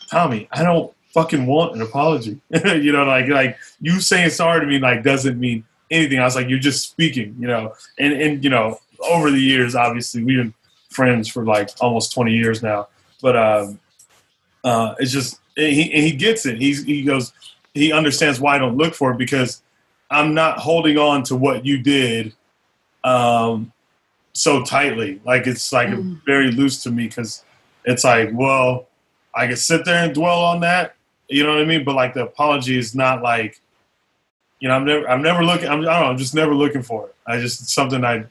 "Tommy, 0.10 0.48
I 0.52 0.64
don't 0.64 0.94
fucking 1.14 1.46
want 1.46 1.76
an 1.76 1.82
apology." 1.82 2.40
you 2.66 2.92
know, 2.94 3.04
like 3.04 3.28
like 3.28 3.58
you 3.82 4.00
saying 4.00 4.30
sorry 4.30 4.62
to 4.62 4.68
me 4.68 4.80
like 4.80 5.04
doesn't 5.04 5.40
mean 5.40 5.66
anything. 5.92 6.20
I 6.20 6.24
was 6.24 6.36
like, 6.36 6.48
"You're 6.48 6.60
just 6.60 6.88
speaking," 6.90 7.36
you 7.40 7.48
know. 7.48 7.74
And 8.00 8.14
and 8.14 8.44
you 8.44 8.50
know, 8.50 8.80
over 9.02 9.32
the 9.32 9.42
years, 9.42 9.76
obviously, 9.76 10.24
we've 10.24 10.38
been 10.38 10.54
friends 10.92 11.28
for 11.28 11.44
like 11.44 11.72
almost 11.82 12.14
20 12.14 12.32
years 12.32 12.64
now. 12.64 12.88
But 13.22 13.36
um, 13.36 13.80
uh, 14.64 14.96
it's 15.00 15.12
just 15.12 15.40
and 15.58 15.74
he 15.74 15.84
and 15.94 16.04
he 16.04 16.12
gets 16.12 16.46
it. 16.46 16.58
He's 16.60 16.84
he 16.84 17.04
goes 17.04 17.34
he 17.74 17.92
understands 17.92 18.40
why 18.40 18.56
I 18.56 18.58
don't 18.58 18.78
look 18.78 18.94
for 18.94 19.12
it 19.12 19.18
because 19.18 19.62
I'm 20.12 20.34
not 20.34 20.60
holding 20.60 20.98
on 20.98 21.24
to 21.24 21.36
what 21.36 21.66
you 21.66 21.78
did 21.82 22.34
um, 23.04 23.72
so 24.34 24.64
tightly. 24.64 25.22
Like 25.26 25.48
it's 25.48 25.72
like 25.74 25.90
Mm. 25.90 26.22
very 26.26 26.52
loose 26.52 26.84
to 26.84 26.92
me 26.92 27.08
because 27.08 27.44
it's 27.86 28.04
like, 28.04 28.30
well, 28.34 28.88
I 29.34 29.48
can 29.48 29.56
sit 29.58 29.86
there 29.86 30.04
and 30.04 30.14
dwell 30.14 30.42
on 30.42 30.62
that. 30.62 30.96
You 31.28 31.44
know 31.44 31.50
what 31.54 31.62
I 31.62 31.66
mean? 31.66 31.84
But 31.84 31.96
like 31.96 32.14
the 32.14 32.24
apology 32.24 32.78
is 32.78 32.96
not 32.96 33.22
like, 33.22 33.60
you 34.60 34.68
know, 34.70 34.76
I'm 34.76 34.86
never, 34.86 35.10
I'm 35.10 35.22
never 35.22 35.44
looking. 35.44 35.68
I'm, 35.68 35.82
I 35.82 35.84
don't 35.84 35.86
know. 35.86 36.06
I'm 36.12 36.18
just 36.18 36.34
never 36.36 36.54
looking 36.56 36.82
for 36.82 37.08
it. 37.08 37.16
I 37.28 37.40
just 37.40 37.62
it's 37.62 37.74
something 37.74 38.04
I 38.06 38.26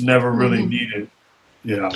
never 0.00 0.32
really 0.32 0.58
Mhm. 0.62 0.68
needed. 0.70 1.10
You 1.64 1.76
know. 1.80 1.90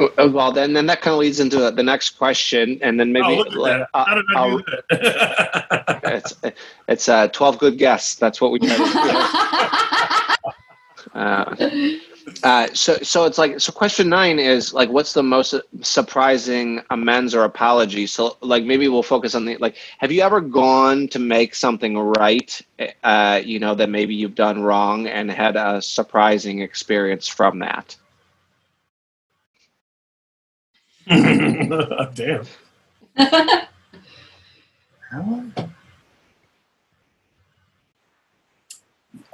Uh, 0.00 0.28
Well, 0.32 0.52
then, 0.52 0.72
then 0.72 0.86
that 0.86 1.00
kind 1.00 1.14
of 1.14 1.20
leads 1.20 1.40
into 1.40 1.70
the 1.70 1.82
next 1.82 2.10
question, 2.18 2.78
and 2.82 2.98
then 2.98 3.12
maybe 3.12 3.26
oh, 3.26 3.36
look 3.36 3.48
at 3.48 3.54
that. 3.54 3.88
uh, 3.94 4.04
How 4.04 4.14
did 4.14 4.24
I 4.36 4.50
do 4.50 4.62
that? 4.90 6.00
it's 6.04 6.34
it's 6.88 7.08
uh, 7.08 7.28
twelve 7.28 7.58
good 7.58 7.78
guests. 7.78 8.14
That's 8.16 8.40
what 8.40 8.52
we 8.52 8.58
try 8.60 8.76
to 8.76 8.84
do. 8.84 10.50
Uh, 11.14 11.54
uh, 12.42 12.68
so 12.74 12.94
so 13.02 13.24
it's 13.24 13.38
like 13.38 13.58
so. 13.58 13.72
Question 13.72 14.08
nine 14.10 14.38
is 14.38 14.74
like, 14.74 14.90
what's 14.90 15.14
the 15.14 15.22
most 15.22 15.54
surprising 15.80 16.82
amends 16.90 17.34
or 17.34 17.44
apology? 17.44 18.06
So 18.06 18.36
like 18.42 18.64
maybe 18.64 18.88
we'll 18.88 19.02
focus 19.02 19.34
on 19.34 19.46
the 19.46 19.56
like. 19.56 19.76
Have 19.98 20.12
you 20.12 20.20
ever 20.22 20.40
gone 20.40 21.08
to 21.08 21.18
make 21.18 21.54
something 21.54 21.96
right? 21.98 22.60
Uh, 23.02 23.40
you 23.42 23.58
know 23.58 23.74
that 23.74 23.88
maybe 23.88 24.14
you've 24.14 24.34
done 24.34 24.62
wrong 24.62 25.06
and 25.06 25.30
had 25.30 25.56
a 25.56 25.80
surprising 25.80 26.60
experience 26.60 27.26
from 27.26 27.60
that. 27.60 27.96
Damn. 32.14 32.44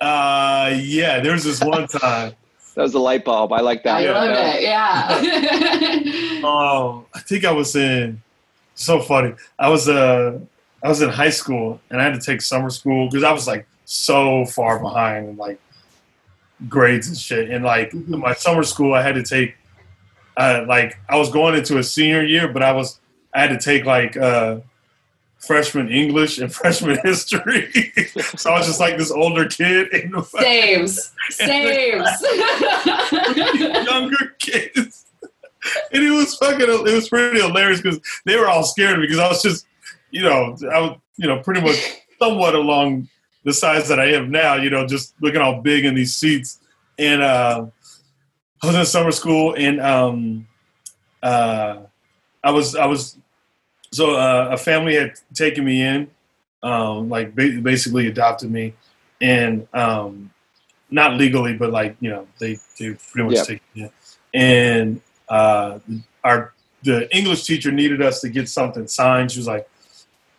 Uh, 0.01 0.75
yeah, 0.83 1.21
there's 1.21 1.45
this 1.45 1.61
one 1.63 1.87
time. 1.87 2.33
That 2.75 2.83
was 2.83 2.93
the 2.93 2.99
light 2.99 3.25
bulb. 3.25 3.53
I 3.53 3.61
like 3.61 3.83
that. 3.85 4.03
I 4.07 4.11
love 4.13 4.31
it. 4.57 4.63
Yeah. 4.63 6.41
Oh, 6.45 7.07
I 7.15 7.21
think 7.21 7.45
I 7.45 7.53
was 7.53 7.75
in. 7.77 8.21
So 8.75 9.01
funny. 9.01 9.35
I 9.59 9.69
was 9.69 9.89
uh, 9.89 10.39
I 10.83 10.89
was 10.89 11.01
in 11.01 11.09
high 11.09 11.31
school 11.31 11.81
and 11.91 12.01
I 12.01 12.05
had 12.05 12.15
to 12.15 12.21
take 12.21 12.43
summer 12.43 12.71
school 12.71 13.09
because 13.09 13.23
I 13.23 13.31
was 13.33 13.47
like 13.47 13.67
so 13.85 14.45
far 14.47 14.81
behind 14.81 15.29
in 15.29 15.37
like 15.37 15.61
grades 16.69 17.07
and 17.07 17.17
shit. 17.17 17.51
And 17.51 17.65
like 17.65 17.93
Mhm. 17.93 18.19
my 18.19 18.35
summer 18.35 18.65
school, 18.65 18.93
I 18.93 19.03
had 19.03 19.15
to 19.15 19.23
take. 19.23 19.55
Uh, 20.37 20.65
like 20.69 20.99
I 21.09 21.17
was 21.17 21.31
going 21.31 21.55
into 21.55 21.79
a 21.79 21.85
senior 21.85 22.25
year, 22.25 22.49
but 22.49 22.63
I 22.63 22.73
was 22.73 22.99
I 23.33 23.41
had 23.41 23.51
to 23.51 23.59
take 23.59 23.85
like 23.85 24.17
uh, 24.17 24.61
freshman 25.39 25.89
English 25.89 26.39
and 26.39 26.53
freshman 26.61 26.99
history. 27.03 27.71
so 28.37 28.51
I 28.51 28.59
was 28.59 28.67
just 28.67 28.81
like 28.81 28.97
this 28.97 29.11
older 29.11 29.47
kid 29.47 29.89
in 29.93 30.11
the 30.13 30.23
Saves. 30.23 31.13
Saves. 31.31 32.25
younger 33.87 34.35
kids. 34.39 35.07
And 35.93 36.05
it 36.05 36.11
was 36.11 36.37
fucking, 36.37 36.69
it 36.69 36.95
was 36.95 37.09
pretty 37.09 37.41
hilarious 37.41 37.81
because 37.81 37.99
they 38.27 38.37
were 38.37 38.49
all 38.49 38.65
scared 38.65 39.01
because 39.01 39.19
I 39.19 39.29
was 39.29 39.43
just, 39.43 39.67
you 40.11 40.23
know, 40.23 40.57
I 40.71 40.81
was, 40.81 40.99
you 41.17 41.27
know, 41.27 41.41
pretty 41.41 41.63
much 41.63 41.79
somewhat 42.19 42.55
along 42.55 43.09
the 43.45 43.53
size 43.53 43.89
that 43.89 43.99
I 43.99 44.13
am 44.13 44.31
now, 44.31 44.57
you 44.57 44.69
know, 44.69 44.87
just 44.87 45.15
looking 45.21 45.41
all 45.41 45.63
big 45.63 45.85
in 45.85 45.95
these 45.95 46.15
seats. 46.15 46.61
And 46.99 47.23
uh, 47.23 47.67
I 48.65 48.67
was 48.69 48.77
in 48.77 48.87
summer 48.87 49.13
school 49.13 49.55
and 49.59 49.81
um, 49.81 50.47
uh, 51.23 51.79
I 52.43 52.51
was, 52.51 52.75
I 52.75 52.87
was, 52.87 53.19
so 53.93 54.15
uh, 54.15 54.49
a 54.53 54.57
family 54.57 54.95
had 54.95 55.13
taken 55.35 55.65
me 55.65 55.83
in, 55.83 56.11
um, 56.63 57.11
like 57.11 57.35
ba- 57.35 57.61
basically 57.63 58.09
adopted 58.09 58.51
me. 58.51 58.75
And 59.21 59.69
um, 59.75 60.31
not 60.91 61.15
legally, 61.15 61.55
but 61.57 61.71
like 61.71 61.97
you 62.01 62.11
know, 62.11 62.27
they 62.39 62.59
they 62.79 62.97
pretty 63.11 63.29
much 63.29 63.37
Yeah. 63.37 63.43
take 63.45 63.63
it. 63.75 63.93
And 64.35 65.01
uh, 65.29 65.79
our 66.23 66.53
the 66.83 67.15
English 67.17 67.45
teacher 67.45 67.71
needed 67.73 68.03
us 68.03 68.21
to 68.21 68.29
get 68.29 68.49
something 68.49 68.87
signed. 68.87 69.33
She 69.33 69.39
was 69.39 69.47
like, 69.47 69.69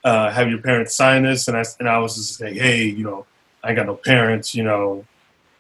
uh, 0.04 0.32
"Have 0.32 0.50
your 0.50 0.60
parents 0.60 0.96
sign 0.96 1.24
this?" 1.24 1.48
And 1.48 1.58
I 1.58 1.64
and 1.80 1.90
I 1.90 1.98
was 2.00 2.16
just 2.16 2.42
like, 2.42 2.54
"Hey, 2.54 2.84
you 2.86 3.04
know, 3.04 3.26
I 3.64 3.74
got 3.74 3.86
no 3.86 3.96
parents, 3.96 4.54
you 4.54 4.64
know, 4.64 5.06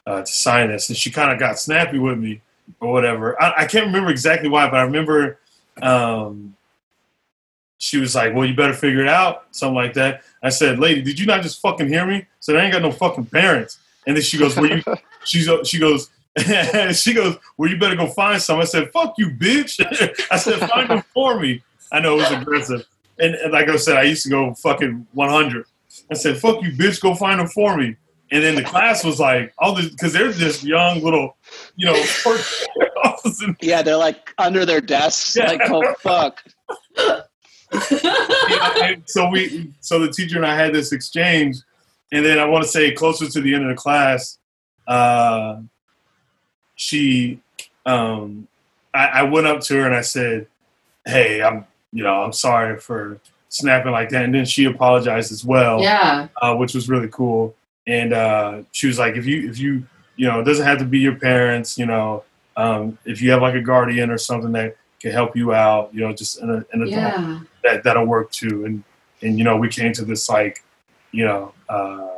uh, 0.05 0.22
to 0.22 0.32
sign 0.32 0.70
this." 0.70 0.89
And 0.89 0.97
she 0.97 1.09
kind 1.09 1.32
of 1.32 1.39
got 1.39 1.57
snappy 1.57 1.97
with 1.97 2.20
me 2.20 2.41
or 2.80 2.91
whatever. 2.91 3.41
I, 3.41 3.63
I 3.63 3.66
can't 3.66 3.88
remember 3.88 4.09
exactly 4.09 4.49
why, 4.49 4.70
but 4.70 4.78
I 4.78 4.84
remember. 4.84 5.39
Um, 5.82 6.55
she 7.78 7.99
was 7.99 8.16
like, 8.16 8.34
"Well, 8.34 8.45
you 8.45 8.55
better 8.55 8.74
figure 8.74 9.01
it 9.01 9.07
out," 9.07 9.45
something 9.51 9.76
like 9.76 9.93
that. 9.93 10.24
I 10.41 10.49
said, 10.49 10.80
"Lady, 10.80 11.01
did 11.01 11.20
you 11.20 11.26
not 11.26 11.41
just 11.41 11.61
fucking 11.61 11.88
hear 11.88 12.05
me?" 12.05 12.26
Said, 12.39 12.55
"I 12.55 12.63
ain't 12.63 12.74
got 12.74 12.82
no 12.82 12.91
fucking 12.91 13.26
parents." 13.26 13.80
And 14.07 14.16
then 14.16 14.24
she 14.24 14.38
goes, 14.38 14.55
"Well, 14.55 14.68
you?" 14.68 14.84
She's 15.26 15.49
she 15.68 15.80
goes. 15.80 16.09
she 16.91 17.13
goes, 17.13 17.38
well, 17.57 17.70
you 17.70 17.78
better 17.78 17.95
go 17.95 18.07
find 18.07 18.41
some. 18.41 18.59
I 18.59 18.66
said, 18.66 18.91
fuck 18.91 19.16
you, 19.18 19.30
bitch. 19.30 19.80
I 20.32 20.36
said, 20.36 20.70
find 20.70 20.89
them 20.89 21.01
for 21.13 21.39
me. 21.39 21.63
I 21.93 22.01
know 22.01 22.16
it 22.16 22.30
was 22.30 22.32
aggressive. 22.32 22.86
And, 23.18 23.36
and 23.36 23.53
like 23.53 23.70
I 23.70 23.78
said, 23.78 23.95
I 23.95 24.03
used 24.03 24.24
to 24.24 24.30
go 24.30 24.53
fucking 24.53 25.07
100. 25.13 25.66
I 26.11 26.13
said, 26.13 26.38
fuck 26.38 26.61
you, 26.61 26.72
bitch, 26.72 26.99
go 26.99 27.16
find 27.16 27.39
them 27.39 27.47
for 27.47 27.78
me. 27.78 27.95
And 28.32 28.43
then 28.43 28.55
the 28.55 28.63
class 28.63 29.05
was 29.05 29.18
like, 29.18 29.53
all 29.57 29.76
this, 29.76 29.89
because 29.89 30.11
they're 30.11 30.34
just 30.34 30.63
young 30.63 31.01
little, 31.01 31.34
you 31.75 31.87
know. 31.87 32.03
Yeah, 33.61 33.81
they're 33.81 33.97
like 33.97 34.33
under 34.37 34.65
their 34.65 34.81
desks. 34.81 35.35
Yeah. 35.35 35.47
Like, 35.47 35.61
oh 35.65 35.93
fuck. 35.99 36.43
and 38.81 39.03
so 39.05 39.29
we 39.29 39.71
so 39.81 39.99
the 39.99 40.11
teacher 40.11 40.37
and 40.37 40.45
I 40.45 40.55
had 40.55 40.73
this 40.73 40.91
exchange, 40.91 41.57
and 42.11 42.25
then 42.25 42.39
I 42.39 42.45
want 42.45 42.63
to 42.63 42.69
say 42.69 42.91
closer 42.91 43.27
to 43.27 43.41
the 43.41 43.53
end 43.53 43.63
of 43.63 43.69
the 43.69 43.75
class, 43.75 44.37
uh, 44.87 45.57
she, 46.75 47.39
um, 47.85 48.47
I, 48.93 49.07
I 49.07 49.23
went 49.23 49.47
up 49.47 49.61
to 49.61 49.75
her 49.75 49.85
and 49.85 49.95
I 49.95 50.01
said, 50.01 50.47
"Hey, 51.05 51.41
I'm 51.41 51.65
you 51.91 52.03
know 52.03 52.23
I'm 52.23 52.33
sorry 52.33 52.79
for 52.79 53.19
snapping 53.49 53.91
like 53.91 54.09
that," 54.09 54.23
and 54.23 54.33
then 54.33 54.45
she 54.45 54.65
apologized 54.65 55.31
as 55.31 55.43
well, 55.43 55.81
yeah. 55.81 56.27
uh, 56.41 56.55
which 56.55 56.73
was 56.73 56.89
really 56.89 57.09
cool. 57.09 57.55
And 57.87 58.13
uh, 58.13 58.61
she 58.71 58.87
was 58.87 58.99
like, 58.99 59.15
"If 59.15 59.25
you 59.25 59.49
if 59.49 59.59
you 59.59 59.85
you 60.16 60.28
know 60.28 60.39
it 60.39 60.43
doesn't 60.43 60.66
have 60.66 60.80
to 60.80 60.86
be 60.86 60.99
your 60.99 61.16
parents, 61.16 61.78
you 61.78 61.86
know, 61.86 62.24
um, 62.57 62.97
if 63.05 63.22
you 63.22 63.32
have 63.32 63.41
like 63.41 63.55
a 63.55 63.61
guardian 63.61 64.09
or 64.09 64.18
something 64.18 64.51
that." 64.53 64.76
Can 65.01 65.11
help 65.11 65.36
you 65.36 65.53
out, 65.53 65.93
you 65.93 65.99
know, 65.99 66.13
just 66.13 66.39
an, 66.39 66.66
an 66.72 66.82
adult 66.82 66.89
Yeah. 66.89 67.39
that 67.63 67.84
that'll 67.84 68.05
work 68.05 68.32
too. 68.32 68.66
And 68.66 68.82
and 69.22 69.38
you 69.38 69.43
know, 69.43 69.55
we 69.57 69.68
came 69.68 69.91
to 69.93 70.05
this 70.05 70.30
like, 70.30 70.63
you 71.11 71.26
know, 71.26 71.53
uh, 71.70 72.09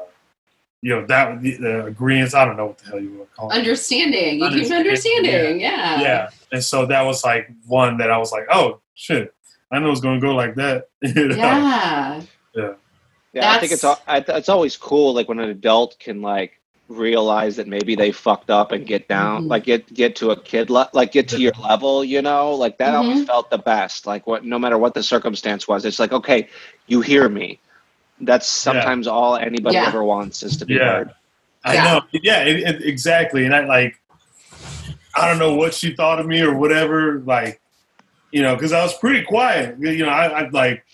you 0.82 0.91
know 0.93 1.06
that 1.08 1.41
the, 1.41 1.58
the 1.58 1.86
agreements. 1.88 2.34
I 2.36 2.45
don't 2.45 2.56
know 2.56 2.68
what 2.68 2.78
the 2.78 2.86
hell 2.86 3.00
you 3.02 3.10
want 3.18 3.30
to 3.30 3.36
call 3.36 3.52
it. 3.52 3.56
Understanding. 3.58 4.36
You 4.36 4.43
keep 4.45 4.72
Understanding, 4.72 4.88
understanding. 4.88 5.60
Yeah. 5.60 6.02
yeah, 6.02 6.30
and 6.54 6.64
so 6.64 6.86
that 6.86 7.02
was 7.02 7.26
like 7.26 7.50
one 7.66 7.98
that 7.98 8.12
I 8.12 8.18
was 8.20 8.32
like, 8.32 8.45
oh 8.52 8.80
shit, 8.93 9.34
I 9.72 9.80
know 9.80 9.91
it's 9.91 10.00
gonna 10.00 10.22
go 10.22 10.36
like 10.36 10.56
that. 10.56 10.88
you 11.02 11.30
know? 11.30 11.36
Yeah. 11.36 12.74
Yeah, 13.34 13.52
I 13.52 13.60
think 13.60 13.72
it's 13.72 13.84
I, 13.84 13.98
it's 14.08 14.50
always 14.50 14.78
cool 14.78 15.14
like 15.14 15.28
when 15.28 15.39
an 15.39 15.50
adult 15.50 15.98
can 16.00 16.22
like 16.22 16.62
realize 16.89 17.55
that 17.57 17.67
maybe 17.67 17.95
they 17.95 18.11
fucked 18.11 18.49
up 18.49 18.71
and 18.71 18.85
get 18.88 19.07
down 19.09 19.38
Mhm. 19.38 19.39
Mm-hmm. 19.41 19.47
like 19.51 19.63
get 19.65 19.93
get 19.93 20.15
to 20.17 20.31
a 20.31 20.39
kid 20.41 20.69
le- 20.69 20.89
like 20.93 21.11
get 21.11 21.27
to 21.29 21.39
your 21.39 21.51
level 21.61 22.03
you 22.03 22.21
know 22.21 22.53
like 22.55 22.77
that 22.77 22.95
always 22.95 23.23
Mhm. 23.23 23.27
felt 23.27 23.49
the 23.49 23.57
best 23.57 24.07
like 24.07 24.25
what 24.25 24.45
no 24.45 24.57
matter 24.57 24.77
what 24.77 24.93
the 24.93 25.03
circumstance 25.03 25.67
was 25.67 25.83
it's 25.83 25.99
like 25.99 26.13
okay 26.13 26.47
you 26.88 27.01
hear 27.01 27.27
me 27.27 27.59
that's 28.21 28.47
sometimes 28.47 29.05
all 29.05 29.35
anybody 29.35 29.75
Yeah. 29.75 29.88
ever 29.88 30.03
wants 30.03 30.43
is 30.43 30.55
to 30.57 30.65
be 30.65 30.75
Yeah. 30.75 30.91
heard 30.91 31.09
I 31.65 31.73
Yeah. 31.73 31.83
know. 31.83 32.01
Yeah, 32.13 32.43
it, 32.43 32.59
it- 32.61 32.81
exactly. 32.85 33.43
And 33.43 33.53
I 33.53 33.65
like, 33.65 33.99
I 35.15 35.27
don't 35.27 35.39
know 35.39 35.55
what 35.55 35.73
she 35.73 35.93
thought 35.93 36.17
of 36.19 36.25
me 36.25 36.39
or 36.41 36.53
whatever. 36.57 37.19
Like, 37.25 37.59
you 38.31 38.41
know, 38.41 38.55
because 38.55 38.71
I 38.71 38.81
was 38.83 38.97
pretty 38.99 39.23
quiet. 39.23 39.75
You 39.79 40.05
know, 40.05 40.09
I, 40.09 40.27
I 40.43 40.49
like, 40.49 40.85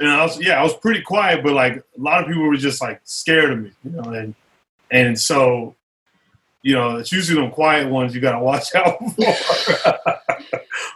and 0.00 0.08
I 0.10 0.22
was 0.24 0.40
yeah, 0.40 0.58
I 0.58 0.62
was 0.64 0.74
pretty 0.78 1.02
quiet, 1.02 1.44
but 1.44 1.52
like 1.52 1.74
a 1.76 2.00
lot 2.00 2.20
of 2.20 2.26
people 2.26 2.42
were 2.42 2.56
just 2.56 2.80
like 2.82 3.00
scared 3.04 3.52
of 3.52 3.58
me. 3.60 3.70
You 3.84 3.90
know, 3.92 4.10
and 4.10 4.34
and 4.92 5.18
so, 5.18 5.74
you 6.62 6.74
know, 6.76 6.96
it's 6.98 7.10
usually 7.10 7.40
them 7.42 7.50
quiet 7.50 7.88
ones 7.90 8.14
you 8.14 8.20
got 8.20 8.38
to 8.38 8.44
watch 8.44 8.66
out 8.76 8.98
for. 9.16 10.18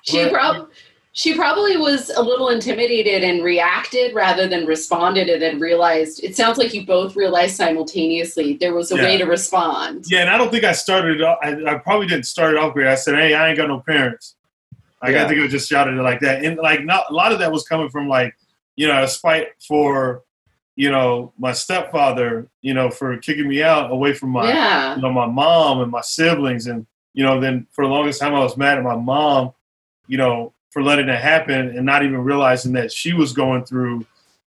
She 0.03 0.23
But- 0.25 0.33
prob- 0.33 0.69
she 1.13 1.35
probably 1.35 1.79
was 1.79 2.11
a 2.11 2.21
little 2.23 2.51
intimidated 2.51 3.25
and 3.25 3.43
reacted 3.43 4.15
rather 4.15 4.47
than 4.47 4.67
responded 4.67 5.29
and 5.31 5.41
then 5.41 5.59
realized 5.59 6.23
it 6.23 6.37
sounds 6.37 6.59
like 6.59 6.75
you 6.75 6.85
both 6.85 7.17
realized 7.17 7.57
simultaneously 7.57 8.59
there 8.61 8.75
was 8.75 8.93
a 8.93 8.97
way 8.97 9.17
to 9.17 9.25
respond. 9.25 10.05
Yeah, 10.09 10.21
and 10.21 10.29
I 10.31 10.37
don't 10.37 10.51
think 10.51 10.65
I 10.65 10.73
started 10.73 11.17
it 11.21 11.23
off. 11.23 11.39
I, 11.43 11.57
I 11.67 11.79
probably 11.79 12.07
didn't 12.07 12.27
start 12.27 12.53
it 12.55 12.59
off 12.59 12.75
great. 12.75 12.87
I 12.87 12.97
said, 12.97 13.15
"Hey, 13.15 13.33
I 13.33 13.49
ain't 13.49 13.57
got 13.57 13.69
no 13.69 13.81
parents." 13.81 14.35
Like 15.03 15.13
Yeah. 15.13 15.25
I 15.25 15.29
think 15.29 15.41
I 15.41 15.47
just 15.47 15.71
shouted 15.71 15.95
it 15.97 16.03
like 16.03 16.21
that, 16.21 16.45
and 16.45 16.59
like 16.59 16.85
not 16.85 17.05
a 17.09 17.15
lot 17.15 17.33
of 17.33 17.39
that 17.39 17.51
was 17.51 17.67
coming 17.67 17.89
from 17.89 18.09
like 18.09 18.37
you 18.77 18.87
know 18.87 19.03
a 19.03 19.09
spite 19.09 19.49
for 19.67 20.23
you 20.77 20.91
know 20.91 21.33
my 21.39 21.53
stepfather, 21.53 22.47
you 22.63 22.75
know, 22.75 22.91
for 22.91 23.17
kicking 23.19 23.49
me 23.49 23.63
out 23.63 23.91
away 23.91 24.13
from 24.13 24.31
my 24.31 24.49
Yeah. 24.49 24.97
you 24.97 25.03
know 25.03 25.11
my 25.13 25.27
mom 25.27 25.81
and 25.81 25.91
my 25.91 26.03
siblings, 26.03 26.67
and 26.67 26.87
you 27.15 27.25
know 27.25 27.41
then 27.41 27.67
for 27.73 27.85
the 27.85 27.91
longest 27.91 28.21
time 28.21 28.35
I 28.35 28.41
was 28.41 28.57
mad 28.57 28.79
at 28.79 28.85
my 28.85 28.97
mom, 28.97 29.53
you 30.07 30.19
know, 30.19 30.53
for 30.71 30.83
letting 30.83 31.07
that 31.07 31.23
happen 31.23 31.77
and 31.77 31.85
not 31.87 32.05
even 32.05 32.19
realizing 32.23 32.73
that 32.75 32.93
she 32.93 33.13
was 33.15 33.33
going 33.33 33.65
through 33.65 34.05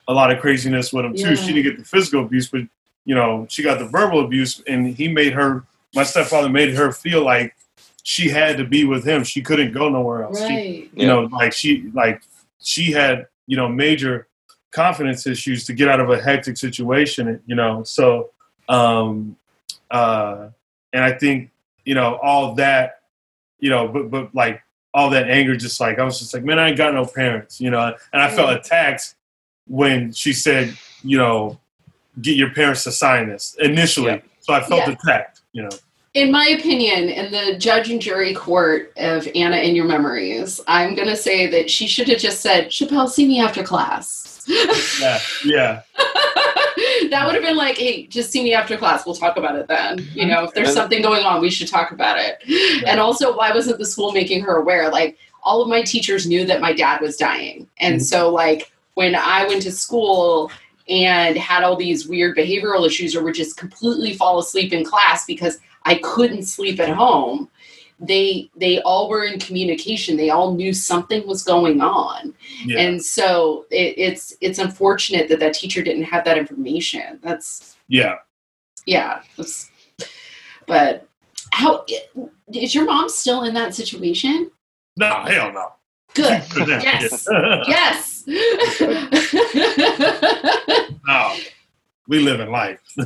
a 0.09 0.13
lot 0.15 0.31
of 0.31 0.41
craziness 0.41 0.93
with 0.93 1.05
him 1.05 1.15
too. 1.15 1.31
Yeah. 1.31 1.35
She 1.35 1.53
didn't 1.53 1.65
get 1.65 1.79
the 1.79 1.85
physical 1.85 2.25
abuse, 2.25 2.49
but 2.49 2.63
you 3.05 3.15
know, 3.17 3.47
she 3.51 3.63
got 3.65 3.79
the 3.81 3.87
verbal 3.87 4.25
abuse, 4.25 4.63
and 4.69 4.87
he 4.95 5.09
made 5.09 5.33
her. 5.33 5.65
My 5.95 6.05
stepfather 6.05 6.49
made 6.49 6.73
her 6.75 6.93
feel 6.93 7.25
like 7.25 7.55
she 8.05 8.29
had 8.29 8.57
to 8.59 8.65
be 8.65 8.85
with 8.85 9.05
him. 9.05 9.25
She 9.25 9.43
couldn't 9.43 9.73
go 9.73 9.89
nowhere 9.89 10.23
else. 10.23 10.39
She, 10.39 10.45
Right. 10.55 10.91
you 10.95 11.07
know, 11.07 11.23
like 11.33 11.53
she 11.53 11.91
like 11.95 12.23
she 12.61 12.93
had 12.93 13.27
you 13.49 13.57
know 13.57 13.69
major 13.69 14.29
confidence 14.73 15.27
issues 15.27 15.65
to 15.67 15.73
get 15.73 15.89
out 15.89 16.01
of 16.01 16.11
a 16.11 16.21
hectic 16.21 16.57
situation. 16.57 17.41
You 17.47 17.55
know, 17.55 17.83
so 17.85 18.31
um, 18.69 19.37
uh, 19.91 20.49
and 20.93 21.05
I 21.05 21.13
think 21.13 21.51
you 21.85 21.95
know 21.95 22.19
all 22.23 22.55
that, 22.57 23.03
you 23.61 23.71
know, 23.71 23.89
but 23.89 24.11
but 24.11 24.35
like 24.35 24.63
all 24.95 25.11
that 25.11 25.31
anger, 25.31 25.57
just 25.57 25.81
like 25.81 25.99
I 25.99 26.05
was 26.05 26.19
just 26.19 26.35
like, 26.35 26.45
man, 26.45 26.59
I 26.59 26.69
ain't 26.69 26.77
got 26.77 26.93
no 26.93 27.07
parents, 27.07 27.61
you 27.61 27.71
know, 27.71 27.95
and 28.13 28.23
I 28.23 28.29
felt 28.35 28.55
attacked 28.55 29.15
when 29.67 30.13
she 30.13 30.33
said, 30.33 30.77
you 31.03 31.17
know, 31.17 31.59
get 32.21 32.37
your 32.37 32.51
parents 32.51 32.85
to 32.85 32.93
sign 32.93 33.29
this 33.29 33.57
initially. 33.61 34.09
Yeah. 34.09 34.21
So 34.41 34.53
I 34.53 34.61
felt 34.61 34.87
Yeah. 34.87 34.91
attacked, 34.91 35.41
you 35.53 35.63
know. 35.63 35.71
In 36.15 36.31
my 36.31 36.47
opinion, 36.49 37.09
in 37.09 37.33
the 37.33 37.57
judge 37.59 37.91
and 37.91 38.01
jury 38.01 38.35
court 38.35 38.93
of 38.99 39.27
Anna 39.35 39.57
in 39.57 39.75
Your 39.75 39.87
Memories, 39.87 40.61
I'm 40.67 40.95
going 40.95 41.09
to 41.09 41.17
say 41.17 41.47
that 41.47 41.71
she 41.71 41.87
should 41.87 42.07
have 42.09 42.19
just 42.19 42.43
said, 42.43 42.67
Chappelle, 42.67 43.09
see 43.09 43.27
me 43.27 43.41
after 43.41 43.63
class. 43.63 44.45
Yeah, 45.01 45.19
yeah, 45.45 45.83
that 47.11 47.23
would 47.25 47.35
have 47.35 47.43
been 47.43 47.57
like, 47.57 47.79
hey, 47.79 48.07
just 48.09 48.31
see 48.31 48.43
me 48.45 48.53
after 48.53 48.77
class. 48.77 49.07
We'll 49.07 49.15
talk 49.15 49.39
about 49.39 49.57
it 49.57 49.69
then. 49.69 50.07
You 50.13 50.27
know, 50.27 50.45
if 50.45 50.53
there's 50.53 50.75
something 50.75 51.01
going 51.01 51.25
on, 51.25 51.41
we 51.41 51.49
should 51.49 51.69
talk 51.69 51.93
about 51.93 52.19
it. 52.19 52.43
And 52.87 53.01
also, 53.01 53.35
why 53.35 53.51
wasn't 53.53 53.79
the 53.79 53.87
school 53.87 54.13
making 54.13 54.43
her 54.43 54.57
aware? 54.57 54.91
Like, 54.91 55.17
all 55.45 55.63
of 55.63 55.69
my 55.69 55.81
teachers 55.81 56.27
knew 56.27 56.45
that 56.45 56.61
my 56.61 56.75
dad 56.75 57.01
was 57.01 57.17
dying. 57.17 57.69
And 57.79 58.01
Mhm. 58.01 58.05
so, 58.05 58.31
like, 58.31 58.71
when 58.95 59.15
I 59.15 59.47
went 59.47 59.63
to 59.63 59.73
school 59.73 60.51
and 60.89 61.37
had 61.39 61.63
all 61.63 61.77
these 61.77 62.07
weird 62.07 62.37
behavioral 62.37 62.85
issues 62.87 63.17
or 63.17 63.23
would 63.23 63.35
just 63.35 63.57
completely 63.57 64.15
fall 64.15 64.39
asleep 64.41 64.73
in 64.73 64.85
class 64.85 65.25
because 65.25 65.59
I 65.85 65.97
couldn't 65.97 66.45
sleep 66.45 66.81
at 66.81 66.91
home, 66.91 67.51
they 68.03 68.51
they 68.57 68.83
all 68.83 69.09
were 69.09 69.25
in 69.25 69.39
communication. 69.39 70.17
They 70.17 70.31
all 70.31 70.55
knew 70.55 70.73
something 70.73 71.27
was 71.27 71.45
going 71.45 71.81
on. 71.81 72.35
yeah. 72.65 72.81
And 72.81 73.03
so 73.03 73.67
it, 73.71 73.95
it's 73.97 74.35
it's 74.41 74.59
unfortunate 74.59 75.29
that 75.29 75.41
that 75.41 75.55
teacher 75.55 75.83
didn't 75.83 76.05
have 76.05 76.25
that 76.25 76.37
information. 76.37 77.21
That's 77.23 77.77
yeah. 77.89 78.17
yeah. 78.87 79.23
But 80.67 81.07
how 81.53 81.85
is 82.53 82.75
your 82.75 82.85
mom 82.85 83.09
still 83.09 83.45
in 83.45 83.55
that 83.55 83.75
situation? 83.75 84.51
No, 84.97 85.25
hell 85.27 85.53
no. 85.53 85.73
Good. 86.15 86.43
Good. 86.55 86.83
Yes. 86.83 87.27
Yes. 87.69 88.25
no, 91.07 91.37
we 92.13 92.21
live 92.21 92.41
in 92.41 92.51
life. 92.51 92.79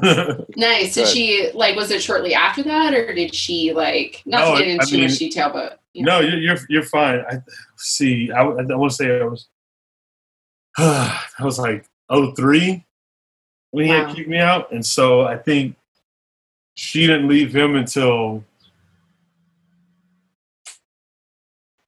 nice. 0.57 0.95
Did 0.95 1.05
Good. 1.05 1.09
she 1.09 1.51
like? 1.55 1.77
Was 1.77 1.91
it 1.91 2.03
shortly 2.03 2.35
after 2.35 2.63
that, 2.65 2.93
or 2.93 3.15
did 3.15 3.35
she 3.35 3.73
like? 3.73 4.23
Not 4.27 4.41
No, 4.49 4.53
to 4.55 4.59
get 4.65 4.69
into 4.69 4.83
I 4.85 4.89
too 4.91 5.03
much 5.03 5.19
detail, 5.19 5.51
but 5.53 5.81
you 5.95 6.05
know. 6.05 6.21
no, 6.21 6.27
you're 6.29 6.39
you're, 6.41 6.59
you're 6.69 6.83
fine. 6.83 7.21
I 7.31 7.39
see. 7.77 8.31
I, 8.33 8.41
I 8.43 8.43
want 8.75 8.91
to 8.91 8.97
say 8.97 9.21
I 9.21 9.25
was. 9.25 9.49
I 10.79 11.25
was 11.43 11.59
like 11.59 11.87
oh 12.11 12.33
three 12.33 12.85
when 13.71 13.87
he 13.87 13.91
Wow. 13.93 14.07
had 14.07 14.17
kicked 14.17 14.29
me 14.29 14.39
out, 14.39 14.73
and 14.73 14.85
so 14.85 15.23
I 15.23 15.37
think 15.39 15.77
she 16.75 17.07
didn't 17.07 17.29
leave 17.29 17.55
him 17.55 17.77
until 17.77 18.45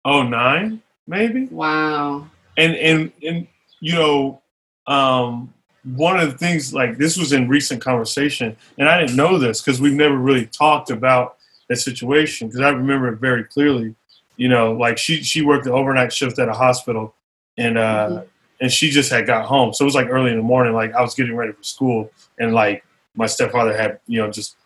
oh 0.05 0.23
nine 0.23 0.83
maybe. 1.07 1.47
Wow. 1.47 2.29
and 2.57 2.75
and 2.77 3.13
and 3.23 3.47
you 3.81 3.95
know 3.95 4.41
um 4.87 5.53
one 5.97 6.19
of 6.19 6.31
the 6.31 6.37
things 6.39 6.73
like 6.75 6.99
this 6.99 7.17
was 7.17 7.33
in 7.33 7.49
recent 7.49 7.81
conversation 7.83 8.57
and 8.79 8.89
i 8.89 8.99
didn't 9.01 9.17
know 9.17 9.39
this 9.39 9.61
because 9.61 9.81
we've 9.81 9.93
never 9.95 10.17
really 10.17 10.47
talked 10.47 10.91
about 10.91 11.37
that 11.69 11.77
situation 11.77 12.49
because 12.49 12.61
i 12.61 12.69
remember 12.69 13.09
it 13.13 13.19
very 13.19 13.45
clearly 13.45 13.95
you 14.37 14.49
know 14.49 14.73
like 14.73 14.99
she 14.99 15.23
she 15.23 15.43
worked 15.43 15.65
the 15.65 15.73
overnight 15.73 16.13
shift 16.13 16.39
at 16.39 16.49
a 16.49 16.53
hospital 16.53 17.15
and 17.57 17.79
uh 17.79 18.09
Mhm. 18.09 18.27
and 18.61 18.73
she 18.73 18.91
just 18.91 19.11
had 19.11 19.27
got 19.27 19.47
home 19.47 19.73
so 19.73 19.85
it 19.85 19.87
was 19.87 19.95
like 19.95 20.09
early 20.11 20.31
in 20.31 20.37
the 20.37 20.43
morning 20.43 20.73
like 20.75 20.93
i 20.95 21.01
was 21.01 21.15
getting 21.15 21.37
ready 21.37 21.53
for 21.53 21.63
school 21.63 22.11
and 22.39 22.53
like 22.55 22.85
my 23.15 23.27
stepfather 23.27 23.77
had 23.77 24.01
you 24.07 24.21
know 24.21 24.31
just 24.31 24.57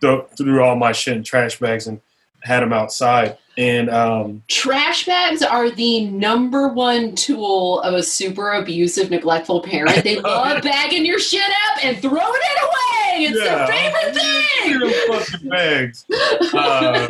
throw, 0.00 0.22
threw 0.36 0.62
all 0.62 0.76
my 0.76 0.92
shit 0.92 1.16
in 1.16 1.22
trash 1.24 1.58
bags 1.58 1.86
and 1.86 2.00
had 2.42 2.62
him 2.62 2.72
outside 2.72 3.36
and 3.58 3.90
um 3.90 4.42
Trash 4.48 5.04
bags 5.06 5.42
are 5.42 5.70
the 5.70 6.06
number 6.06 6.68
one 6.68 7.14
tool 7.14 7.80
of 7.80 7.94
a 7.94 8.02
super 8.02 8.52
abusive, 8.52 9.10
neglectful 9.10 9.60
parent. 9.62 10.02
They 10.04 10.20
love 10.20 10.62
bagging 10.62 11.04
your 11.04 11.18
shit 11.18 11.42
up 11.68 11.84
and 11.84 11.98
throwing 12.00 12.18
it 12.22 12.62
away. 12.62 13.24
It's 13.24 13.38
Yeah. 13.44 13.66
their 13.66 14.14
favorite 14.14 15.08
Them 15.08 15.20
fucking 15.20 15.48
bags. 15.50 16.06
Uh, 16.54 17.06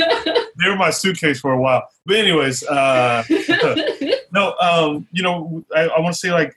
they 0.59 0.69
were 0.69 0.77
my 0.77 0.91
suitcase 0.91 1.41
for 1.41 1.53
a 1.53 1.59
while. 1.61 1.89
But 2.07 2.17
anyways, 2.17 2.63
uh, 2.65 3.23
no, 4.33 4.55
um, 4.61 5.07
you 5.13 5.23
know, 5.23 5.65
I, 5.75 5.83
I 5.89 6.01
want 6.01 6.15
to 6.15 6.19
say 6.19 6.31
like 6.33 6.57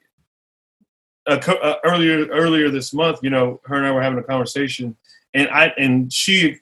a, 1.27 1.37
co- 1.37 1.53
uh, 1.53 1.75
earlier 1.85 2.25
earlier 2.27 2.69
this 2.69 2.93
month, 2.93 3.19
you 3.21 3.29
know, 3.29 3.61
her 3.65 3.75
and 3.77 3.85
I 3.85 3.91
were 3.91 4.01
having 4.01 4.19
a 4.19 4.23
conversation, 4.23 4.95
and 5.33 5.49
I 5.49 5.67
and 5.77 6.11
she 6.11 6.57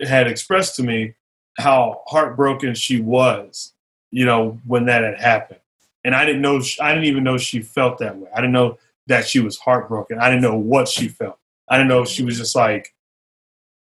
had 0.00 0.26
expressed 0.26 0.76
to 0.76 0.82
me 0.82 1.14
how 1.58 2.02
heartbroken 2.06 2.74
she 2.74 3.00
was, 3.00 3.72
you 4.10 4.24
know, 4.24 4.58
when 4.66 4.86
that 4.86 5.02
had 5.02 5.20
happened, 5.20 5.60
and 6.04 6.14
I 6.14 6.24
didn't 6.24 6.42
know, 6.42 6.60
I 6.80 6.92
didn't 6.92 7.08
even 7.08 7.24
know 7.24 7.38
she 7.38 7.60
felt 7.60 7.98
that 7.98 8.16
way. 8.16 8.28
I 8.34 8.40
didn't 8.40 8.52
know 8.52 8.78
that 9.06 9.26
she 9.26 9.40
was 9.40 9.58
heartbroken. 9.58 10.18
I 10.18 10.28
didn't 10.28 10.42
know 10.42 10.56
what 10.56 10.88
she 10.88 11.08
felt. 11.08 11.38
I 11.68 11.76
didn't 11.76 11.88
know 11.88 12.02
if 12.02 12.08
she 12.08 12.24
was 12.24 12.38
just 12.38 12.54
like, 12.54 12.94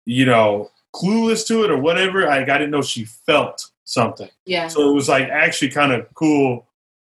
you 0.06 0.26
know, 0.26 0.72
clueless 0.94 1.46
to 1.48 1.64
it 1.64 1.72
or 1.72 1.78
whatever. 1.78 2.30
I, 2.30 2.42
I 2.42 2.46
didn't 2.46 2.72
know 2.72 2.82
she 2.82 3.06
felt 3.06 3.70
something. 3.84 4.30
yeah. 4.46 4.68
So 4.68 4.90
it 4.90 4.94
was 4.94 5.10
like 5.10 5.28
actually 5.30 5.72
kind 5.72 5.92
of 5.92 6.08
cool 6.14 6.68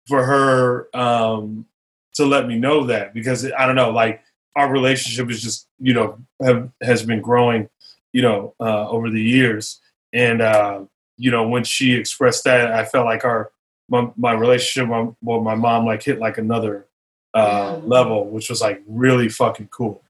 for 0.06 0.24
her 0.24 0.88
um, 0.96 1.66
to 2.14 2.24
let 2.24 2.46
me 2.46 2.58
know 2.58 2.84
that 2.86 3.14
because 3.14 3.50
I 3.52 3.66
don't 3.66 3.76
know, 3.76 3.90
like 3.90 4.22
our 4.56 4.70
relationship 4.70 5.30
is 5.30 5.42
just 5.42 5.68
you 5.78 5.94
know 5.94 6.18
have, 6.42 6.70
has 6.82 7.04
been 7.04 7.20
growing, 7.20 7.68
you 8.12 8.22
know, 8.22 8.54
uh, 8.60 8.88
over 8.88 9.10
the 9.10 9.22
years, 9.22 9.80
and 10.12 10.42
uh, 10.42 10.80
you 11.16 11.30
know 11.30 11.48
when 11.48 11.64
she 11.64 11.94
expressed 11.94 12.44
that, 12.44 12.72
I 12.72 12.84
felt 12.84 13.06
like 13.06 13.24
our 13.24 13.50
my, 13.88 14.10
my 14.16 14.32
relationship 14.32 14.88
with 14.88 15.14
my, 15.22 15.38
my 15.38 15.54
mom 15.54 15.84
like 15.86 16.02
hit 16.02 16.18
like 16.18 16.38
another 16.38 16.86
uh, 17.34 17.78
Yeah. 17.80 17.86
level, 17.86 18.26
which 18.28 18.48
was 18.50 18.60
like 18.60 18.82
really 18.86 19.28
fucking 19.28 19.68
cool. 19.68 20.02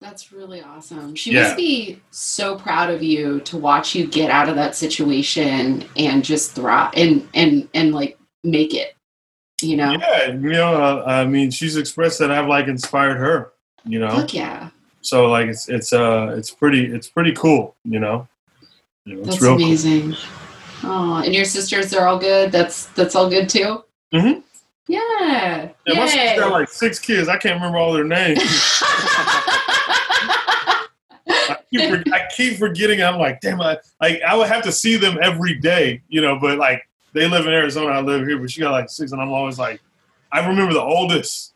That's 0.00 0.32
really 0.32 0.60
awesome. 0.60 1.14
She 1.14 1.32
Yeah. 1.32 1.44
must 1.44 1.56
be 1.56 2.00
so 2.10 2.56
proud 2.56 2.90
of 2.90 3.02
you 3.02 3.40
to 3.40 3.56
watch 3.56 3.94
you 3.94 4.06
get 4.06 4.30
out 4.30 4.48
of 4.48 4.56
that 4.56 4.74
situation 4.74 5.84
and 5.96 6.24
just 6.24 6.52
thrive 6.52 6.92
and 6.96 7.28
and 7.34 7.68
and 7.74 7.94
like 7.94 8.18
make 8.42 8.74
it. 8.74 8.96
You 9.62 9.76
know? 9.76 9.92
Yeah, 9.92 10.26
you 10.32 10.50
know, 10.50 10.74
uh, 10.74 11.04
I 11.06 11.24
mean, 11.24 11.52
she's 11.52 11.76
expressed 11.76 12.18
that 12.18 12.32
I've 12.32 12.48
like 12.48 12.66
inspired 12.66 13.16
her, 13.18 13.52
you 13.84 14.00
know. 14.00 14.10
Fuck 14.16 14.34
yeah. 14.34 14.70
so 15.02 15.26
like 15.30 15.46
it's 15.48 15.68
it's 15.68 15.92
uh 15.92 16.34
it's 16.36 16.50
pretty 16.50 16.84
it's 16.86 17.08
pretty 17.08 17.32
cool 17.32 17.76
you 17.84 18.00
know, 18.00 18.26
You 19.04 19.16
know, 19.16 19.24
That's 19.24 19.40
real 19.42 19.56
cool. 19.56 19.64
amazing. 19.66 20.14
Oh, 20.84 21.22
and 21.24 21.34
your 21.34 21.44
sisters 21.44 21.90
they're 21.90 22.06
all 22.06 22.18
good. 22.18 22.52
That's 22.52 22.86
that's 22.86 23.14
all 23.14 23.28
good 23.28 23.48
too. 23.48 23.84
Mhm. 24.12 24.42
Yeah. 24.88 25.68
yeah, 25.86 25.94
my 25.94 26.06
sister 26.08 26.40
got 26.40 26.50
like 26.50 26.68
six 26.68 26.98
kids 26.98 27.28
i 27.28 27.36
can't 27.38 27.54
remember 27.54 27.78
all 27.78 27.92
their 27.92 28.02
names 28.04 28.40
I 31.28 31.56
keep, 31.70 31.88
for- 31.88 32.14
I 32.14 32.28
keep 32.36 32.58
forgetting 32.58 33.00
i'm 33.02 33.16
like 33.18 33.40
damn 33.40 33.60
i 33.60 33.78
like 34.00 34.20
i 34.22 34.36
would 34.36 34.48
have 34.48 34.62
to 34.64 34.72
see 34.72 34.96
them 34.96 35.18
every 35.22 35.54
day 35.54 36.02
you 36.08 36.20
know 36.20 36.36
but 36.38 36.58
like 36.58 36.86
they 37.12 37.28
live 37.28 37.46
in 37.46 37.52
arizona 37.52 37.92
i 37.92 38.00
live 38.00 38.26
here 38.26 38.38
but 38.38 38.50
she 38.50 38.60
got 38.60 38.72
like 38.72 38.90
six 38.90 39.12
and 39.12 39.22
i'm 39.22 39.30
always 39.30 39.58
like 39.58 39.80
i 40.32 40.46
remember 40.46 40.74
the 40.74 40.82
oldest 40.82 41.54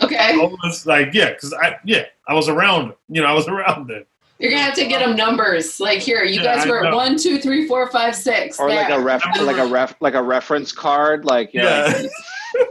okay. 0.00 0.38
oldest 0.40 0.86
like 0.86 1.12
yeah 1.12 1.30
because 1.30 1.52
i 1.54 1.76
yeah 1.84 2.04
i 2.28 2.34
was 2.34 2.48
around 2.48 2.88
them 2.88 2.96
you 3.08 3.20
know 3.20 3.26
i 3.26 3.32
was 3.32 3.48
around 3.48 3.88
them 3.88 4.04
You're 4.38 4.50
gonna 4.50 4.62
have 4.62 4.74
to 4.74 4.86
get 4.86 5.00
them 5.04 5.16
numbers. 5.16 5.80
Like 5.80 5.98
here, 5.98 6.22
you 6.24 6.40
Yeah, 6.40 6.56
guys 6.56 6.66
I 6.66 6.70
were 6.70 6.82
know. 6.82 6.94
one, 6.96 7.16
two, 7.16 7.38
three, 7.40 7.66
four, 7.66 7.90
five, 7.90 8.14
six. 8.14 8.58
or 8.60 8.68
like 8.68 8.88
a 8.90 9.00
ref, 9.00 9.22
like 9.40 9.56
a 9.58 9.66
ref, 9.66 9.96
like 10.00 10.14
a 10.14 10.22
reference 10.22 10.70
card. 10.72 11.24
Like 11.24 11.52
yeah, 11.52 11.88
yeah 12.02 12.08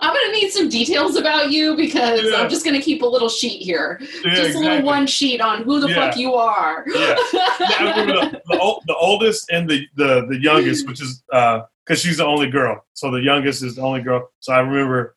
I'm 0.00 0.12
gonna 0.14 0.32
need 0.32 0.50
some 0.50 0.68
details 0.68 1.16
about 1.16 1.50
you 1.50 1.76
because 1.76 2.22
Yeah. 2.30 2.36
I'm 2.38 2.48
just 2.50 2.64
gonna 2.64 2.80
keep 2.80 3.02
a 3.02 3.06
little 3.06 3.28
sheet 3.28 3.62
here. 3.62 4.00
yeah 4.24 4.34
just 4.34 4.56
a 4.56 4.58
little 4.60 4.82
one 4.82 5.06
sheet 5.06 5.40
on 5.40 5.62
who 5.64 5.80
the 5.80 5.88
Yeah. 5.88 5.94
fuck 6.08 6.16
you 6.18 6.34
are. 6.34 6.84
Yeah. 6.86 7.16
Yeah, 7.32 7.48
I 7.78 7.90
remember 8.00 8.12
the, 8.30 8.42
the, 8.48 8.60
ol- 8.60 8.82
the 8.86 8.96
oldest 8.96 9.50
and 9.50 9.68
the, 9.68 9.86
the, 9.96 10.26
the 10.28 10.40
youngest, 10.40 10.86
which 10.88 11.00
is 11.00 11.22
uh, 11.32 11.62
because 11.86 12.00
she's 12.00 12.16
the 12.18 12.26
only 12.26 12.48
girl. 12.50 12.84
So 12.94 13.10
the 13.10 13.20
youngest 13.22 13.62
is 13.62 13.74
the 13.76 13.82
only 13.82 14.02
girl. 14.02 14.30
So 14.40 14.52
I 14.52 14.60
remember 14.60 15.16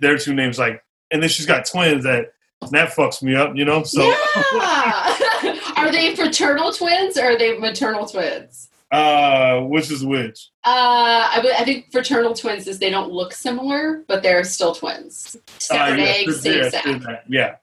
their 0.00 0.16
two 0.18 0.32
names, 0.34 0.58
like, 0.58 0.82
and 1.10 1.22
then 1.22 1.28
she's 1.28 1.46
got 1.46 1.66
twins 1.66 2.04
that 2.04 2.32
that 2.70 2.90
fucks 2.90 3.22
me 3.22 3.34
up, 3.34 3.56
you 3.56 3.64
know. 3.64 3.82
So 3.82 4.02
yeah. 4.02 5.58
are 5.76 5.90
they 5.90 6.14
fraternal 6.14 6.72
twins 6.72 7.16
or 7.16 7.24
are 7.24 7.38
they 7.38 7.58
maternal 7.58 8.06
twins? 8.06 8.70
uh, 8.90 9.60
which 9.60 9.90
is 9.90 10.04
which? 10.04 10.50
Uh, 10.64 11.30
I, 11.30 11.54
I 11.58 11.64
think 11.64 11.90
fraternal 11.92 12.34
twins 12.34 12.66
is 12.66 12.78
they 12.78 12.90
don't 12.90 13.12
look 13.12 13.32
similar, 13.32 14.04
but 14.08 14.22
they're 14.22 14.44
still 14.44 14.74
twins. 14.74 15.36
Uh, 15.36 15.52
Separate 15.58 15.98
yeah, 16.00 16.04
eggs, 16.06 16.40
same 16.40 17.02
yeah, 17.02 17.20
yeah. 17.28 17.56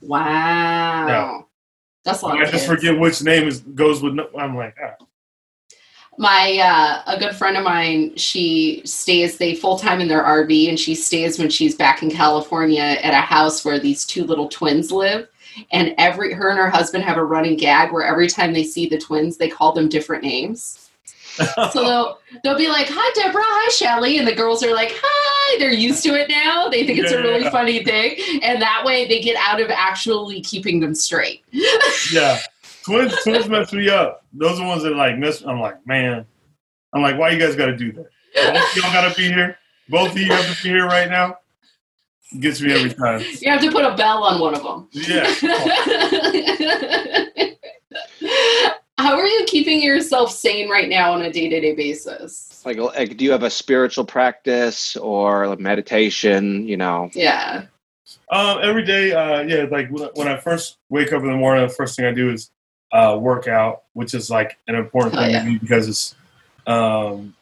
Wow. 0.00 1.06
Yeah. 1.06 1.40
That's 2.04 2.22
a 2.22 2.26
lot. 2.26 2.42
I 2.42 2.50
just 2.50 2.66
forget 2.66 2.98
which 2.98 3.22
name 3.22 3.48
is 3.48 3.60
goes 3.60 4.02
with. 4.02 4.18
I'm 4.38 4.56
like, 4.56 4.76
ah. 4.82 5.04
My 6.16 6.58
uh, 6.62 7.12
a 7.14 7.18
good 7.18 7.34
friend 7.34 7.56
of 7.56 7.64
mine, 7.64 8.16
she 8.16 8.82
stays 8.84 9.38
they 9.38 9.54
full 9.54 9.78
time 9.78 10.00
in 10.00 10.08
their 10.08 10.22
RV, 10.22 10.68
and 10.68 10.78
she 10.78 10.94
stays 10.94 11.38
when 11.38 11.50
she's 11.50 11.74
back 11.74 12.02
in 12.02 12.10
California 12.10 12.98
at 13.02 13.14
a 13.14 13.20
house 13.20 13.64
where 13.64 13.78
these 13.78 14.06
two 14.06 14.24
little 14.24 14.48
twins 14.48 14.92
live. 14.92 15.28
And 15.70 15.94
every 15.98 16.32
her 16.32 16.48
and 16.50 16.58
her 16.58 16.70
husband 16.70 17.04
have 17.04 17.16
a 17.16 17.24
running 17.24 17.56
gag 17.56 17.92
where 17.92 18.04
every 18.04 18.28
time 18.28 18.52
they 18.52 18.64
see 18.64 18.88
the 18.88 18.98
twins, 18.98 19.36
they 19.36 19.48
call 19.48 19.72
them 19.72 19.88
different 19.88 20.24
names 20.24 20.84
so 21.72 21.84
they'll 21.84 22.18
they'll 22.42 22.58
be 22.58 22.68
like, 22.68 22.86
"Hi, 22.88 23.12
Deborah. 23.14 23.42
Hi, 23.44 23.70
Shelly," 23.70 24.18
and 24.18 24.28
the 24.28 24.34
girls 24.34 24.62
are 24.62 24.72
like, 24.72 24.92
"Hi." 24.94 25.58
They're 25.58 25.72
used 25.72 26.04
to 26.04 26.14
it 26.14 26.28
now. 26.28 26.68
They 26.68 26.86
think 26.86 26.98
it's 27.00 27.12
a 27.12 27.20
really 27.20 27.50
funny 27.50 27.84
thing, 27.84 28.16
and 28.42 28.62
that 28.62 28.84
way 28.84 29.08
they 29.08 29.20
get 29.20 29.36
out 29.36 29.60
of 29.60 29.68
actually 29.70 30.40
keeping 30.42 30.78
them 30.78 30.94
straight. 30.94 31.44
yeah, 32.12 32.40
twins 32.84 33.14
twins 33.22 33.48
mess 33.48 33.72
me 33.72 33.88
up. 33.88 34.24
Those 34.32 34.60
are 34.60 34.66
ones 34.66 34.82
that 34.82 34.96
like 34.96 35.18
mess. 35.18 35.42
I'm 35.42 35.60
like, 35.60 35.86
man. 35.86 36.26
I'm 36.92 37.02
like, 37.02 37.18
why 37.18 37.30
you 37.30 37.38
guys 37.38 37.56
got 37.56 37.66
to 37.66 37.76
do 37.76 37.92
that? 37.92 38.06
Both 38.34 38.76
y'all 38.76 38.92
got 38.92 39.10
to 39.10 39.16
be 39.16 39.28
here. 39.28 39.58
Both 39.88 40.12
of 40.12 40.18
you 40.18 40.26
have 40.26 40.56
to 40.56 40.62
be 40.62 40.70
here 40.70 40.86
right 40.86 41.10
now. 41.10 41.38
It 42.32 42.40
gets 42.40 42.60
me 42.60 42.72
every 42.72 42.92
time. 42.92 43.24
You 43.40 43.50
have 43.50 43.60
to 43.60 43.70
put 43.70 43.84
a 43.84 43.94
bell 43.96 44.24
on 44.24 44.40
one 44.40 44.54
of 44.54 44.62
them. 44.62 44.88
Yeah. 44.92 45.24
How 48.98 49.18
are 49.18 49.26
you 49.26 49.44
keeping 49.46 49.82
yourself 49.82 50.30
sane 50.30 50.70
right 50.70 50.88
now 50.88 51.12
on 51.12 51.22
a 51.22 51.32
day 51.32 51.48
to 51.48 51.60
day 51.60 51.74
basis? 51.74 52.62
Like, 52.64 52.78
like, 52.78 53.16
do 53.16 53.24
you 53.24 53.32
have 53.32 53.42
a 53.42 53.50
spiritual 53.50 54.04
practice 54.04 54.96
or 54.96 55.48
like 55.48 55.60
meditation? 55.60 56.66
You 56.66 56.76
know? 56.76 57.10
Yeah. 57.12 57.66
Um, 58.30 58.58
every 58.62 58.84
day, 58.84 59.12
uh, 59.12 59.42
yeah. 59.42 59.66
Like 59.70 59.88
when 59.90 60.28
I 60.28 60.38
first 60.38 60.78
wake 60.88 61.12
up 61.12 61.22
in 61.22 61.28
the 61.28 61.36
morning, 61.36 61.66
the 61.66 61.72
first 61.72 61.96
thing 61.96 62.06
I 62.06 62.12
do 62.12 62.32
is 62.32 62.50
uh, 62.94 63.18
work 63.20 63.48
out, 63.48 63.82
which 63.92 64.14
is 64.14 64.30
like 64.30 64.56
an 64.68 64.76
important 64.76 65.16
oh, 65.16 65.22
thing 65.22 65.32
yeah. 65.32 65.42
to 65.42 65.50
me 65.50 65.58
because 65.58 65.88
it's 65.88 66.14
um, 66.66 67.34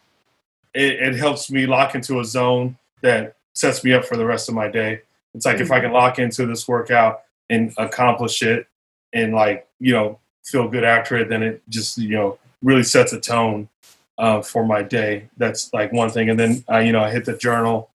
it, 0.74 0.94
it, 0.94 1.14
helps 1.14 1.50
me 1.50 1.66
lock 1.66 1.94
into 1.94 2.18
a 2.18 2.24
zone 2.24 2.76
that 3.03 3.36
sets 3.53 3.84
me 3.84 3.92
up 3.92 4.05
for 4.05 4.16
the 4.16 4.24
rest 4.24 4.48
of 4.48 4.55
my 4.55 4.68
day. 4.68 5.03
It's 5.34 5.44
like 5.44 5.57
mm-hmm. 5.57 5.64
if 5.64 5.70
I 5.70 5.80
can 5.80 5.92
lock 5.92 6.18
into 6.18 6.46
this 6.46 6.66
workout 6.66 7.20
and 7.50 7.72
accomplish 7.76 8.42
it, 8.42 8.66
and 9.12 9.34
like 9.34 9.68
you 9.78 9.92
know 9.92 10.18
feel 10.42 10.68
good 10.68 10.84
after 10.84 11.16
it, 11.18 11.28
then 11.28 11.42
it 11.42 11.62
just 11.68 11.98
you 11.98 12.16
know 12.16 12.38
really 12.62 12.82
sets 12.82 13.12
a 13.12 13.20
tone 13.20 13.68
uh, 14.16 14.40
for 14.40 14.64
my 14.64 14.82
day. 14.82 15.28
That's 15.36 15.72
like 15.74 15.92
one 15.92 16.09
thing, 16.09 16.30
and 16.30 16.40
then 16.40 16.64
uh, 16.70 16.78
you 16.78 16.92
know 16.92 17.05
I 17.05 17.11
hit 17.11 17.26
the 17.26 17.36
journal, 17.36 17.90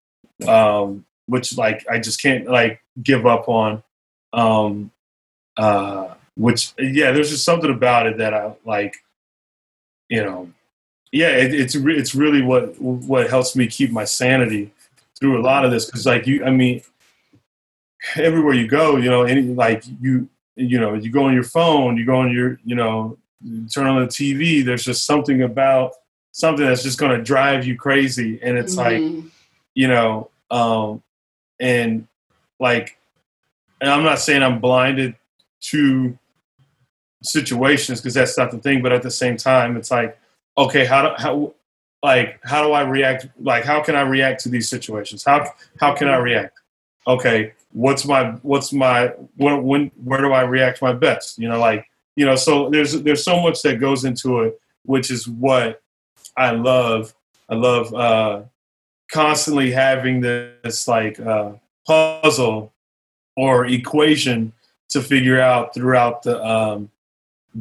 um, 0.47 1.05
which 1.26 1.58
like 1.58 1.86
I 1.89 1.97
just 1.97 2.22
can't 2.22 2.47
like 2.47 2.82
give 3.01 3.26
up 3.26 3.49
on. 3.49 3.82
Um, 4.32 4.91
uh, 5.58 6.14
which 6.38 6.74
yeah, 6.78 7.12
there's 7.12 7.30
just 7.30 7.44
something 7.44 7.72
about 7.72 8.08
it 8.08 8.18
that 8.18 8.34
I 8.34 8.56
like. 8.66 8.96
You 10.10 10.24
know, 10.24 10.52
yeah, 11.12 11.30
it, 11.30 11.54
it's 11.54 11.76
re- 11.76 11.98
it's 11.98 12.16
really 12.16 12.42
what 12.42 12.80
what 12.82 13.30
helps 13.30 13.56
me 13.56 13.68
keep 13.68 13.92
my 13.92 14.06
sanity 14.06 14.72
through 15.20 15.40
a 15.40 15.44
lot 15.44 15.66
of 15.66 15.72
this 15.72 15.86
because 15.86 16.06
like 16.06 16.28
you, 16.28 16.46
I 16.46 16.52
mean, 16.52 16.82
everywhere 18.16 18.54
you 18.54 18.68
go, 18.68 18.98
you 18.98 19.10
know, 19.10 19.24
any 19.24 19.42
like 19.42 19.84
you 20.02 20.30
you 20.58 20.80
know, 20.80 20.96
you 20.96 21.12
go 21.12 21.26
on 21.26 21.34
your 21.34 21.44
phone, 21.44 21.98
you 21.98 22.06
go 22.06 22.18
on 22.18 22.32
your, 22.32 22.60
you 22.66 22.76
know, 22.76 23.18
you 23.44 23.68
turn 23.68 23.86
on 23.86 24.02
the 24.02 24.08
TV. 24.08 24.66
There's 24.66 24.84
just 24.84 25.06
something 25.06 25.44
about 25.44 25.94
something 26.32 26.66
that's 26.66 26.84
just 26.84 26.98
going 26.98 27.16
to 27.16 27.24
drive 27.24 27.66
you 27.66 27.78
crazy, 27.78 28.40
and 28.42 28.58
it's 28.58 28.76
mm-hmm. 28.76 29.16
like, 29.16 29.24
you 29.76 29.88
know, 29.88 30.32
um, 30.50 31.04
and 31.60 32.08
like, 32.60 32.98
and 33.80 33.90
I'm 33.90 34.04
not 34.04 34.20
saying 34.20 34.42
I'm 34.42 34.60
blinded 34.60 35.16
to 35.62 36.18
situations 37.28 38.00
because 38.00 38.14
that's 38.14 38.38
not 38.38 38.52
the 38.52 38.58
thing, 38.58 38.82
but 38.82 38.92
at 38.92 39.04
the 39.04 39.12
same 39.12 39.38
time, 39.38 39.78
it's 39.78 39.92
like, 39.92 40.18
okay, 40.58 40.86
how 40.86 41.02
do 41.04 41.16
how 41.18 41.54
like 42.04 42.40
how 42.44 42.64
do 42.64 42.72
I 42.74 42.82
react? 42.82 43.28
Like, 43.40 43.64
how 43.64 43.82
can 43.84 43.96
I 43.96 44.02
react 44.02 44.42
to 44.44 44.50
these 44.50 44.70
situations? 44.70 45.24
How 45.24 45.52
how 45.80 45.96
can 45.96 46.08
I 46.08 46.18
react? 46.18 46.60
Okay, 47.08 47.54
what's 47.72 48.06
my 48.06 48.32
what's 48.42 48.74
my 48.74 49.08
when, 49.36 49.64
when 49.64 49.92
where 50.04 50.22
do 50.22 50.32
I 50.32 50.42
react 50.42 50.82
my 50.82 50.94
best? 50.94 51.38
You 51.38 51.50
know, 51.50 51.60
like 51.60 51.88
you 52.16 52.26
know, 52.26 52.36
so 52.36 52.70
there's 52.70 53.02
there's 53.04 53.24
so 53.24 53.42
much 53.42 53.62
that 53.62 53.80
goes 53.80 54.04
into 54.06 54.42
it, 54.42 54.60
which 54.84 55.12
is 55.12 55.28
what 55.28 55.82
I 56.36 56.52
love. 56.52 57.14
I 57.50 57.56
love 57.56 57.94
uh, 57.94 58.42
constantly 59.12 59.72
having 59.72 60.22
this 60.22 60.88
like 60.88 61.20
uh, 61.20 61.54
puzzle 61.86 62.74
or 63.36 63.66
equation 63.66 64.54
to 64.90 65.02
figure 65.02 65.40
out 65.40 65.74
throughout 65.74 66.24
the 66.24 66.44
um, 66.46 66.90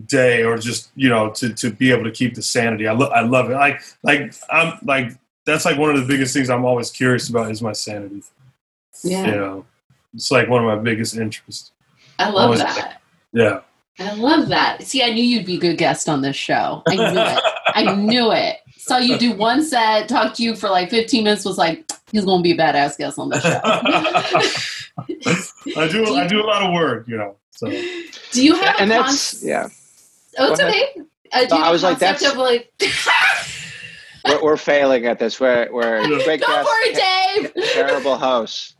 day, 0.06 0.44
or 0.44 0.58
just 0.58 0.90
you 0.94 1.08
know 1.08 1.30
to 1.30 1.52
to 1.54 1.70
be 1.70 1.90
able 1.90 2.04
to 2.04 2.10
keep 2.10 2.34
the 2.34 2.42
sanity. 2.42 2.86
I 2.86 2.92
love 2.92 3.12
I 3.12 3.22
love 3.22 3.50
it. 3.50 3.54
Like 3.54 3.80
like 4.02 4.34
I'm 4.50 4.78
like 4.82 5.12
that's 5.44 5.64
like 5.64 5.78
one 5.78 5.94
of 5.94 6.00
the 6.00 6.06
biggest 6.06 6.34
things 6.34 6.50
I'm 6.50 6.64
always 6.64 6.90
curious 6.90 7.28
about 7.28 7.50
is 7.50 7.62
my 7.62 7.72
sanity. 7.72 8.22
Yeah. 9.02 9.26
You 9.26 9.32
know 9.32 9.66
it's 10.16 10.30
like 10.30 10.48
one 10.48 10.64
of 10.64 10.66
my 10.66 10.82
biggest 10.82 11.16
interests. 11.16 11.72
I 12.18 12.30
love 12.30 12.56
that. 12.58 13.00
Yeah. 13.32 13.60
I 13.98 14.14
love 14.14 14.48
that. 14.48 14.82
See, 14.82 15.02
I 15.02 15.10
knew 15.10 15.22
you'd 15.22 15.46
be 15.46 15.56
a 15.56 15.60
good 15.60 15.78
guest 15.78 16.08
on 16.08 16.22
this 16.22 16.36
show. 16.36 16.82
I 16.88 16.96
knew 16.96 17.20
it. 17.20 17.42
I 17.68 17.94
knew 17.94 18.32
it. 18.32 18.56
Saw 18.78 18.98
you 18.98 19.18
do 19.18 19.32
one 19.32 19.64
set, 19.64 20.08
talked 20.08 20.36
to 20.36 20.42
you 20.42 20.54
for 20.54 20.68
like 20.68 20.90
15 20.90 21.24
minutes, 21.24 21.44
was 21.44 21.58
like, 21.58 21.90
he's 22.12 22.24
going 22.24 22.38
to 22.38 22.42
be 22.42 22.52
a 22.52 22.56
badass 22.56 22.96
guest 22.96 23.18
on 23.18 23.30
the 23.30 23.40
show. 23.40 23.60
I 25.76 25.88
do, 25.88 26.14
I 26.14 26.26
do 26.26 26.42
a 26.42 26.46
lot 26.46 26.62
of 26.62 26.72
work, 26.72 27.08
you 27.08 27.16
know. 27.16 27.36
So. 27.50 27.68
Do 27.68 28.44
you 28.44 28.54
have 28.54 28.76
and 28.78 28.90
that's, 28.90 29.42
yeah. 29.42 29.68
Oh, 30.38 30.52
it's 30.52 30.60
okay. 30.60 30.92
Uh, 31.32 31.46
I 31.56 31.70
was 31.70 31.82
like, 31.82 31.98
that's. 31.98 32.24
Of 32.24 32.36
like, 32.36 32.72
we're, 34.24 34.42
we're, 34.42 34.56
failing 34.56 35.06
at 35.06 35.18
this. 35.18 35.40
We're, 35.40 35.68
we're 35.72 36.06
great 36.24 36.40
Go 36.40 36.46
guest, 36.46 36.68
for 36.68 36.76
it, 36.82 37.52
Dave. 37.54 37.64
Terrible 37.72 38.16
host. 38.16 38.76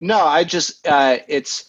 No, 0.00 0.24
I 0.24 0.44
just 0.44 0.86
uh, 0.86 1.18
it's 1.28 1.66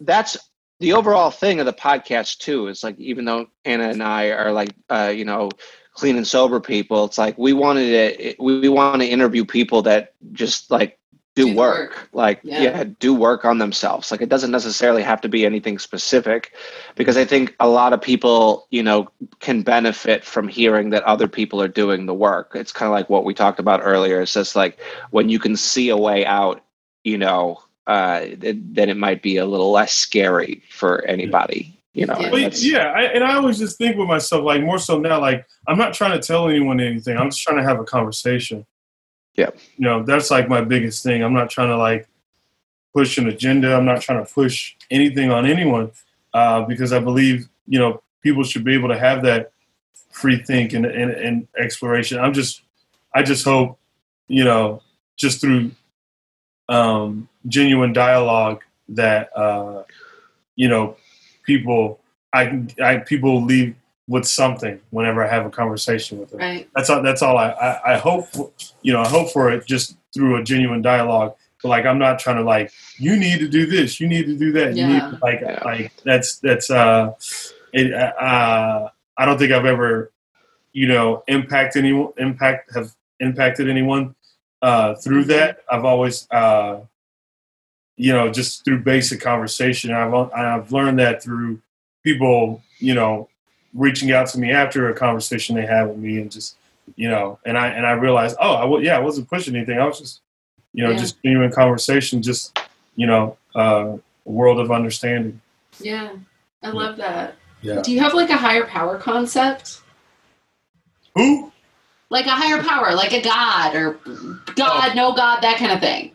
that's 0.00 0.36
the 0.80 0.92
overall 0.92 1.30
thing 1.30 1.60
of 1.60 1.66
the 1.66 1.72
podcast 1.72 2.38
too. 2.38 2.68
Is 2.68 2.82
like 2.82 2.98
even 2.98 3.24
though 3.24 3.46
Anna 3.64 3.88
and 3.88 4.02
I 4.02 4.30
are 4.30 4.52
like 4.52 4.70
uh, 4.88 5.12
you 5.14 5.24
know 5.24 5.50
clean 5.92 6.16
and 6.16 6.26
sober 6.26 6.60
people, 6.60 7.04
it's 7.04 7.18
like 7.18 7.36
we 7.38 7.52
wanted 7.52 8.18
to 8.18 8.34
we 8.42 8.68
want 8.68 9.02
to 9.02 9.08
interview 9.08 9.44
people 9.44 9.82
that 9.82 10.14
just 10.32 10.70
like 10.70 10.98
do, 11.38 11.50
do 11.50 11.56
work. 11.56 11.90
work. 11.90 12.08
like 12.12 12.40
yeah. 12.42 12.62
yeah. 12.62 12.84
do 12.98 13.14
work 13.14 13.44
on 13.44 13.58
themselves 13.58 14.10
like 14.10 14.20
it 14.20 14.28
doesn't 14.28 14.50
necessarily 14.50 15.02
have 15.02 15.20
to 15.20 15.28
be 15.28 15.46
anything 15.46 15.78
specific 15.78 16.52
because 16.94 17.16
i 17.16 17.24
think 17.24 17.54
a 17.60 17.68
lot 17.68 17.92
of 17.92 18.00
people 18.00 18.66
you 18.70 18.82
know 18.82 19.08
can 19.40 19.62
benefit 19.62 20.24
from 20.24 20.48
hearing 20.48 20.90
that 20.90 21.02
other 21.04 21.28
people 21.28 21.60
are 21.62 21.68
doing 21.68 22.06
the 22.06 22.14
work 22.14 22.52
it's 22.54 22.72
kind 22.72 22.88
of 22.88 22.92
like 22.92 23.08
what 23.08 23.24
we 23.24 23.32
talked 23.32 23.60
about 23.60 23.80
earlier 23.82 24.20
it's 24.20 24.34
just 24.34 24.56
like 24.56 24.78
when 25.10 25.28
you 25.28 25.38
can 25.38 25.56
see 25.56 25.88
a 25.88 25.96
way 25.96 26.26
out 26.26 26.62
you 27.04 27.16
know 27.16 27.58
uh, 27.88 28.26
then 28.36 28.90
it 28.90 28.98
might 28.98 29.22
be 29.22 29.38
a 29.38 29.46
little 29.46 29.72
less 29.72 29.94
scary 29.94 30.62
for 30.70 31.04
anybody. 31.06 31.74
You 31.94 32.06
know, 32.06 32.18
yeah, 32.20 32.92
I, 32.94 33.04
and 33.04 33.24
I 33.24 33.34
always 33.36 33.58
just 33.58 33.76
think 33.78 33.96
with 33.96 34.06
myself, 34.06 34.44
like 34.44 34.62
more 34.62 34.78
so 34.78 35.00
now, 35.00 35.20
like 35.20 35.44
I'm 35.66 35.78
not 35.78 35.94
trying 35.94 36.12
to 36.12 36.24
tell 36.24 36.48
anyone 36.48 36.80
anything. 36.80 37.16
I'm 37.16 37.30
just 37.30 37.42
trying 37.42 37.56
to 37.56 37.64
have 37.64 37.80
a 37.80 37.84
conversation. 37.84 38.64
Yeah, 39.38 39.50
you 39.76 39.84
know, 39.84 40.02
that's 40.02 40.32
like 40.32 40.48
my 40.48 40.62
biggest 40.62 41.04
thing. 41.04 41.22
I'm 41.22 41.32
not 41.32 41.48
trying 41.48 41.68
to 41.68 41.76
like 41.76 42.08
push 42.92 43.18
an 43.18 43.28
agenda. 43.28 43.72
I'm 43.72 43.84
not 43.84 44.00
trying 44.00 44.24
to 44.26 44.34
push 44.34 44.74
anything 44.90 45.30
on 45.30 45.46
anyone 45.46 45.92
uh, 46.34 46.62
because 46.62 46.92
I 46.92 46.98
believe 46.98 47.48
you 47.68 47.78
know 47.78 48.02
people 48.20 48.42
should 48.42 48.64
be 48.64 48.74
able 48.74 48.88
to 48.88 48.98
have 48.98 49.22
that 49.22 49.52
free 50.10 50.38
think 50.38 50.72
and, 50.72 50.84
and, 50.84 51.12
and 51.12 51.48
exploration. 51.56 52.18
I'm 52.18 52.32
just, 52.32 52.62
I 53.14 53.22
just 53.22 53.44
hope, 53.44 53.78
you 54.26 54.42
know, 54.42 54.82
just 55.16 55.40
through 55.40 55.70
um, 56.68 57.28
genuine 57.46 57.92
dialogue 57.92 58.62
that 58.88 59.30
uh, 59.38 59.84
you 60.56 60.68
know 60.68 60.96
people 61.44 62.00
I, 62.32 62.66
I 62.82 62.96
people 62.96 63.44
leave 63.44 63.76
with 64.08 64.26
something 64.26 64.80
whenever 64.90 65.22
I 65.22 65.28
have 65.28 65.44
a 65.44 65.50
conversation 65.50 66.18
with 66.18 66.30
them. 66.30 66.40
Right. 66.40 66.68
That's 66.74 66.88
all. 66.90 67.02
That's 67.02 67.22
all. 67.22 67.36
I, 67.36 67.50
I, 67.50 67.94
I 67.94 67.98
hope 67.98 68.26
for, 68.28 68.50
you 68.82 68.92
know. 68.92 69.02
I 69.02 69.08
hope 69.08 69.30
for 69.30 69.52
it 69.52 69.66
just 69.66 69.96
through 70.14 70.36
a 70.40 70.42
genuine 70.42 70.82
dialogue. 70.82 71.34
But 71.62 71.68
like, 71.68 71.84
I'm 71.84 71.98
not 71.98 72.18
trying 72.18 72.36
to 72.36 72.42
like. 72.42 72.72
You 72.96 73.16
need 73.16 73.38
to 73.40 73.48
do 73.48 73.66
this. 73.66 74.00
You 74.00 74.08
need 74.08 74.26
to 74.26 74.36
do 74.36 74.50
that. 74.52 74.74
Yeah. 74.74 74.86
You 74.86 74.94
need 74.94 75.00
to, 75.00 75.18
like 75.22 75.40
yeah. 75.40 75.62
like 75.64 75.92
that's 76.04 76.38
that's 76.38 76.70
uh, 76.70 77.12
it, 77.72 77.92
uh, 77.92 78.88
I 79.16 79.24
don't 79.26 79.38
think 79.38 79.52
I've 79.52 79.66
ever, 79.66 80.10
you 80.72 80.88
know, 80.88 81.22
impact 81.28 81.76
anyone 81.76 82.12
impact 82.16 82.74
have 82.74 82.94
impacted 83.20 83.68
anyone 83.68 84.14
uh, 84.62 84.94
through 84.94 85.22
mm-hmm. 85.22 85.30
that. 85.30 85.58
I've 85.70 85.84
always, 85.84 86.26
uh, 86.30 86.80
you 87.96 88.12
know, 88.12 88.30
just 88.30 88.64
through 88.64 88.84
basic 88.84 89.20
conversation. 89.20 89.92
I've 89.92 90.14
I've 90.14 90.72
learned 90.72 90.98
that 91.00 91.22
through 91.22 91.60
people, 92.04 92.62
you 92.78 92.94
know, 92.94 93.28
reaching 93.74 94.12
out 94.12 94.28
to 94.28 94.38
me 94.38 94.50
after 94.50 94.88
a 94.88 94.94
conversation 94.94 95.56
they 95.56 95.66
had 95.66 95.88
with 95.88 95.98
me, 95.98 96.20
and 96.20 96.30
just, 96.30 96.56
you 96.96 97.08
know, 97.08 97.38
and 97.44 97.58
I 97.58 97.68
and 97.68 97.86
I 97.86 97.92
realized, 97.92 98.36
oh, 98.40 98.54
I 98.54 98.80
yeah, 98.80 98.96
I 98.96 99.00
wasn't 99.00 99.28
pushing 99.28 99.54
anything. 99.56 99.78
I 99.78 99.86
was 99.86 99.98
just, 99.98 100.20
you 100.72 100.84
know, 100.84 100.90
yeah. 100.90 100.96
just 100.98 101.22
genuine 101.22 101.52
conversation, 101.52 102.22
just, 102.22 102.58
you 102.96 103.06
know, 103.06 103.36
uh, 103.54 103.96
a 104.26 104.30
world 104.30 104.60
of 104.60 104.70
understanding. 104.70 105.40
Yeah, 105.80 106.14
I 106.62 106.70
love 106.70 106.96
that. 106.96 107.36
Yeah. 107.62 107.82
Do 107.82 107.92
you 107.92 108.00
have 108.00 108.14
like 108.14 108.30
a 108.30 108.36
higher 108.36 108.64
power 108.64 108.98
concept? 108.98 109.80
Who? 111.14 111.52
Like 112.10 112.26
a 112.26 112.30
higher 112.30 112.62
power, 112.62 112.94
like 112.94 113.12
a 113.12 113.20
god 113.20 113.74
or 113.74 113.98
God, 114.54 114.94
no 114.94 115.12
God, 115.12 115.40
that 115.42 115.58
kind 115.58 115.72
of 115.72 115.80
thing. 115.80 116.12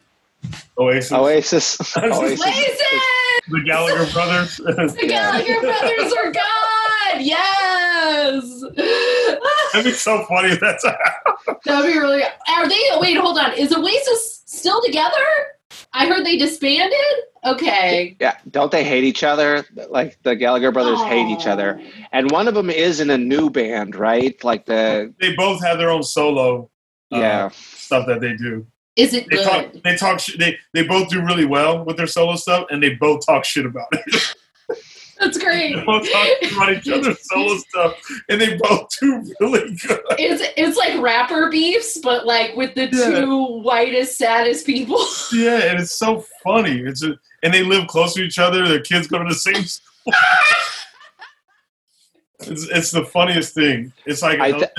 Oasis. 0.78 1.12
Oasis. 1.12 1.98
Oasis! 1.98 2.42
The 3.50 3.62
Gallagher 3.66 4.12
brothers. 4.12 4.58
The 4.58 5.06
Gallagher 5.08 5.60
brothers 5.60 6.14
are 6.14 6.32
God! 6.32 6.73
Yes! 7.22 8.62
That'd 9.74 9.86
be 9.86 9.92
so 9.92 10.24
funny 10.26 10.50
if 10.50 10.60
that's 10.60 10.84
That'd 11.66 11.92
be 11.94 11.98
really. 12.00 12.24
Are 12.24 12.68
they? 12.68 12.80
Wait, 13.00 13.18
hold 13.18 13.38
on. 13.38 13.54
Is 13.54 13.74
Oasis 13.76 14.44
still 14.46 14.82
together? 14.84 15.16
I 15.94 16.08
heard 16.08 16.26
they 16.26 16.38
disbanded. 16.38 16.98
Okay. 17.46 18.16
Yeah, 18.20 18.38
don't 18.52 18.72
they 18.72 18.84
hate 18.84 19.04
each 19.04 19.24
other? 19.24 19.66
Like 19.90 20.18
the 20.24 20.36
Gallagher 20.36 20.72
brothers 20.72 21.02
hate 21.04 21.28
each 21.28 21.46
other, 21.48 21.80
Oh. 21.82 22.04
and 22.14 22.32
one 22.32 22.48
of 22.48 22.54
them 22.54 22.70
is 22.70 23.00
in 23.00 23.10
a 23.10 23.18
new 23.18 23.50
band, 23.50 23.96
right? 23.96 24.42
Like 24.44 24.66
the 24.66 25.14
they 25.20 25.36
both 25.36 25.62
have 25.64 25.78
their 25.78 25.90
own 25.90 26.04
solo 26.04 26.70
uh, 27.12 27.18
yeah, 27.20 27.50
stuff 27.54 28.08
that 28.08 28.22
they 28.22 28.36
do. 28.36 28.66
Is 28.96 29.14
it 29.14 29.28
They 29.30 29.38
good? 29.38 29.46
talk. 29.48 29.74
They 29.84 29.96
talk. 29.98 30.20
Sh- 30.20 30.38
they 30.38 30.58
they 30.74 30.84
both 30.84 31.10
do 31.10 31.22
really 31.26 31.46
well 31.46 31.84
with 31.84 31.98
their 31.98 32.08
solo 32.08 32.36
stuff, 32.36 32.68
and 32.70 32.82
they 32.82 32.92
both 32.96 33.26
talk 33.26 33.44
shit 33.44 33.66
about 33.66 33.88
it. 33.92 34.36
That's 35.24 35.38
great. 35.38 35.76
they 35.76 35.84
both 35.86 36.12
talk 36.12 36.28
about 36.56 36.74
each 36.74 36.90
other's 36.90 37.18
solo 37.30 37.56
stuff, 37.58 37.98
and 38.30 38.42
they 38.42 38.58
both 38.58 38.90
do 39.00 39.34
really 39.40 39.76
good. 39.76 40.00
It's 40.20 40.44
it's 40.58 40.78
like 40.78 41.00
rapper 41.02 41.50
beefs, 41.50 41.98
but 42.00 42.26
like 42.26 42.56
with 42.56 42.76
the 42.76 42.90
Yeah. 42.92 43.22
two 43.22 43.62
whitest, 43.62 44.18
saddest 44.18 44.66
people. 44.66 45.00
Yeah, 45.34 45.64
and 45.72 45.80
it's 45.80 45.94
so 45.98 46.26
funny. 46.44 46.80
It's 46.82 47.04
a, 47.04 47.18
and 47.42 47.54
they 47.54 47.64
live 47.64 47.88
close 47.88 48.14
to 48.16 48.22
each 48.22 48.38
other. 48.38 48.68
Their 48.68 48.82
kids 48.82 49.08
go 49.08 49.18
to 49.18 49.28
the 49.28 49.34
same 49.34 49.64
school. 49.64 50.14
it's, 52.42 52.68
it's 52.70 52.92
the 52.92 53.06
funniest 53.06 53.54
thing. 53.54 53.94
It's 54.06 54.22
like 54.22 54.40
I 54.40 54.52
th- 54.52 54.70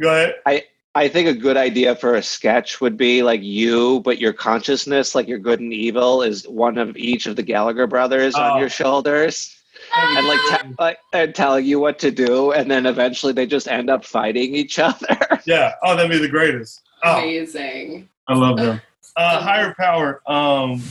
go 0.00 0.08
ahead. 0.10 0.34
I 0.46 0.64
think 1.08 1.28
a 1.28 1.34
good 1.34 1.56
idea 1.56 1.96
for 1.96 2.14
a 2.14 2.22
sketch 2.22 2.80
would 2.80 2.96
be 2.96 3.22
like 3.24 3.42
you, 3.42 4.00
but 4.00 4.20
your 4.20 4.32
consciousness, 4.32 5.14
like 5.14 5.26
your 5.26 5.38
good 5.40 5.58
and 5.60 5.72
evil, 5.72 6.22
is 6.22 6.46
one 6.46 6.78
of 6.78 6.96
each 6.96 7.26
of 7.26 7.34
the 7.36 7.42
Gallagher 7.42 7.86
brothers 7.88 8.34
Oh. 8.36 8.42
on 8.42 8.60
your 8.60 8.68
shoulders, 8.68 9.56
and 9.96 10.26
like, 10.28 10.38
te- 10.62 10.68
like 10.78 10.98
and 11.12 11.34
telling 11.34 11.64
you 11.64 11.80
what 11.80 11.98
to 11.98 12.10
do, 12.12 12.52
and 12.52 12.70
then 12.70 12.86
eventually 12.86 13.32
they 13.32 13.44
just 13.46 13.66
end 13.66 13.90
up 13.90 14.04
fighting 14.04 14.54
each 14.54 14.78
other. 14.88 15.18
Yeah. 15.46 15.72
Oh, 15.82 15.96
that'd 15.96 16.10
be 16.10 16.18
the 16.18 16.28
greatest. 16.28 16.82
Oh, 17.02 17.18
Amazing. 17.18 18.08
I 18.28 18.34
love 18.34 18.56
them. 18.56 18.80
Uh, 19.16 19.40
higher 19.40 19.72
power. 19.78 20.20
Um, 20.26 20.82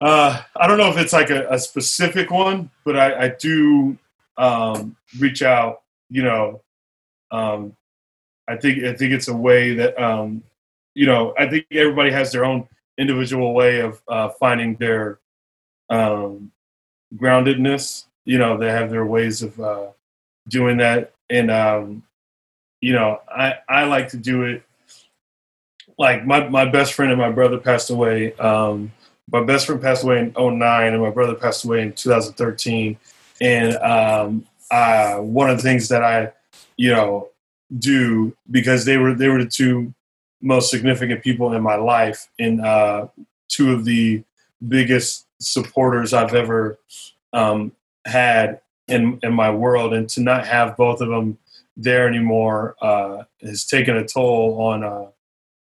uh, 0.00 0.40
I 0.56 0.66
don't 0.66 0.78
know 0.78 0.88
if 0.88 0.96
it's 0.96 1.12
like 1.12 1.28
a, 1.28 1.46
a 1.50 1.58
specific 1.58 2.30
one, 2.30 2.70
but 2.86 2.96
I, 2.96 3.24
I 3.24 3.28
do 3.38 3.98
um, 4.38 4.96
reach 5.18 5.42
out. 5.42 5.82
You 6.08 6.22
know, 6.22 6.62
um, 7.30 7.76
I 8.48 8.56
think 8.56 8.84
I 8.84 8.94
think 8.94 9.12
it's 9.12 9.28
a 9.28 9.36
way 9.36 9.74
that 9.74 10.00
um, 10.00 10.42
you 10.94 11.06
know. 11.06 11.34
I 11.38 11.48
think 11.48 11.66
everybody 11.70 12.10
has 12.10 12.32
their 12.32 12.44
own 12.44 12.68
individual 12.98 13.54
way 13.54 13.80
of 13.80 14.02
uh, 14.08 14.28
finding 14.28 14.76
their 14.76 15.18
um, 15.90 16.52
groundedness. 17.16 18.04
You 18.24 18.38
know, 18.38 18.56
they 18.56 18.70
have 18.70 18.90
their 18.90 19.06
ways 19.06 19.42
of 19.42 19.58
uh, 19.60 19.88
doing 20.48 20.78
that, 20.78 21.14
and 21.30 21.50
um, 21.50 22.02
you 22.80 22.92
know, 22.92 23.20
I 23.28 23.54
I 23.68 23.84
like 23.84 24.08
to 24.10 24.16
do 24.16 24.42
it 24.42 24.62
like 25.98 26.24
my, 26.24 26.48
my 26.48 26.64
best 26.64 26.94
friend 26.94 27.12
and 27.12 27.20
my 27.20 27.30
brother 27.30 27.58
passed 27.58 27.90
away. 27.90 28.34
Um, 28.34 28.92
my 29.30 29.42
best 29.42 29.66
friend 29.66 29.80
passed 29.80 30.04
away 30.04 30.18
in 30.18 30.32
09 30.36 30.92
and 30.92 31.02
my 31.02 31.10
brother 31.10 31.34
passed 31.34 31.64
away 31.64 31.82
in 31.82 31.92
2013. 31.92 32.96
And 33.40 33.76
um, 33.76 34.46
uh, 34.70 35.16
one 35.16 35.50
of 35.50 35.56
the 35.56 35.62
things 35.62 35.88
that 35.88 36.02
I, 36.02 36.32
you 36.76 36.90
know, 36.90 37.30
do 37.78 38.36
because 38.50 38.84
they 38.84 38.96
were 38.96 39.14
they 39.14 39.28
were 39.28 39.42
the 39.42 39.50
two 39.50 39.94
most 40.40 40.70
significant 40.70 41.22
people 41.22 41.52
in 41.54 41.62
my 41.62 41.76
life 41.76 42.28
and 42.38 42.60
uh, 42.60 43.06
two 43.48 43.72
of 43.72 43.84
the 43.84 44.22
biggest 44.68 45.26
supporters 45.40 46.12
I've 46.12 46.34
ever 46.34 46.78
um, 47.32 47.72
had 48.04 48.60
in 48.86 49.18
in 49.22 49.32
my 49.32 49.50
world, 49.50 49.94
and 49.94 50.08
to 50.10 50.20
not 50.20 50.46
have 50.46 50.76
both 50.76 51.00
of 51.00 51.08
them 51.08 51.38
there 51.76 52.06
anymore 52.06 52.76
uh, 52.80 53.24
has 53.40 53.64
taken 53.64 53.96
a 53.96 54.06
toll 54.06 54.60
on 54.60 54.84
uh, 54.84 55.06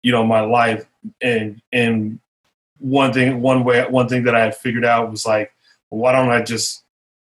you 0.02 0.12
know 0.12 0.24
my 0.24 0.40
life. 0.40 0.86
And 1.22 1.60
and 1.72 2.20
one 2.80 3.12
thing 3.12 3.42
one 3.42 3.62
way 3.62 3.84
one 3.88 4.08
thing 4.08 4.24
that 4.24 4.34
i 4.34 4.40
had 4.40 4.56
figured 4.56 4.84
out 4.84 5.10
was 5.10 5.26
like 5.26 5.52
well, 5.90 6.00
why 6.00 6.12
don't 6.12 6.30
i 6.30 6.42
just 6.42 6.82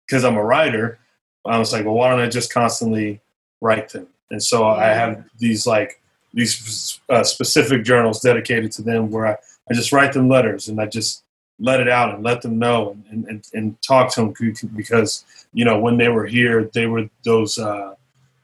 because 0.05 0.25
i'm 0.25 0.35
a 0.35 0.43
writer 0.43 0.99
i 1.45 1.57
was 1.57 1.71
like 1.71 1.85
well 1.85 1.93
why 1.93 2.09
don't 2.09 2.19
i 2.19 2.27
just 2.27 2.51
constantly 2.51 3.21
write 3.61 3.89
them 3.89 4.07
and 4.31 4.41
so 4.41 4.65
i 4.65 4.87
have 4.87 5.23
these 5.37 5.65
like 5.67 6.01
these 6.33 6.99
uh, 7.09 7.23
specific 7.23 7.83
journals 7.83 8.19
dedicated 8.19 8.69
to 8.69 8.81
them 8.81 9.09
where 9.09 9.25
I, 9.25 9.37
I 9.69 9.73
just 9.73 9.93
write 9.93 10.13
them 10.13 10.29
letters 10.29 10.67
and 10.67 10.79
i 10.81 10.85
just 10.85 11.23
let 11.59 11.79
it 11.79 11.87
out 11.87 12.13
and 12.13 12.23
let 12.23 12.41
them 12.41 12.59
know 12.59 12.97
and, 13.09 13.25
and, 13.25 13.47
and 13.53 13.81
talk 13.81 14.13
to 14.13 14.21
them 14.21 14.55
because 14.75 15.23
you 15.53 15.63
know 15.63 15.79
when 15.79 15.97
they 15.97 16.09
were 16.09 16.25
here 16.25 16.69
they 16.73 16.85
were 16.85 17.09
those 17.23 17.57
uh, 17.57 17.95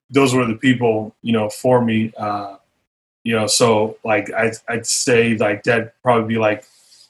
those 0.09 0.33
were 0.33 0.45
the 0.45 0.55
people 0.55 1.13
you 1.21 1.33
know 1.33 1.49
for 1.49 1.83
me 1.83 2.13
uh, 2.17 2.55
you 3.23 3.35
know 3.35 3.47
so 3.47 3.97
like 4.03 4.31
I, 4.31 4.51
i'd 4.69 4.85
say 4.85 5.35
like 5.35 5.63
that 5.63 5.93
probably 6.01 6.35
be 6.35 6.39
like 6.39 6.65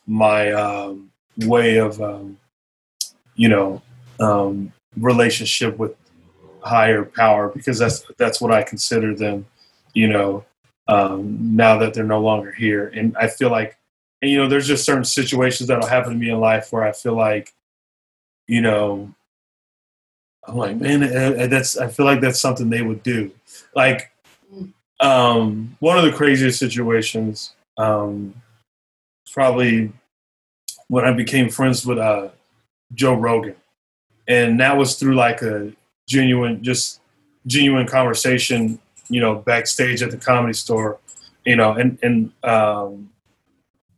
my 0.07 0.51
um, 0.51 1.11
way 1.37 1.77
of 1.77 2.01
um, 2.01 2.37
you 3.35 3.49
know 3.49 3.81
um, 4.19 4.73
relationship 4.97 5.77
with 5.77 5.95
higher 6.63 7.03
power 7.03 7.49
because 7.49 7.79
that's 7.79 8.03
that's 8.17 8.39
what 8.39 8.51
i 8.51 8.61
consider 8.61 9.15
them 9.15 9.45
you 9.93 10.07
know 10.07 10.45
um, 10.87 11.55
now 11.55 11.77
that 11.77 11.93
they're 11.93 12.03
no 12.03 12.19
longer 12.19 12.51
here. 12.51 12.87
And 12.87 13.15
i 13.17 13.27
feel 13.27 13.49
like 13.49 13.77
and 14.21 14.29
you 14.29 14.37
know 14.37 14.47
there's 14.47 14.67
just 14.67 14.85
certain 14.85 15.05
situations 15.05 15.67
that'll 15.67 15.87
happen 15.87 16.13
to 16.13 16.17
me 16.17 16.29
in 16.29 16.39
life 16.39 16.71
where 16.71 16.83
i 16.83 16.91
feel 16.91 17.15
like 17.15 17.53
you 18.47 18.61
know 18.61 19.13
i'm 20.47 20.57
like 20.57 20.75
man 20.77 21.03
uh, 21.03 21.47
that's 21.47 21.77
i 21.77 21.87
feel 21.87 22.05
like 22.05 22.19
that's 22.21 22.41
something 22.41 22.69
they 22.69 22.81
would 22.81 23.03
do. 23.03 23.31
Like 23.75 24.11
um, 25.01 25.75
one 25.79 25.97
of 25.97 26.03
the 26.03 26.11
craziest 26.11 26.59
situations 26.59 27.53
um, 27.77 28.35
probably 29.31 29.91
when 30.87 31.05
I 31.05 31.13
became 31.13 31.49
friends 31.49 31.85
with 31.85 31.97
uh, 31.97 32.29
Joe 32.93 33.15
Rogan, 33.15 33.55
and 34.27 34.59
that 34.59 34.77
was 34.77 34.95
through 34.95 35.15
like 35.15 35.41
a 35.41 35.71
genuine, 36.11 36.63
just 36.63 36.99
genuine 37.47 37.87
conversation, 37.87 38.79
you 39.09 39.21
know, 39.21 39.35
backstage 39.35 40.03
at 40.03 40.11
the 40.11 40.17
comedy 40.17 40.53
store, 40.53 40.99
you 41.45 41.55
know, 41.55 41.71
and 41.71 41.97
and 42.03 42.31
um, 42.43 43.09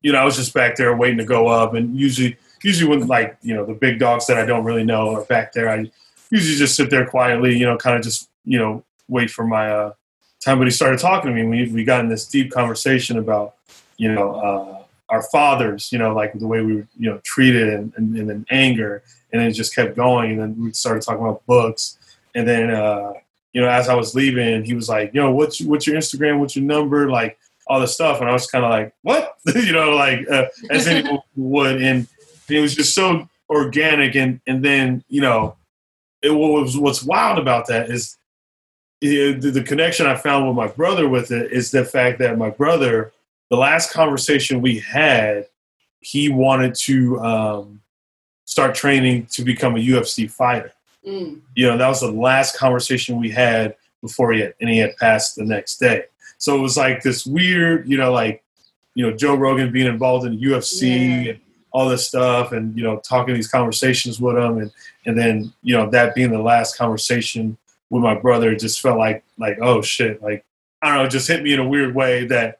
you 0.03 0.11
know, 0.11 0.19
I 0.19 0.25
was 0.25 0.35
just 0.35 0.53
back 0.53 0.75
there 0.75 0.95
waiting 0.95 1.17
to 1.17 1.25
go 1.25 1.47
up, 1.47 1.73
and 1.73 1.95
usually, 1.95 2.37
usually 2.61 2.89
when 2.89 3.07
like 3.07 3.37
you 3.41 3.55
know 3.55 3.65
the 3.65 3.73
big 3.73 3.99
dogs 3.99 4.27
that 4.27 4.37
I 4.37 4.45
don't 4.45 4.63
really 4.63 4.83
know 4.83 5.15
are 5.15 5.25
back 5.25 5.53
there, 5.53 5.69
I 5.69 5.89
usually 6.29 6.57
just 6.57 6.75
sit 6.75 6.89
there 6.89 7.05
quietly, 7.05 7.57
you 7.57 7.65
know, 7.65 7.77
kind 7.77 7.97
of 7.97 8.03
just 8.03 8.29
you 8.45 8.59
know 8.59 8.83
wait 9.07 9.29
for 9.29 9.45
my 9.47 9.71
uh, 9.71 9.93
time. 10.41 10.59
But 10.59 10.67
he 10.67 10.71
started 10.71 10.99
talking 10.99 11.33
to 11.33 11.35
me. 11.35 11.47
We 11.47 11.71
we 11.71 11.83
got 11.83 12.01
in 12.01 12.09
this 12.09 12.27
deep 12.27 12.51
conversation 12.51 13.17
about 13.17 13.55
you 13.97 14.11
know 14.13 14.35
uh, 14.35 14.83
our 15.09 15.23
fathers, 15.23 15.91
you 15.91 15.99
know, 15.99 16.13
like 16.13 16.33
the 16.33 16.47
way 16.47 16.61
we 16.61 16.75
were 16.75 16.87
you 16.97 17.09
know 17.09 17.19
treated 17.23 17.69
and, 17.69 17.93
and, 17.95 18.15
and 18.17 18.29
then 18.29 18.45
anger, 18.49 19.03
and 19.31 19.41
it 19.41 19.51
just 19.51 19.75
kept 19.75 19.95
going. 19.95 20.31
And 20.31 20.39
then 20.39 20.63
we 20.63 20.73
started 20.73 21.03
talking 21.03 21.23
about 21.23 21.45
books, 21.45 21.97
and 22.35 22.47
then 22.47 22.71
uh, 22.71 23.13
you 23.53 23.61
know 23.61 23.69
as 23.69 23.89
I 23.89 23.95
was 23.95 24.15
leaving, 24.15 24.63
he 24.63 24.73
was 24.73 24.89
like, 24.89 25.13
"Yo, 25.13 25.31
what's 25.31 25.61
what's 25.61 25.87
your 25.87 25.95
Instagram? 25.95 26.39
What's 26.39 26.55
your 26.55 26.65
number? 26.65 27.09
Like 27.09 27.37
all 27.67 27.79
the 27.79 27.87
stuff." 27.87 28.21
And 28.21 28.29
I 28.29 28.33
was 28.33 28.47
kind 28.47 28.65
of 28.65 28.71
like, 28.71 28.93
"What?" 29.01 29.37
you 29.55 29.71
know, 29.71 29.91
like 29.91 30.29
uh, 30.29 30.45
as 30.69 30.87
anyone 30.87 31.19
would, 31.35 31.81
and 31.81 32.07
it 32.49 32.59
was 32.59 32.75
just 32.75 32.93
so 32.93 33.27
organic. 33.49 34.15
And 34.15 34.39
and 34.47 34.63
then 34.63 35.03
you 35.07 35.21
know, 35.21 35.55
it 36.21 36.31
was 36.31 36.77
what's 36.77 37.03
wild 37.03 37.39
about 37.39 37.67
that 37.67 37.89
is 37.89 38.17
the, 39.03 39.33
the 39.33 39.63
connection 39.63 40.05
I 40.05 40.15
found 40.15 40.47
with 40.47 40.55
my 40.55 40.67
brother 40.67 41.09
with 41.09 41.31
it 41.31 41.51
is 41.51 41.71
the 41.71 41.83
fact 41.83 42.19
that 42.19 42.37
my 42.37 42.49
brother, 42.49 43.11
the 43.49 43.57
last 43.57 43.91
conversation 43.91 44.61
we 44.61 44.79
had, 44.79 45.47
he 45.99 46.29
wanted 46.29 46.75
to 46.75 47.19
um, 47.19 47.81
start 48.45 48.75
training 48.75 49.27
to 49.33 49.43
become 49.43 49.75
a 49.75 49.79
UFC 49.79 50.29
fighter. 50.31 50.71
Mm. 51.05 51.41
You 51.55 51.67
know, 51.67 51.77
that 51.77 51.87
was 51.87 52.01
the 52.01 52.11
last 52.11 52.57
conversation 52.57 53.19
we 53.19 53.29
had 53.29 53.75
before 54.01 54.33
he 54.33 54.41
had, 54.41 54.53
and 54.61 54.69
he 54.69 54.77
had 54.77 54.95
passed 54.97 55.35
the 55.35 55.43
next 55.43 55.77
day. 55.77 56.05
So 56.37 56.57
it 56.57 56.61
was 56.61 56.77
like 56.77 57.03
this 57.03 57.25
weird, 57.25 57.87
you 57.87 57.97
know, 57.97 58.11
like, 58.11 58.43
you 58.95 59.05
know, 59.05 59.15
Joe 59.15 59.35
Rogan 59.35 59.71
being 59.71 59.87
involved 59.87 60.25
in 60.25 60.39
UFC 60.39 61.25
Yeah. 61.25 61.31
and 61.31 61.39
all 61.71 61.89
this 61.89 62.07
stuff 62.07 62.51
and, 62.51 62.77
you 62.77 62.83
know, 62.83 62.99
talking 62.99 63.33
these 63.33 63.47
conversations 63.47 64.19
with 64.19 64.37
him. 64.37 64.59
And, 64.59 64.71
and 65.05 65.17
then, 65.17 65.53
you 65.63 65.75
know, 65.75 65.89
that 65.89 66.13
being 66.13 66.31
the 66.31 66.41
last 66.41 66.77
conversation 66.77 67.57
with 67.89 68.03
my 68.03 68.13
brother 68.13 68.55
just 68.55 68.81
felt 68.81 68.97
like, 68.97 69.23
like, 69.37 69.57
oh 69.61 69.81
shit. 69.81 70.21
Like, 70.21 70.45
I 70.81 70.89
don't 70.89 70.97
know, 70.97 71.03
it 71.05 71.11
just 71.11 71.27
hit 71.27 71.41
me 71.41 71.53
in 71.53 71.59
a 71.59 71.67
weird 71.67 71.95
way 71.95 72.25
that, 72.27 72.59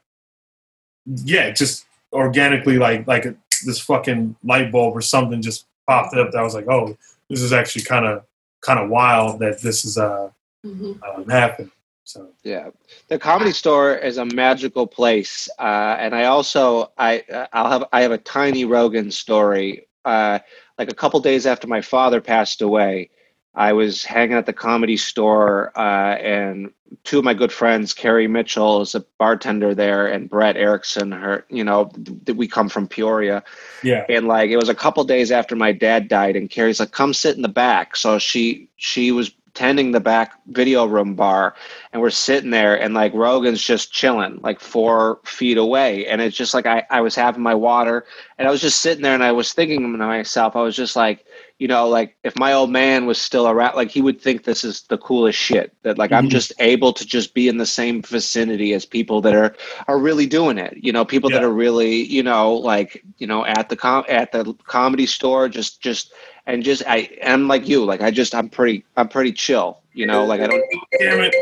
yeah, 1.06 1.52
just 1.52 1.86
organically, 2.12 2.78
like, 2.78 3.06
like, 3.08 3.26
this 3.66 3.80
fucking 3.80 4.36
light 4.44 4.72
bulb 4.72 4.96
or 4.96 5.02
something 5.02 5.42
just 5.42 5.66
popped 5.88 6.16
up 6.16 6.32
that 6.32 6.40
I 6.40 6.44
was 6.44 6.56
like, 6.56 6.68
oh, 6.68 6.98
this 7.30 7.42
is 7.42 7.54
actually 7.54 7.84
kind 7.84 8.06
of 8.06 8.24
kind 8.64 8.80
of 8.80 8.90
wild 8.90 9.40
that 9.40 9.62
this 9.62 9.86
is 9.86 9.98
uh, 9.98 10.30
mm-hmm. 10.66 10.94
um, 11.04 11.30
happening. 11.30 11.72
So 12.06 12.30
yeah, 12.44 12.70
the 13.08 13.18
comedy 13.18 13.54
store 13.54 13.96
is 13.96 14.18
a 14.18 14.26
magical 14.26 14.88
place, 14.88 15.48
uh, 15.58 15.96
and 16.00 16.14
I 16.14 16.26
also 16.26 16.92
I 16.98 17.24
I'll 17.54 17.70
have 17.70 17.86
I 17.94 18.02
have 18.02 18.12
a 18.12 18.18
tiny 18.18 18.66
Rogan 18.66 19.12
story. 19.12 19.88
Uh, 20.04 20.40
like 20.78 20.92
a 20.92 20.96
couple 20.96 21.20
days 21.22 21.46
after 21.46 21.66
my 21.66 21.80
father 21.80 22.20
passed 22.20 22.62
away, 22.62 23.10
I 23.56 23.74
was 23.74 24.04
hanging 24.04 24.38
at 24.38 24.46
the 24.46 24.54
comedy 24.54 24.98
store, 24.98 25.72
uh, 25.78 26.16
and 26.16 26.72
two 27.04 27.20
of 27.20 27.24
my 27.24 27.34
good 27.34 27.52
friends, 27.52 27.94
Carrie 27.94 28.28
Mitchell 28.28 28.82
is 28.82 28.96
a 28.96 29.06
bartender 29.20 29.76
there, 29.76 30.08
and 30.08 30.30
Brett 30.30 30.58
Erickson, 30.58 31.12
her, 31.12 31.46
you 31.50 31.64
know, 31.64 31.92
th- 32.26 32.36
we 32.38 32.48
come 32.48 32.70
from 32.70 32.88
Peoria. 32.88 33.44
Yeah. 33.84 34.06
And 34.10 34.28
like, 34.28 34.50
it 34.50 34.58
was 34.58 34.70
a 34.70 34.76
couple 34.76 35.04
days 35.04 35.32
after 35.32 35.56
my 35.56 35.72
dad 35.72 36.08
died, 36.08 36.36
and 36.36 36.50
Carrie's 36.50 36.80
like, 36.80 36.92
come 36.92 37.14
sit 37.14 37.36
in 37.36 37.44
the 37.44 37.48
back. 37.48 37.96
So 37.96 38.18
she, 38.18 38.70
she 38.78 39.12
was 39.12 39.32
tending 39.54 39.92
the 39.92 40.00
back 40.00 40.34
video 40.48 40.86
room 40.86 41.14
bar 41.16 41.54
and 41.92 42.02
we're 42.02 42.10
sitting 42.10 42.50
there 42.50 42.80
and 42.80 42.94
like 42.94 43.14
Rogan's 43.14 43.62
just 43.62 43.94
chilling 43.94 44.40
like 44.42 44.60
four 44.60 45.20
feet 45.26 45.58
away. 45.58 46.08
And 46.08 46.22
it's 46.22 46.36
just 46.36 46.54
like 46.54 46.66
I, 46.66 46.84
I 46.90 47.02
was 47.02 47.14
having 47.16 47.44
my 47.44 47.54
water 47.54 48.06
and 48.38 48.48
I 48.48 48.52
was 48.52 48.62
just 48.62 48.82
sitting 48.82 49.04
there 49.04 49.14
and 49.14 49.24
I 49.24 49.32
was 49.32 49.54
thinking 49.54 49.82
to 49.82 49.88
myself, 49.88 50.56
I 50.56 50.62
was 50.62 50.76
just 50.76 50.96
like, 50.96 51.26
you 51.64 51.70
know, 51.70 51.88
like 51.88 52.18
if 52.26 52.38
my 52.38 52.52
old 52.52 52.72
man 52.72 53.06
was 53.06 53.18
still 53.18 53.48
around, 53.48 53.78
like 53.78 53.90
he 53.90 54.02
would 54.02 54.20
think 54.20 54.44
this 54.44 54.66
is 54.66 54.82
the 54.90 54.98
coolest 54.98 55.40
shit. 55.40 55.74
That 55.84 55.98
like 55.98 56.10
mm-hmm. 56.12 56.26
I'm 56.26 56.30
just 56.30 56.52
able 56.60 56.92
to 56.92 57.06
just 57.06 57.34
be 57.34 57.48
in 57.48 57.56
the 57.56 57.66
same 57.66 58.02
vicinity 58.02 58.74
as 58.74 58.86
people 58.86 59.22
that 59.22 59.34
are 59.34 59.56
are 59.88 59.98
really 59.98 60.26
doing 60.26 60.58
it. 60.58 60.76
You 60.76 60.92
know, 60.92 61.06
people 61.06 61.32
yeah. 61.32 61.38
that 61.38 61.46
are 61.46 61.54
really, 61.54 62.04
you 62.04 62.22
know, 62.22 62.54
like 62.54 63.02
you 63.18 63.28
know, 63.28 63.46
at 63.46 63.70
the 63.70 63.78
com 63.78 64.04
at 64.10 64.34
the 64.34 64.54
comedy 64.66 65.06
store, 65.06 65.48
just 65.48 65.80
just 65.80 66.12
and 66.46 66.66
just 66.66 66.84
I 66.86 67.10
am 67.22 67.48
like 67.48 67.66
you, 67.66 67.86
like 67.86 68.02
I 68.02 68.12
just 68.12 68.36
I'm 68.36 68.50
pretty 68.50 68.84
I'm 68.98 69.08
pretty 69.08 69.32
chill. 69.32 69.80
You 69.94 70.06
know, 70.06 70.26
like 70.26 70.42
I 70.42 70.48
don't. 70.48 70.66
Damn 71.00 71.22
it. 71.22 71.34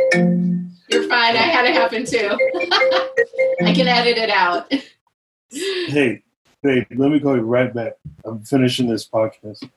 You're 0.91 1.09
fine. 1.09 1.36
I 1.36 1.49
had 1.49 1.65
it 1.65 1.74
happen 1.74 2.05
too. 2.05 2.30
I 3.65 3.74
can 3.74 3.88
edit 3.88 4.19
it 4.19 4.30
out. 4.30 4.72
Hey, 5.49 6.22
hey, 6.61 6.86
let 6.91 7.09
me 7.09 7.19
call 7.19 7.38
you 7.38 7.41
right 7.41 7.74
back. 7.74 7.93
I'm 8.24 8.43
finishing 8.43 8.88
this 8.88 9.09
podcast. 9.09 9.67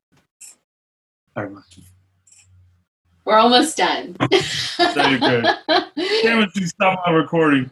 We're 3.25 3.39
almost 3.39 3.77
done. 3.77 4.17
Very 4.21 5.19
good. 5.19 5.45
Damn 5.69 6.43
it, 6.43 6.51
you 6.55 6.67
stop 6.67 7.03
my 7.07 7.13
recording. 7.13 7.71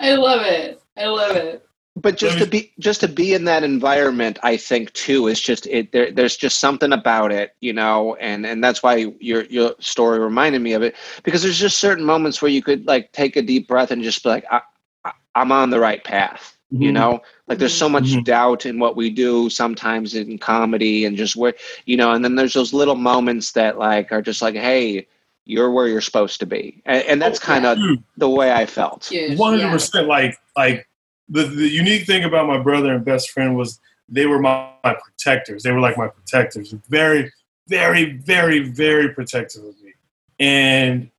I 0.00 0.14
love 0.14 0.42
it. 0.42 0.80
I 0.96 1.06
love 1.06 1.36
it. 1.36 1.66
But 1.96 2.16
just 2.16 2.38
to 2.38 2.46
be 2.46 2.72
just 2.80 3.00
to 3.02 3.08
be 3.08 3.34
in 3.34 3.44
that 3.44 3.62
environment, 3.62 4.38
I 4.42 4.56
think 4.56 4.92
too 4.94 5.28
is 5.28 5.40
just 5.40 5.66
it. 5.66 5.92
There, 5.92 6.10
there's 6.10 6.36
just 6.36 6.58
something 6.58 6.92
about 6.92 7.30
it, 7.30 7.54
you 7.60 7.72
know, 7.72 8.16
and 8.16 8.44
and 8.44 8.64
that's 8.64 8.82
why 8.82 9.12
your 9.20 9.44
your 9.44 9.74
story 9.78 10.18
reminded 10.18 10.60
me 10.60 10.72
of 10.72 10.82
it 10.82 10.96
because 11.22 11.42
there's 11.42 11.58
just 11.58 11.78
certain 11.78 12.04
moments 12.04 12.42
where 12.42 12.50
you 12.50 12.62
could 12.62 12.84
like 12.86 13.12
take 13.12 13.36
a 13.36 13.42
deep 13.42 13.68
breath 13.68 13.92
and 13.92 14.02
just 14.02 14.24
be 14.24 14.28
like, 14.28 14.44
I, 14.50 14.62
I, 15.04 15.12
I'm 15.36 15.52
on 15.52 15.70
the 15.70 15.78
right 15.78 16.02
path 16.02 16.53
mm-hmm. 16.74 16.82
you 16.82 16.92
know? 16.92 17.22
Like 17.46 17.58
there's 17.58 17.74
so 17.74 17.88
much 17.88 18.04
mm-hmm. 18.04 18.22
doubt 18.22 18.66
in 18.66 18.78
what 18.78 18.96
we 18.96 19.10
do 19.10 19.48
sometimes 19.48 20.14
in 20.14 20.38
comedy 20.38 21.04
and 21.04 21.16
just 21.16 21.36
where 21.36 21.54
you 21.86 21.96
know 21.96 22.12
and 22.12 22.24
then 22.24 22.34
there's 22.34 22.54
those 22.54 22.72
little 22.72 22.94
moments 22.94 23.52
that 23.52 23.78
like 23.78 24.10
are 24.12 24.22
just 24.22 24.42
like 24.42 24.54
hey 24.54 25.06
you're 25.44 25.70
where 25.70 25.86
you're 25.88 26.00
supposed 26.00 26.40
to 26.40 26.46
be. 26.46 26.82
And, 26.86 27.02
and 27.04 27.22
that's 27.22 27.38
kind 27.38 27.66
of 27.66 27.78
the 28.16 28.28
way 28.28 28.52
i 28.52 28.66
felt. 28.66 29.02
100% 29.02 30.06
like 30.06 30.38
like 30.56 30.88
the, 31.28 31.44
the 31.44 31.68
unique 31.68 32.06
thing 32.06 32.24
about 32.24 32.46
my 32.46 32.58
brother 32.58 32.94
and 32.94 33.04
best 33.04 33.30
friend 33.30 33.56
was 33.56 33.80
they 34.08 34.26
were 34.26 34.38
my, 34.38 34.70
my 34.82 34.94
protectors. 34.94 35.62
They 35.62 35.72
were 35.72 35.80
like 35.80 35.96
my 35.96 36.08
protectors. 36.08 36.74
Very 36.88 37.30
very 37.68 38.12
very 38.18 38.68
very 38.68 39.10
protective 39.10 39.64
of 39.64 39.74
me. 39.82 39.92
And 40.38 41.10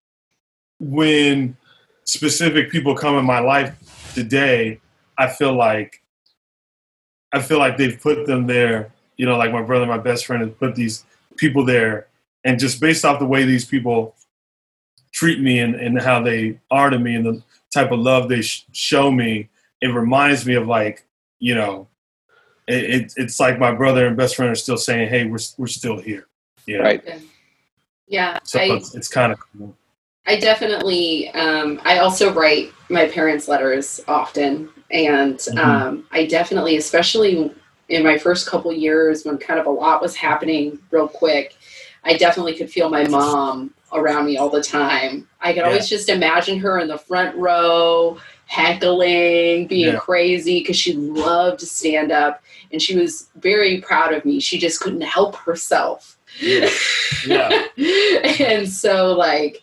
when 0.79 1.57
specific 2.03 2.71
people 2.71 2.95
come 2.95 3.17
in 3.17 3.25
my 3.25 3.39
life 3.39 4.11
today 4.13 4.79
I 5.17 5.27
feel 5.27 5.53
like 5.53 6.01
I 7.31 7.41
feel 7.41 7.59
like 7.59 7.77
they've 7.77 7.99
put 7.99 8.25
them 8.25 8.47
there. 8.47 8.91
You 9.17 9.25
know, 9.25 9.37
like 9.37 9.51
my 9.51 9.61
brother, 9.61 9.85
my 9.85 9.97
best 9.97 10.25
friend, 10.25 10.41
has 10.41 10.51
put 10.51 10.75
these 10.75 11.05
people 11.37 11.65
there, 11.65 12.07
and 12.43 12.59
just 12.59 12.79
based 12.79 13.05
off 13.05 13.19
the 13.19 13.25
way 13.25 13.45
these 13.45 13.65
people 13.65 14.15
treat 15.11 15.39
me 15.39 15.59
and, 15.59 15.75
and 15.75 16.01
how 16.01 16.21
they 16.21 16.59
are 16.69 16.89
to 16.89 16.99
me 16.99 17.15
and 17.15 17.25
the 17.25 17.41
type 17.73 17.91
of 17.91 17.99
love 17.99 18.27
they 18.27 18.41
sh- 18.41 18.65
show 18.73 19.09
me, 19.09 19.49
it 19.81 19.87
reminds 19.87 20.45
me 20.45 20.55
of 20.55 20.67
like 20.67 21.05
you 21.39 21.55
know, 21.55 21.87
it, 22.67 22.83
it, 22.83 23.13
it's 23.17 23.39
like 23.39 23.59
my 23.59 23.73
brother 23.73 24.07
and 24.07 24.17
best 24.17 24.35
friend 24.35 24.51
are 24.51 24.55
still 24.55 24.77
saying, 24.77 25.09
"Hey, 25.09 25.25
we're 25.25 25.39
we're 25.57 25.67
still 25.67 25.99
here." 25.99 26.27
You 26.65 26.77
know? 26.77 26.83
Right. 26.83 27.03
Yeah. 28.07 28.39
So 28.43 28.59
I, 28.59 28.63
it's, 28.75 28.95
it's 28.95 29.07
kind 29.07 29.31
of 29.31 29.39
cool. 29.39 29.75
I 30.27 30.39
definitely. 30.39 31.29
Um, 31.31 31.81
I 31.83 31.99
also 31.99 32.33
write 32.33 32.71
my 32.89 33.07
parents' 33.07 33.47
letters 33.47 34.01
often, 34.07 34.69
and 34.91 35.35
mm-hmm. 35.37 35.57
um, 35.57 36.07
I 36.11 36.25
definitely, 36.25 36.77
especially 36.77 37.51
in 37.89 38.03
my 38.03 38.17
first 38.17 38.47
couple 38.47 38.73
years 38.73 39.23
when 39.25 39.37
kind 39.37 39.59
of 39.59 39.67
a 39.67 39.69
lot 39.71 40.01
was 40.01 40.15
happening 40.15 40.79
real 40.89 41.07
quick, 41.07 41.55
I 42.03 42.17
definitely 42.17 42.55
could 42.55 42.69
feel 42.69 42.89
my 42.89 43.07
mom 43.07 43.73
around 43.93 44.25
me 44.25 44.37
all 44.37 44.49
the 44.49 44.63
time. 44.63 45.27
I 45.41 45.53
could 45.53 45.59
yeah. 45.59 45.67
always 45.67 45.87
just 45.87 46.09
imagine 46.09 46.59
her 46.59 46.79
in 46.79 46.87
the 46.87 46.97
front 46.97 47.35
row, 47.35 48.17
heckling, 48.47 49.67
being 49.67 49.93
yeah. 49.93 49.99
crazy 49.99 50.59
because 50.59 50.77
she 50.77 50.93
loved 50.93 51.59
to 51.59 51.65
stand 51.65 52.11
up 52.11 52.41
and 52.71 52.81
she 52.81 52.97
was 52.97 53.29
very 53.37 53.81
proud 53.81 54.13
of 54.13 54.25
me. 54.25 54.39
She 54.39 54.57
just 54.57 54.79
couldn't 54.81 55.01
help 55.01 55.35
herself. 55.35 56.17
Yeah. 56.39 56.69
yeah. 57.27 57.67
and 57.77 58.67
so, 58.67 59.13
like, 59.13 59.61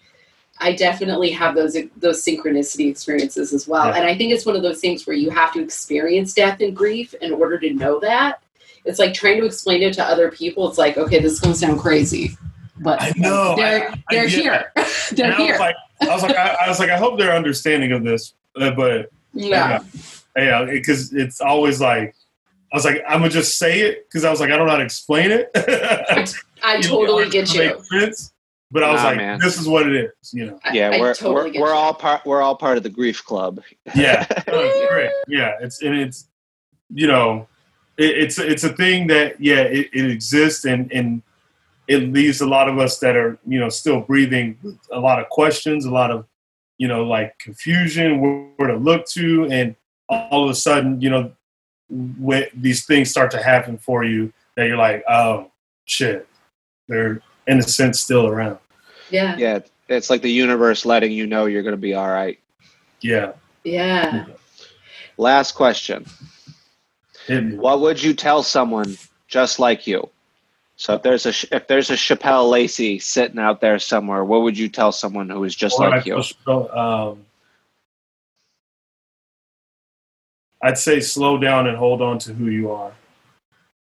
I 0.62 0.74
definitely 0.74 1.30
have 1.32 1.54
those 1.54 1.76
those 1.96 2.24
synchronicity 2.24 2.88
experiences 2.88 3.52
as 3.52 3.66
well. 3.66 3.86
Yeah. 3.86 3.96
And 3.96 4.06
I 4.06 4.16
think 4.16 4.32
it's 4.32 4.46
one 4.46 4.56
of 4.56 4.62
those 4.62 4.80
things 4.80 5.06
where 5.06 5.16
you 5.16 5.30
have 5.30 5.52
to 5.54 5.62
experience 5.62 6.32
death 6.34 6.60
and 6.60 6.74
grief 6.74 7.14
in 7.14 7.32
order 7.32 7.58
to 7.58 7.72
know 7.74 7.98
that. 8.00 8.42
It's 8.84 8.98
like 8.98 9.14
trying 9.14 9.40
to 9.40 9.46
explain 9.46 9.82
it 9.82 9.94
to 9.94 10.04
other 10.04 10.30
people. 10.30 10.68
It's 10.68 10.78
like, 10.78 10.96
okay, 10.96 11.20
this 11.20 11.32
is 11.32 11.40
going 11.40 11.52
to 11.52 11.58
sound 11.58 11.80
crazy, 11.80 12.36
but 12.80 13.00
I 13.00 13.12
know 13.16 13.54
they're 13.56 13.90
I, 13.90 14.04
they're 14.10 14.24
I 14.24 14.28
here. 14.28 14.72
they're 15.12 15.34
here. 15.34 15.54
I 15.54 15.58
was 15.58 15.60
like, 15.60 15.76
I 16.00 16.14
was 16.14 16.22
like, 16.22 16.36
I, 16.36 16.68
was 16.68 16.78
like, 16.80 16.90
I 16.90 16.96
hope 16.96 17.18
they're 17.18 17.34
understanding 17.34 17.92
of 17.92 18.02
this, 18.02 18.34
uh, 18.56 18.70
but 18.72 19.10
yeah, 19.34 19.80
yeah, 20.36 20.64
because 20.64 21.12
it's 21.12 21.40
always 21.40 21.80
like. 21.80 22.14
I 22.72 22.76
was 22.76 22.86
like, 22.86 23.02
I'm 23.06 23.18
gonna 23.18 23.28
just 23.28 23.58
say 23.58 23.80
it 23.80 24.08
because 24.08 24.24
I 24.24 24.30
was 24.30 24.40
like, 24.40 24.50
I 24.50 24.56
don't 24.56 24.64
know 24.66 24.72
how 24.72 24.78
to 24.78 24.84
explain 24.84 25.30
it. 25.30 25.50
I 26.62 26.80
totally 26.80 27.24
know, 27.24 27.30
get 27.30 27.52
you. 27.52 27.82
Sense. 28.72 28.82
But 28.82 28.82
I 28.84 28.92
was 28.92 29.02
nah, 29.02 29.08
like, 29.08 29.16
man. 29.18 29.38
this 29.38 29.58
is 29.58 29.68
what 29.68 29.86
it 29.86 29.94
is, 29.94 30.32
you 30.32 30.46
know. 30.46 30.58
Yeah, 30.72 30.90
I, 30.90 31.00
we're 31.00 31.10
I 31.10 31.14
totally 31.14 31.58
we're, 31.58 31.66
we're 31.66 31.74
all 31.74 31.94
part 31.94 32.24
we're 32.24 32.40
all 32.40 32.56
part 32.56 32.76
of 32.76 32.82
the 32.82 32.88
grief 32.88 33.24
club. 33.24 33.62
yeah, 33.94 34.26
great. 34.88 35.10
Yeah, 35.28 35.56
it's 35.60 35.82
and 35.82 35.94
it's 35.94 36.28
you 36.92 37.06
know, 37.06 37.48
it, 37.98 38.10
it's 38.10 38.38
it's 38.38 38.64
a 38.64 38.72
thing 38.72 39.06
that 39.08 39.40
yeah, 39.40 39.62
it, 39.62 39.90
it 39.92 40.10
exists 40.10 40.64
and 40.64 40.90
and 40.92 41.22
it 41.88 42.12
leaves 42.12 42.40
a 42.40 42.46
lot 42.46 42.68
of 42.68 42.78
us 42.78 42.98
that 43.00 43.16
are 43.16 43.38
you 43.46 43.60
know 43.60 43.68
still 43.68 44.00
breathing 44.00 44.56
a 44.90 44.98
lot 44.98 45.20
of 45.20 45.28
questions, 45.28 45.84
a 45.84 45.90
lot 45.90 46.10
of 46.10 46.26
you 46.78 46.88
know 46.88 47.04
like 47.04 47.38
confusion, 47.38 48.20
where, 48.20 48.48
where 48.56 48.68
to 48.68 48.76
look 48.76 49.06
to, 49.08 49.46
and 49.50 49.76
all 50.08 50.44
of 50.44 50.50
a 50.50 50.54
sudden 50.54 51.00
you 51.00 51.10
know 51.10 51.32
when 52.18 52.46
these 52.54 52.86
things 52.86 53.10
start 53.10 53.30
to 53.30 53.42
happen 53.42 53.76
for 53.76 54.02
you 54.02 54.32
that 54.56 54.66
you're 54.66 54.78
like, 54.78 55.04
oh 55.08 55.50
shit, 55.84 56.26
they're 56.88 57.20
in 57.46 57.58
a 57.58 57.62
sense 57.62 58.00
still 58.00 58.26
around. 58.26 58.58
Yeah. 59.10 59.36
Yeah. 59.36 59.60
It's 59.88 60.10
like 60.10 60.22
the 60.22 60.30
universe 60.30 60.84
letting 60.84 61.12
you 61.12 61.26
know 61.26 61.46
you're 61.46 61.62
going 61.62 61.74
to 61.74 61.80
be 61.80 61.94
all 61.94 62.08
right. 62.08 62.38
Yeah. 63.00 63.32
Yeah. 63.64 64.26
Last 65.16 65.52
question. 65.52 66.06
What 67.28 67.80
would 67.80 68.02
you 68.02 68.14
tell 68.14 68.42
someone 68.42 68.96
just 69.28 69.58
like 69.58 69.86
you? 69.86 70.08
So 70.76 70.94
if 70.94 71.02
there's 71.02 71.26
a 71.26 71.54
if 71.54 71.68
there's 71.68 71.90
a 71.90 71.94
Chappelle 71.94 72.50
Lacey 72.50 72.98
sitting 72.98 73.38
out 73.38 73.60
there 73.60 73.78
somewhere, 73.78 74.24
what 74.24 74.42
would 74.42 74.58
you 74.58 74.68
tell 74.68 74.90
someone 74.90 75.28
who 75.28 75.44
is 75.44 75.54
just 75.54 75.78
or 75.78 75.90
like 75.90 76.06
you? 76.06 76.20
Um, 76.48 77.24
I'd 80.60 80.78
say 80.78 81.00
slow 81.00 81.38
down 81.38 81.68
and 81.68 81.76
hold 81.76 82.02
on 82.02 82.18
to 82.20 82.32
who 82.32 82.46
you 82.46 82.72
are. 82.72 82.92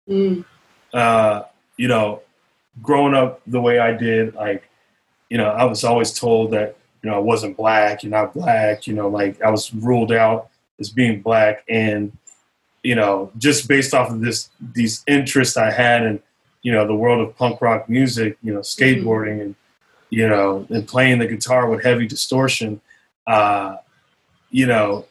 Mm. 0.08 0.44
Uh, 0.92 1.42
you 1.76 1.86
know, 1.86 2.22
growing 2.82 3.14
up 3.14 3.40
the 3.46 3.60
way 3.60 3.78
I 3.78 3.92
did, 3.92 4.34
like, 4.34 4.68
you 5.28 5.38
know, 5.38 5.48
I 5.50 5.64
was 5.64 5.84
always 5.84 6.12
told 6.12 6.50
that, 6.52 6.76
you 7.02 7.10
know, 7.10 7.16
I 7.16 7.20
wasn't 7.20 7.56
black, 7.56 8.02
you're 8.02 8.10
not 8.10 8.34
black, 8.34 8.86
you 8.86 8.94
know, 8.94 9.08
like 9.08 9.40
I 9.42 9.50
was 9.50 9.72
ruled 9.72 10.12
out 10.12 10.48
as 10.78 10.90
being 10.90 11.22
black. 11.22 11.64
And, 11.68 12.16
you 12.82 12.94
know, 12.94 13.30
just 13.38 13.68
based 13.68 13.94
off 13.94 14.10
of 14.10 14.20
this, 14.20 14.50
these 14.60 15.02
interests 15.06 15.56
I 15.56 15.70
had 15.70 16.02
in, 16.02 16.22
you 16.62 16.72
know, 16.72 16.86
the 16.86 16.94
world 16.94 17.26
of 17.26 17.36
punk 17.36 17.60
rock 17.60 17.88
music, 17.88 18.36
you 18.42 18.52
know, 18.52 18.60
skateboarding 18.60 19.34
mm-hmm. 19.34 19.40
and, 19.40 19.54
you 20.10 20.28
know, 20.28 20.66
and 20.70 20.86
playing 20.86 21.20
the 21.20 21.26
guitar 21.26 21.68
with 21.70 21.84
heavy 21.84 22.06
distortion, 22.06 22.80
uh, 23.26 23.76
you 24.50 24.66
know, 24.66 25.06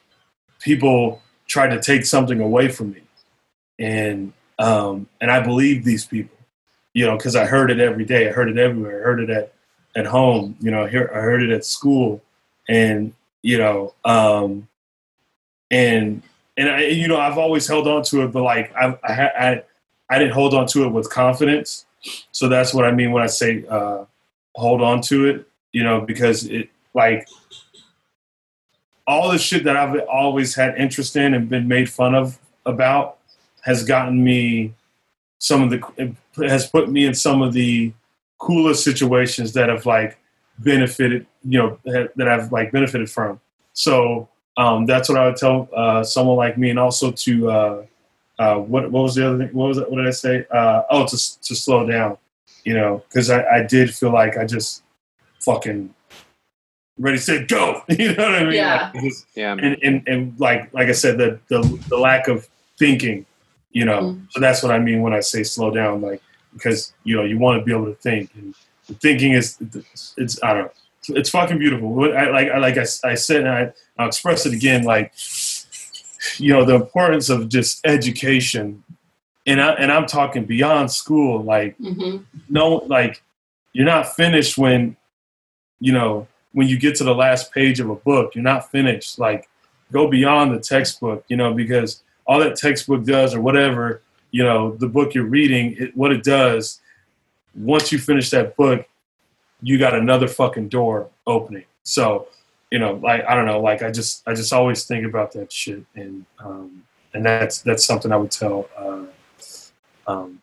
people 0.60 1.22
tried 1.48 1.70
to 1.70 1.82
take 1.82 2.06
something 2.06 2.42
away 2.42 2.68
from 2.68 2.92
me. 2.92 3.02
and 3.80 4.34
um, 4.60 5.08
and 5.22 5.32
I 5.32 5.40
believe 5.40 5.86
these 5.86 6.06
people, 6.06 6.38
you 6.94 7.06
know, 7.06 7.18
because 7.18 7.36
I 7.36 7.46
heard 7.46 7.72
it 7.72 7.80
every 7.80 8.06
day. 8.06 8.28
I 8.28 8.32
heard 8.32 8.50
it 8.50 8.58
everywhere. 8.58 9.00
I 9.00 9.04
heard 9.04 9.20
it 9.20 9.30
at 9.30 9.54
at 9.96 10.06
home. 10.06 10.56
You 10.60 10.72
know, 10.72 10.86
here 10.86 11.12
I 11.14 11.20
heard 11.20 11.44
it 11.44 11.52
at 11.52 11.66
school, 11.66 12.22
and 12.68 13.14
you 13.42 13.58
know, 13.58 13.94
um, 14.06 14.68
and 15.72 16.22
and 16.58 16.70
I, 16.70 16.82
you 16.88 17.08
know, 17.08 17.18
I've 17.18 17.38
always 17.38 17.68
held 17.68 17.88
on 17.88 18.04
to 18.06 18.24
it, 18.24 18.28
but 18.32 18.44
like 18.44 18.74
I, 18.76 18.98
I, 19.04 19.14
I, 19.14 19.64
I 20.10 20.20
didn't 20.20 20.34
hold 20.34 20.54
on 20.54 20.68
to 20.68 20.86
it 20.86 20.90
with 20.90 21.10
confidence. 21.10 21.86
So 22.32 22.48
that's 22.48 22.74
what 22.74 22.86
I 22.86 22.92
mean 22.92 23.12
when 23.12 23.24
I 23.24 23.28
say 23.28 23.66
uh, 23.70 24.06
hold 24.56 24.82
on 24.82 25.02
to 25.04 25.26
it. 25.28 25.48
You 25.72 25.84
know, 25.84 26.02
because 26.02 26.46
it 26.46 26.70
like 26.94 27.28
all 29.06 29.32
the 29.32 29.38
shit 29.38 29.64
that 29.64 29.76
I've 29.76 30.00
always 30.08 30.56
had 30.56 30.78
interest 30.78 31.16
in 31.16 31.34
and 31.34 31.50
been 31.50 31.68
made 31.68 31.90
fun 31.90 32.16
of 32.16 32.38
about 32.66 33.18
has 33.62 33.84
gotten 33.84 34.24
me 34.24 34.74
some 35.40 35.62
of 35.64 35.70
the 35.72 36.16
has 36.48 36.68
put 36.68 36.90
me 36.90 37.06
in 37.06 37.14
some 37.14 37.42
of 37.42 37.54
the 37.54 37.92
coolest 38.38 38.84
situations 38.84 39.54
that 39.54 39.70
have 39.70 39.86
like 39.86 40.18
benefited 40.60 41.26
you 41.44 41.58
know 41.58 41.80
that 41.84 42.28
I've 42.28 42.52
like 42.52 42.72
benefited 42.72 43.10
from. 43.10 43.40
So 43.74 44.28
um, 44.58 44.86
that's 44.86 45.08
what 45.10 45.18
I 45.18 45.26
would 45.28 45.38
tell 45.38 45.70
uh, 45.76 46.04
someone 46.04 46.36
like 46.38 46.58
me, 46.58 46.70
and 46.70 46.80
also 46.80 47.12
to 47.12 47.50
uh, 47.52 47.86
uh, 48.38 48.56
what 48.56 48.92
what 48.92 49.04
was 49.04 49.16
the 49.16 49.28
other 49.28 49.38
thing? 49.38 49.54
What 49.56 49.68
was 49.70 49.78
that? 49.78 49.90
What 49.90 49.98
did 49.98 50.08
I 50.08 50.12
say? 50.12 50.46
Uh, 50.52 50.84
oh, 50.92 51.06
to 51.08 51.42
to 51.42 51.56
slow 51.56 51.86
down, 51.88 52.18
you 52.66 52.74
know, 52.74 53.04
because 53.08 53.30
I, 53.30 53.44
I 53.60 53.64
did 53.64 53.94
feel 53.94 54.12
like 54.12 54.38
I 54.38 54.46
just 54.46 54.84
fucking 55.42 55.94
ready 56.98 57.18
to 57.18 57.24
say 57.24 57.46
go. 57.46 57.82
you 57.90 58.14
know 58.16 58.24
what 58.26 58.36
I 58.36 58.44
mean? 58.44 58.54
Yeah. 58.54 58.92
Like, 58.94 59.14
Yeah. 59.36 59.54
and, 59.54 59.78
and 59.82 60.08
and 60.08 60.40
like 60.40 60.74
like 60.74 60.90
I 60.90 60.94
said, 60.94 61.18
the 61.18 61.40
the, 61.48 61.62
the 61.88 61.98
lack 61.98 62.28
of 62.28 62.48
thinking, 62.78 63.26
you 63.72 63.86
know. 63.86 64.02
Mhm. 64.02 64.32
So 64.32 64.40
that's 64.40 64.64
what 64.64 64.72
I 64.72 64.80
mean 64.80 65.02
when 65.02 65.14
I 65.14 65.20
say 65.20 65.44
slow 65.44 65.72
down, 65.72 66.02
like 66.02 66.22
because 66.54 66.94
you 67.04 67.16
know 67.16 67.24
you 67.24 67.38
want 67.38 67.60
to 67.60 67.66
be 67.66 67.72
able 67.72 67.86
to 67.86 67.96
think, 67.96 68.32
and 68.36 68.54
thinking 69.00 69.34
is 69.34 69.58
it's, 69.62 70.14
it's 70.18 70.44
I 70.44 70.54
don't 70.54 70.64
know, 70.64 70.72
it's, 71.00 71.10
it's 71.10 71.30
fucking 71.30 71.60
beautiful. 71.60 71.94
What 71.94 72.16
I, 72.16 72.30
like 72.32 72.50
I 72.50 72.58
like 72.58 72.78
I, 72.78 72.86
I 73.04 73.16
said, 73.16 73.42
and 73.42 73.50
I, 73.50 73.74
I'll 73.98 74.08
express 74.08 74.46
it 74.46 74.54
again, 74.54 74.84
like 74.84 75.14
you 76.38 76.52
know 76.54 76.66
the 76.66 76.76
importance 76.76 77.30
of 77.30 77.50
just 77.50 77.86
education, 77.86 78.84
and 79.46 79.62
I 79.62 79.74
and 79.74 79.92
I'm 79.92 80.06
talking 80.06 80.46
beyond 80.46 80.92
school, 80.92 81.44
like 81.44 81.76
hmm 81.78 82.18
no 82.50 82.76
like 82.88 83.22
you're 83.74 83.86
not 83.86 84.16
finished 84.16 84.58
when 84.58 84.96
you 85.80 85.92
know 85.94 86.28
when 86.54 86.68
you 86.68 86.80
get 86.80 86.96
to 86.96 87.04
the 87.04 87.14
last 87.14 87.54
page 87.54 87.80
of 87.80 87.90
a 87.90 87.96
book 87.96 88.34
you're 88.36 88.44
not 88.44 88.72
finished 88.72 89.20
like 89.20 89.48
go 89.92 90.08
beyond 90.10 90.54
the 90.54 90.60
textbook 90.60 91.24
you 91.28 91.38
know 91.38 91.54
because 91.54 92.04
all 92.30 92.40
that 92.40 92.56
textbook 92.56 93.04
does 93.04 93.34
or 93.34 93.42
whatever 93.42 94.02
you 94.30 94.44
know 94.44 94.76
the 94.76 94.88
book 94.88 95.16
you're 95.16 95.26
reading 95.26 95.76
it, 95.80 95.98
what 95.98 96.12
it 96.12 96.24
does 96.24 96.80
once 97.56 97.92
you 97.92 97.98
finish 97.98 98.30
that 98.30 98.56
book 98.56 98.88
you 99.64 99.80
got 99.80 99.96
another 99.96 100.28
fucking 100.28 100.70
door 100.70 101.10
opening 101.26 101.66
so 101.82 102.28
you 102.72 102.78
know 102.78 102.94
like 103.04 103.26
i 103.28 103.34
don't 103.34 103.48
know 103.48 103.60
like 103.60 103.82
i 103.82 103.90
just 103.90 104.22
i 104.28 104.34
just 104.34 104.54
always 104.54 104.86
think 104.86 105.06
about 105.06 105.32
that 105.32 105.52
shit 105.52 105.84
and 105.96 106.24
um 106.38 106.84
and 107.16 107.26
that's 107.26 107.62
that's 107.64 107.84
something 107.84 108.12
i 108.12 108.16
would 108.16 108.32
tell 108.32 108.70
uh 108.78 109.06
um 110.08 110.40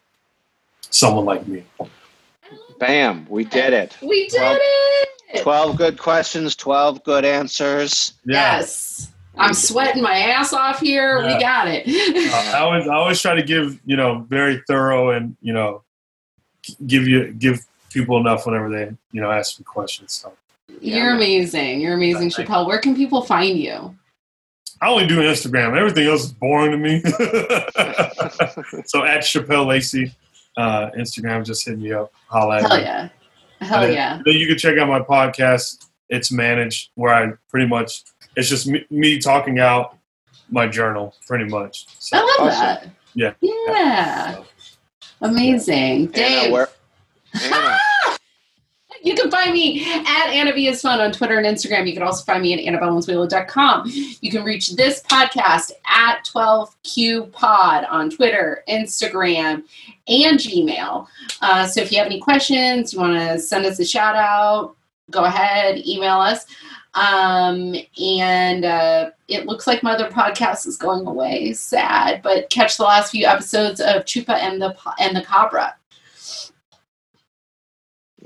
someone 0.91 1.25
like 1.25 1.47
me 1.47 1.63
Bam. 2.79 3.27
We 3.31 3.45
did 3.45 3.73
it. 3.73 3.97
We 4.03 4.29
did 4.29 4.39
Well, 4.41 4.59
it. 5.31 5.43
12 5.43 5.77
good 5.77 5.99
questions, 5.99 6.55
12 6.57 7.03
good 7.05 7.25
answers. 7.25 8.13
Yes. 8.27 9.13
I'm 9.37 9.55
sweating 9.55 10.03
my 10.03 10.17
ass 10.17 10.53
off 10.53 10.81
here. 10.81 11.21
Yeah. 11.21 11.35
We 11.35 11.41
got 11.41 11.69
it. 11.69 11.87
Uh, 11.87 12.57
I 12.57 12.61
always, 12.61 12.89
I 12.89 12.95
always 12.95 13.21
try 13.21 13.35
to 13.35 13.43
give, 13.43 13.79
you 13.85 13.97
know, 13.97 14.27
very 14.29 14.63
thorough 14.67 15.11
and, 15.11 15.37
you 15.41 15.53
know, 15.53 15.83
give 16.87 17.07
you, 17.07 17.33
give 17.33 17.65
people 17.91 18.19
enough 18.19 18.47
whenever 18.47 18.69
they, 18.71 18.93
you 19.13 19.21
know, 19.21 19.31
ask 19.31 19.59
me 19.59 19.65
questions. 19.65 20.13
So 20.13 20.33
You're 20.81 21.15
amazing. 21.15 21.81
You're 21.81 21.95
amazing, 21.95 22.31
Thank 22.31 22.49
Chappelle. 22.49 22.67
Where 22.67 22.79
can 22.79 22.97
people 22.97 23.23
find 23.23 23.59
you? 23.59 23.95
I 24.83 24.89
only 24.89 25.07
do 25.07 25.19
Instagram. 25.21 25.77
Everything 25.77 26.07
else 26.07 26.25
is 26.25 26.33
boring 26.33 26.71
to 26.73 26.77
me. 26.77 27.01
so 28.85 29.05
at 29.05 29.21
Chappelle 29.23 29.67
Lacey, 29.67 30.13
uh, 30.57 30.91
Instagram, 30.99 31.45
just 31.45 31.67
hit 31.67 31.79
me 31.79 31.93
up. 31.93 32.13
Holla 32.29 32.57
at 32.57 32.63
Hell 32.63 32.77
me. 32.77 32.83
yeah. 32.83 33.09
Hell 33.61 33.85
And 33.85 33.95
yeah. 33.95 34.21
Then 34.25 34.35
you 34.35 34.47
can 34.47 34.59
check 34.59 34.77
out 34.79 34.89
my 34.89 35.01
podcast. 35.01 35.87
It's 36.11 36.31
managed 36.31 36.91
where 36.95 37.13
I 37.15 37.33
pretty 37.49 37.67
much, 37.67 38.05
it's 38.37 38.49
just 38.49 38.67
me, 38.67 38.85
me 38.91 39.19
talking 39.19 39.59
out 39.59 39.97
my 40.51 40.67
journal 40.69 41.15
pretty 41.27 41.45
much. 41.47 41.87
So, 41.99 42.17
I 42.19 42.21
love 42.21 42.49
Awesome. 42.49 42.61
that. 42.61 42.89
Yeah. 43.15 43.33
Yeah. 43.41 44.35
so. 44.35 44.47
Amazing. 45.23 46.07
Dave. 46.09 46.45
Anna, 46.45 46.53
where, 46.53 46.69
Anna, 47.43 47.79
You 49.03 49.15
can 49.15 49.31
find 49.31 49.53
me 49.53 49.85
at 49.85 50.27
Anna 50.29 50.53
V 50.53 50.69
is 50.69 50.83
Fun 50.83 51.01
on 51.01 51.13
Twitter 51.13 51.39
and 51.39 51.47
Instagram. 51.47 51.87
You 51.87 51.95
can 51.95 52.03
also 52.03 52.25
find 52.25 52.43
me 52.43 52.53
at 52.55 52.61
AnnaValenzuela.com. 52.75 53.85
You 54.21 54.31
can 54.31 54.43
reach 54.45 54.75
this 54.77 55.01
podcast 55.03 55.73
at 55.87 56.25
12Q 56.27 57.31
Pod 57.33 57.85
on 57.85 58.11
Twitter, 58.11 58.63
Instagram, 58.69 59.63
and 60.09 60.39
Gmail. 60.39 61.07
Uh, 61.41 61.67
so 61.67 61.81
if 61.81 61.91
you 61.93 61.99
have 61.99 62.07
any 62.07 62.21
questions, 62.21 62.93
you 62.93 62.99
want 63.01 63.15
to 63.19 63.39
send 63.39 63.65
us 63.65 63.79
a 63.79 63.85
shout 63.85 64.17
out, 64.17 64.77
go 65.11 65.25
ahead, 65.25 65.79
email 65.87 66.19
us. 66.19 66.45
Um, 66.97 67.77
and 68.03 68.65
uh, 68.65 69.11
it 69.29 69.47
looks 69.47 69.67
like 69.67 69.83
my 69.83 69.93
other 69.93 70.09
podcast 70.09 70.67
is 70.67 70.79
going 70.79 71.07
away. 71.07 71.53
Sad, 71.53 72.23
but 72.23 72.49
catch 72.49 72.79
the 72.79 72.85
last 72.85 73.11
few 73.11 73.27
episodes 73.27 73.81
of 73.81 74.05
Chupa 74.05 74.31
and 74.31 74.61
the 74.61 74.75
and 74.99 75.15
the 75.15 75.23
Cabra. 75.23 75.75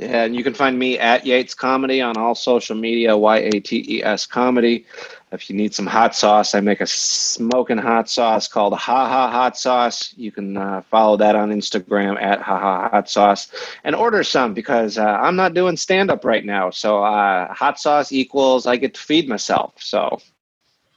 Yeah, 0.00 0.24
and 0.24 0.34
you 0.34 0.42
can 0.42 0.54
find 0.54 0.78
me 0.78 0.98
at 0.98 1.26
Yates 1.26 1.52
Comedy 1.52 2.00
on 2.00 2.16
all 2.16 2.34
social 2.34 2.74
media, 2.74 3.14
Y 3.14 3.36
A 3.36 3.50
T 3.60 3.84
E 3.86 4.02
S 4.02 4.24
Comedy. 4.24 4.86
If 5.30 5.50
you 5.50 5.54
need 5.54 5.74
some 5.74 5.86
hot 5.86 6.14
sauce, 6.16 6.54
I 6.54 6.60
make 6.60 6.80
a 6.80 6.86
smoking 6.86 7.76
hot 7.76 8.08
sauce 8.08 8.48
called 8.48 8.72
Ha 8.72 9.08
Ha 9.08 9.30
Hot 9.30 9.58
Sauce. 9.58 10.14
You 10.16 10.32
can 10.32 10.56
uh, 10.56 10.80
follow 10.90 11.18
that 11.18 11.36
on 11.36 11.50
Instagram 11.50 12.20
at 12.20 12.40
Ha 12.40 12.58
Ha 12.58 12.88
Hot 12.88 13.10
Sauce 13.10 13.52
and 13.84 13.94
order 13.94 14.24
some 14.24 14.54
because 14.54 14.96
uh, 14.96 15.04
I'm 15.04 15.36
not 15.36 15.52
doing 15.52 15.76
stand 15.76 16.10
up 16.10 16.24
right 16.24 16.46
now. 16.46 16.70
So 16.70 17.04
uh, 17.04 17.52
hot 17.52 17.78
sauce 17.78 18.10
equals 18.10 18.66
I 18.66 18.76
get 18.76 18.94
to 18.94 19.00
feed 19.02 19.28
myself. 19.28 19.74
So 19.78 20.18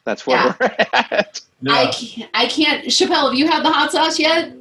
that's 0.06 0.26
where 0.26 0.38
Yeah. 0.38 0.56
we're 0.62 0.76
at. 0.94 1.42
I 1.68 1.88
can't, 1.88 2.32
I 2.34 2.46
can't. 2.46 2.86
Chappelle, 2.86 3.32
have 3.32 3.38
you 3.38 3.48
had 3.48 3.66
the 3.66 3.72
hot 3.72 3.92
sauce 3.92 4.18
yet? 4.18 4.54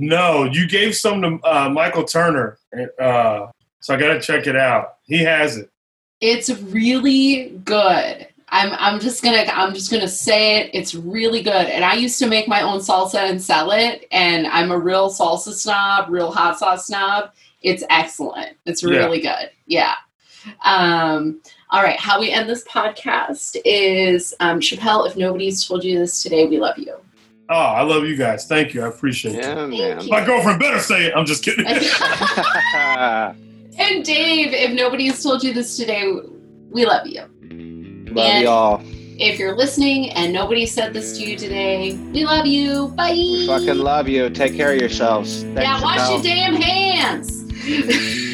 No, 0.00 0.44
you 0.44 0.66
gave 0.66 0.96
some 0.96 1.20
to 1.22 1.38
uh, 1.44 1.68
Michael 1.68 2.04
Turner, 2.04 2.58
uh, 2.98 3.48
so 3.80 3.94
I 3.94 3.98
got 3.98 4.14
to 4.14 4.20
check 4.20 4.46
it 4.46 4.56
out. 4.56 4.96
He 5.04 5.18
has 5.18 5.58
it. 5.58 5.70
It's 6.22 6.48
really 6.50 7.50
good. 7.64 8.26
I'm 8.48 8.72
I'm 8.78 8.98
just 8.98 9.22
gonna 9.22 9.44
I'm 9.52 9.74
just 9.74 9.90
gonna 9.92 10.08
say 10.08 10.60
it. 10.60 10.70
It's 10.74 10.94
really 10.94 11.42
good. 11.42 11.66
And 11.66 11.84
I 11.84 11.94
used 11.94 12.18
to 12.18 12.26
make 12.26 12.48
my 12.48 12.62
own 12.62 12.80
salsa 12.80 13.20
and 13.30 13.40
sell 13.40 13.70
it. 13.70 14.06
And 14.10 14.46
I'm 14.48 14.70
a 14.72 14.78
real 14.78 15.08
salsa 15.10 15.52
snob, 15.52 16.10
real 16.10 16.32
hot 16.32 16.58
sauce 16.58 16.86
snob. 16.88 17.30
It's 17.62 17.84
excellent. 17.90 18.56
It's 18.66 18.82
Yeah. 18.82 18.90
really 18.98 19.20
good. 19.20 19.50
Yeah. 19.66 19.94
Um, 20.64 21.40
all 21.70 21.82
right. 21.82 21.98
How 21.98 22.18
we 22.20 22.30
end 22.30 22.48
this 22.48 22.64
podcast 22.64 23.56
is 23.64 24.34
um, 24.40 24.58
Chappelle. 24.60 25.06
If 25.06 25.16
nobody's 25.16 25.66
told 25.66 25.84
you 25.84 25.98
this 25.98 26.22
today, 26.22 26.46
we 26.46 26.58
love 26.58 26.76
you. 26.78 26.96
Oh, 27.52 27.56
I 27.56 27.82
love 27.82 28.04
you 28.04 28.16
guys. 28.16 28.46
Thank 28.46 28.74
you. 28.74 28.84
I 28.84 28.86
appreciate 28.88 29.34
it. 29.34 29.42
Yeah, 29.42 29.54
Thank 29.56 29.72
man. 29.72 30.08
My 30.08 30.24
girlfriend 30.24 30.60
better 30.60 30.78
say 30.78 31.06
it. 31.06 31.14
I'm 31.16 31.26
just 31.26 31.42
kidding. 31.42 31.66
and 33.76 34.04
Dave, 34.04 34.52
if 34.52 34.70
nobody's 34.72 35.20
told 35.20 35.42
you 35.42 35.52
this 35.52 35.76
today, 35.76 36.12
we 36.70 36.86
love 36.86 37.08
you. 37.08 37.22
Love 37.22 38.18
And- 38.18 38.42
you 38.42 38.48
all. 38.48 38.82
If 39.22 39.38
you're 39.38 39.54
listening 39.54 40.10
and 40.12 40.32
nobody 40.32 40.64
said 40.64 40.94
this 40.94 41.18
to 41.18 41.24
you 41.28 41.36
today, 41.36 41.92
we 42.14 42.24
love 42.24 42.46
you. 42.46 42.88
Bye. 42.96 43.10
We 43.12 43.46
fucking 43.46 43.76
love 43.76 44.08
you. 44.08 44.30
Take 44.30 44.54
care 44.54 44.72
of 44.72 44.80
yourselves. 44.80 45.42
Thanks, 45.42 45.60
yeah, 45.62 45.82
wash 45.82 46.08
your 46.08 46.22
damn 46.22 46.54
hands. 46.54 47.44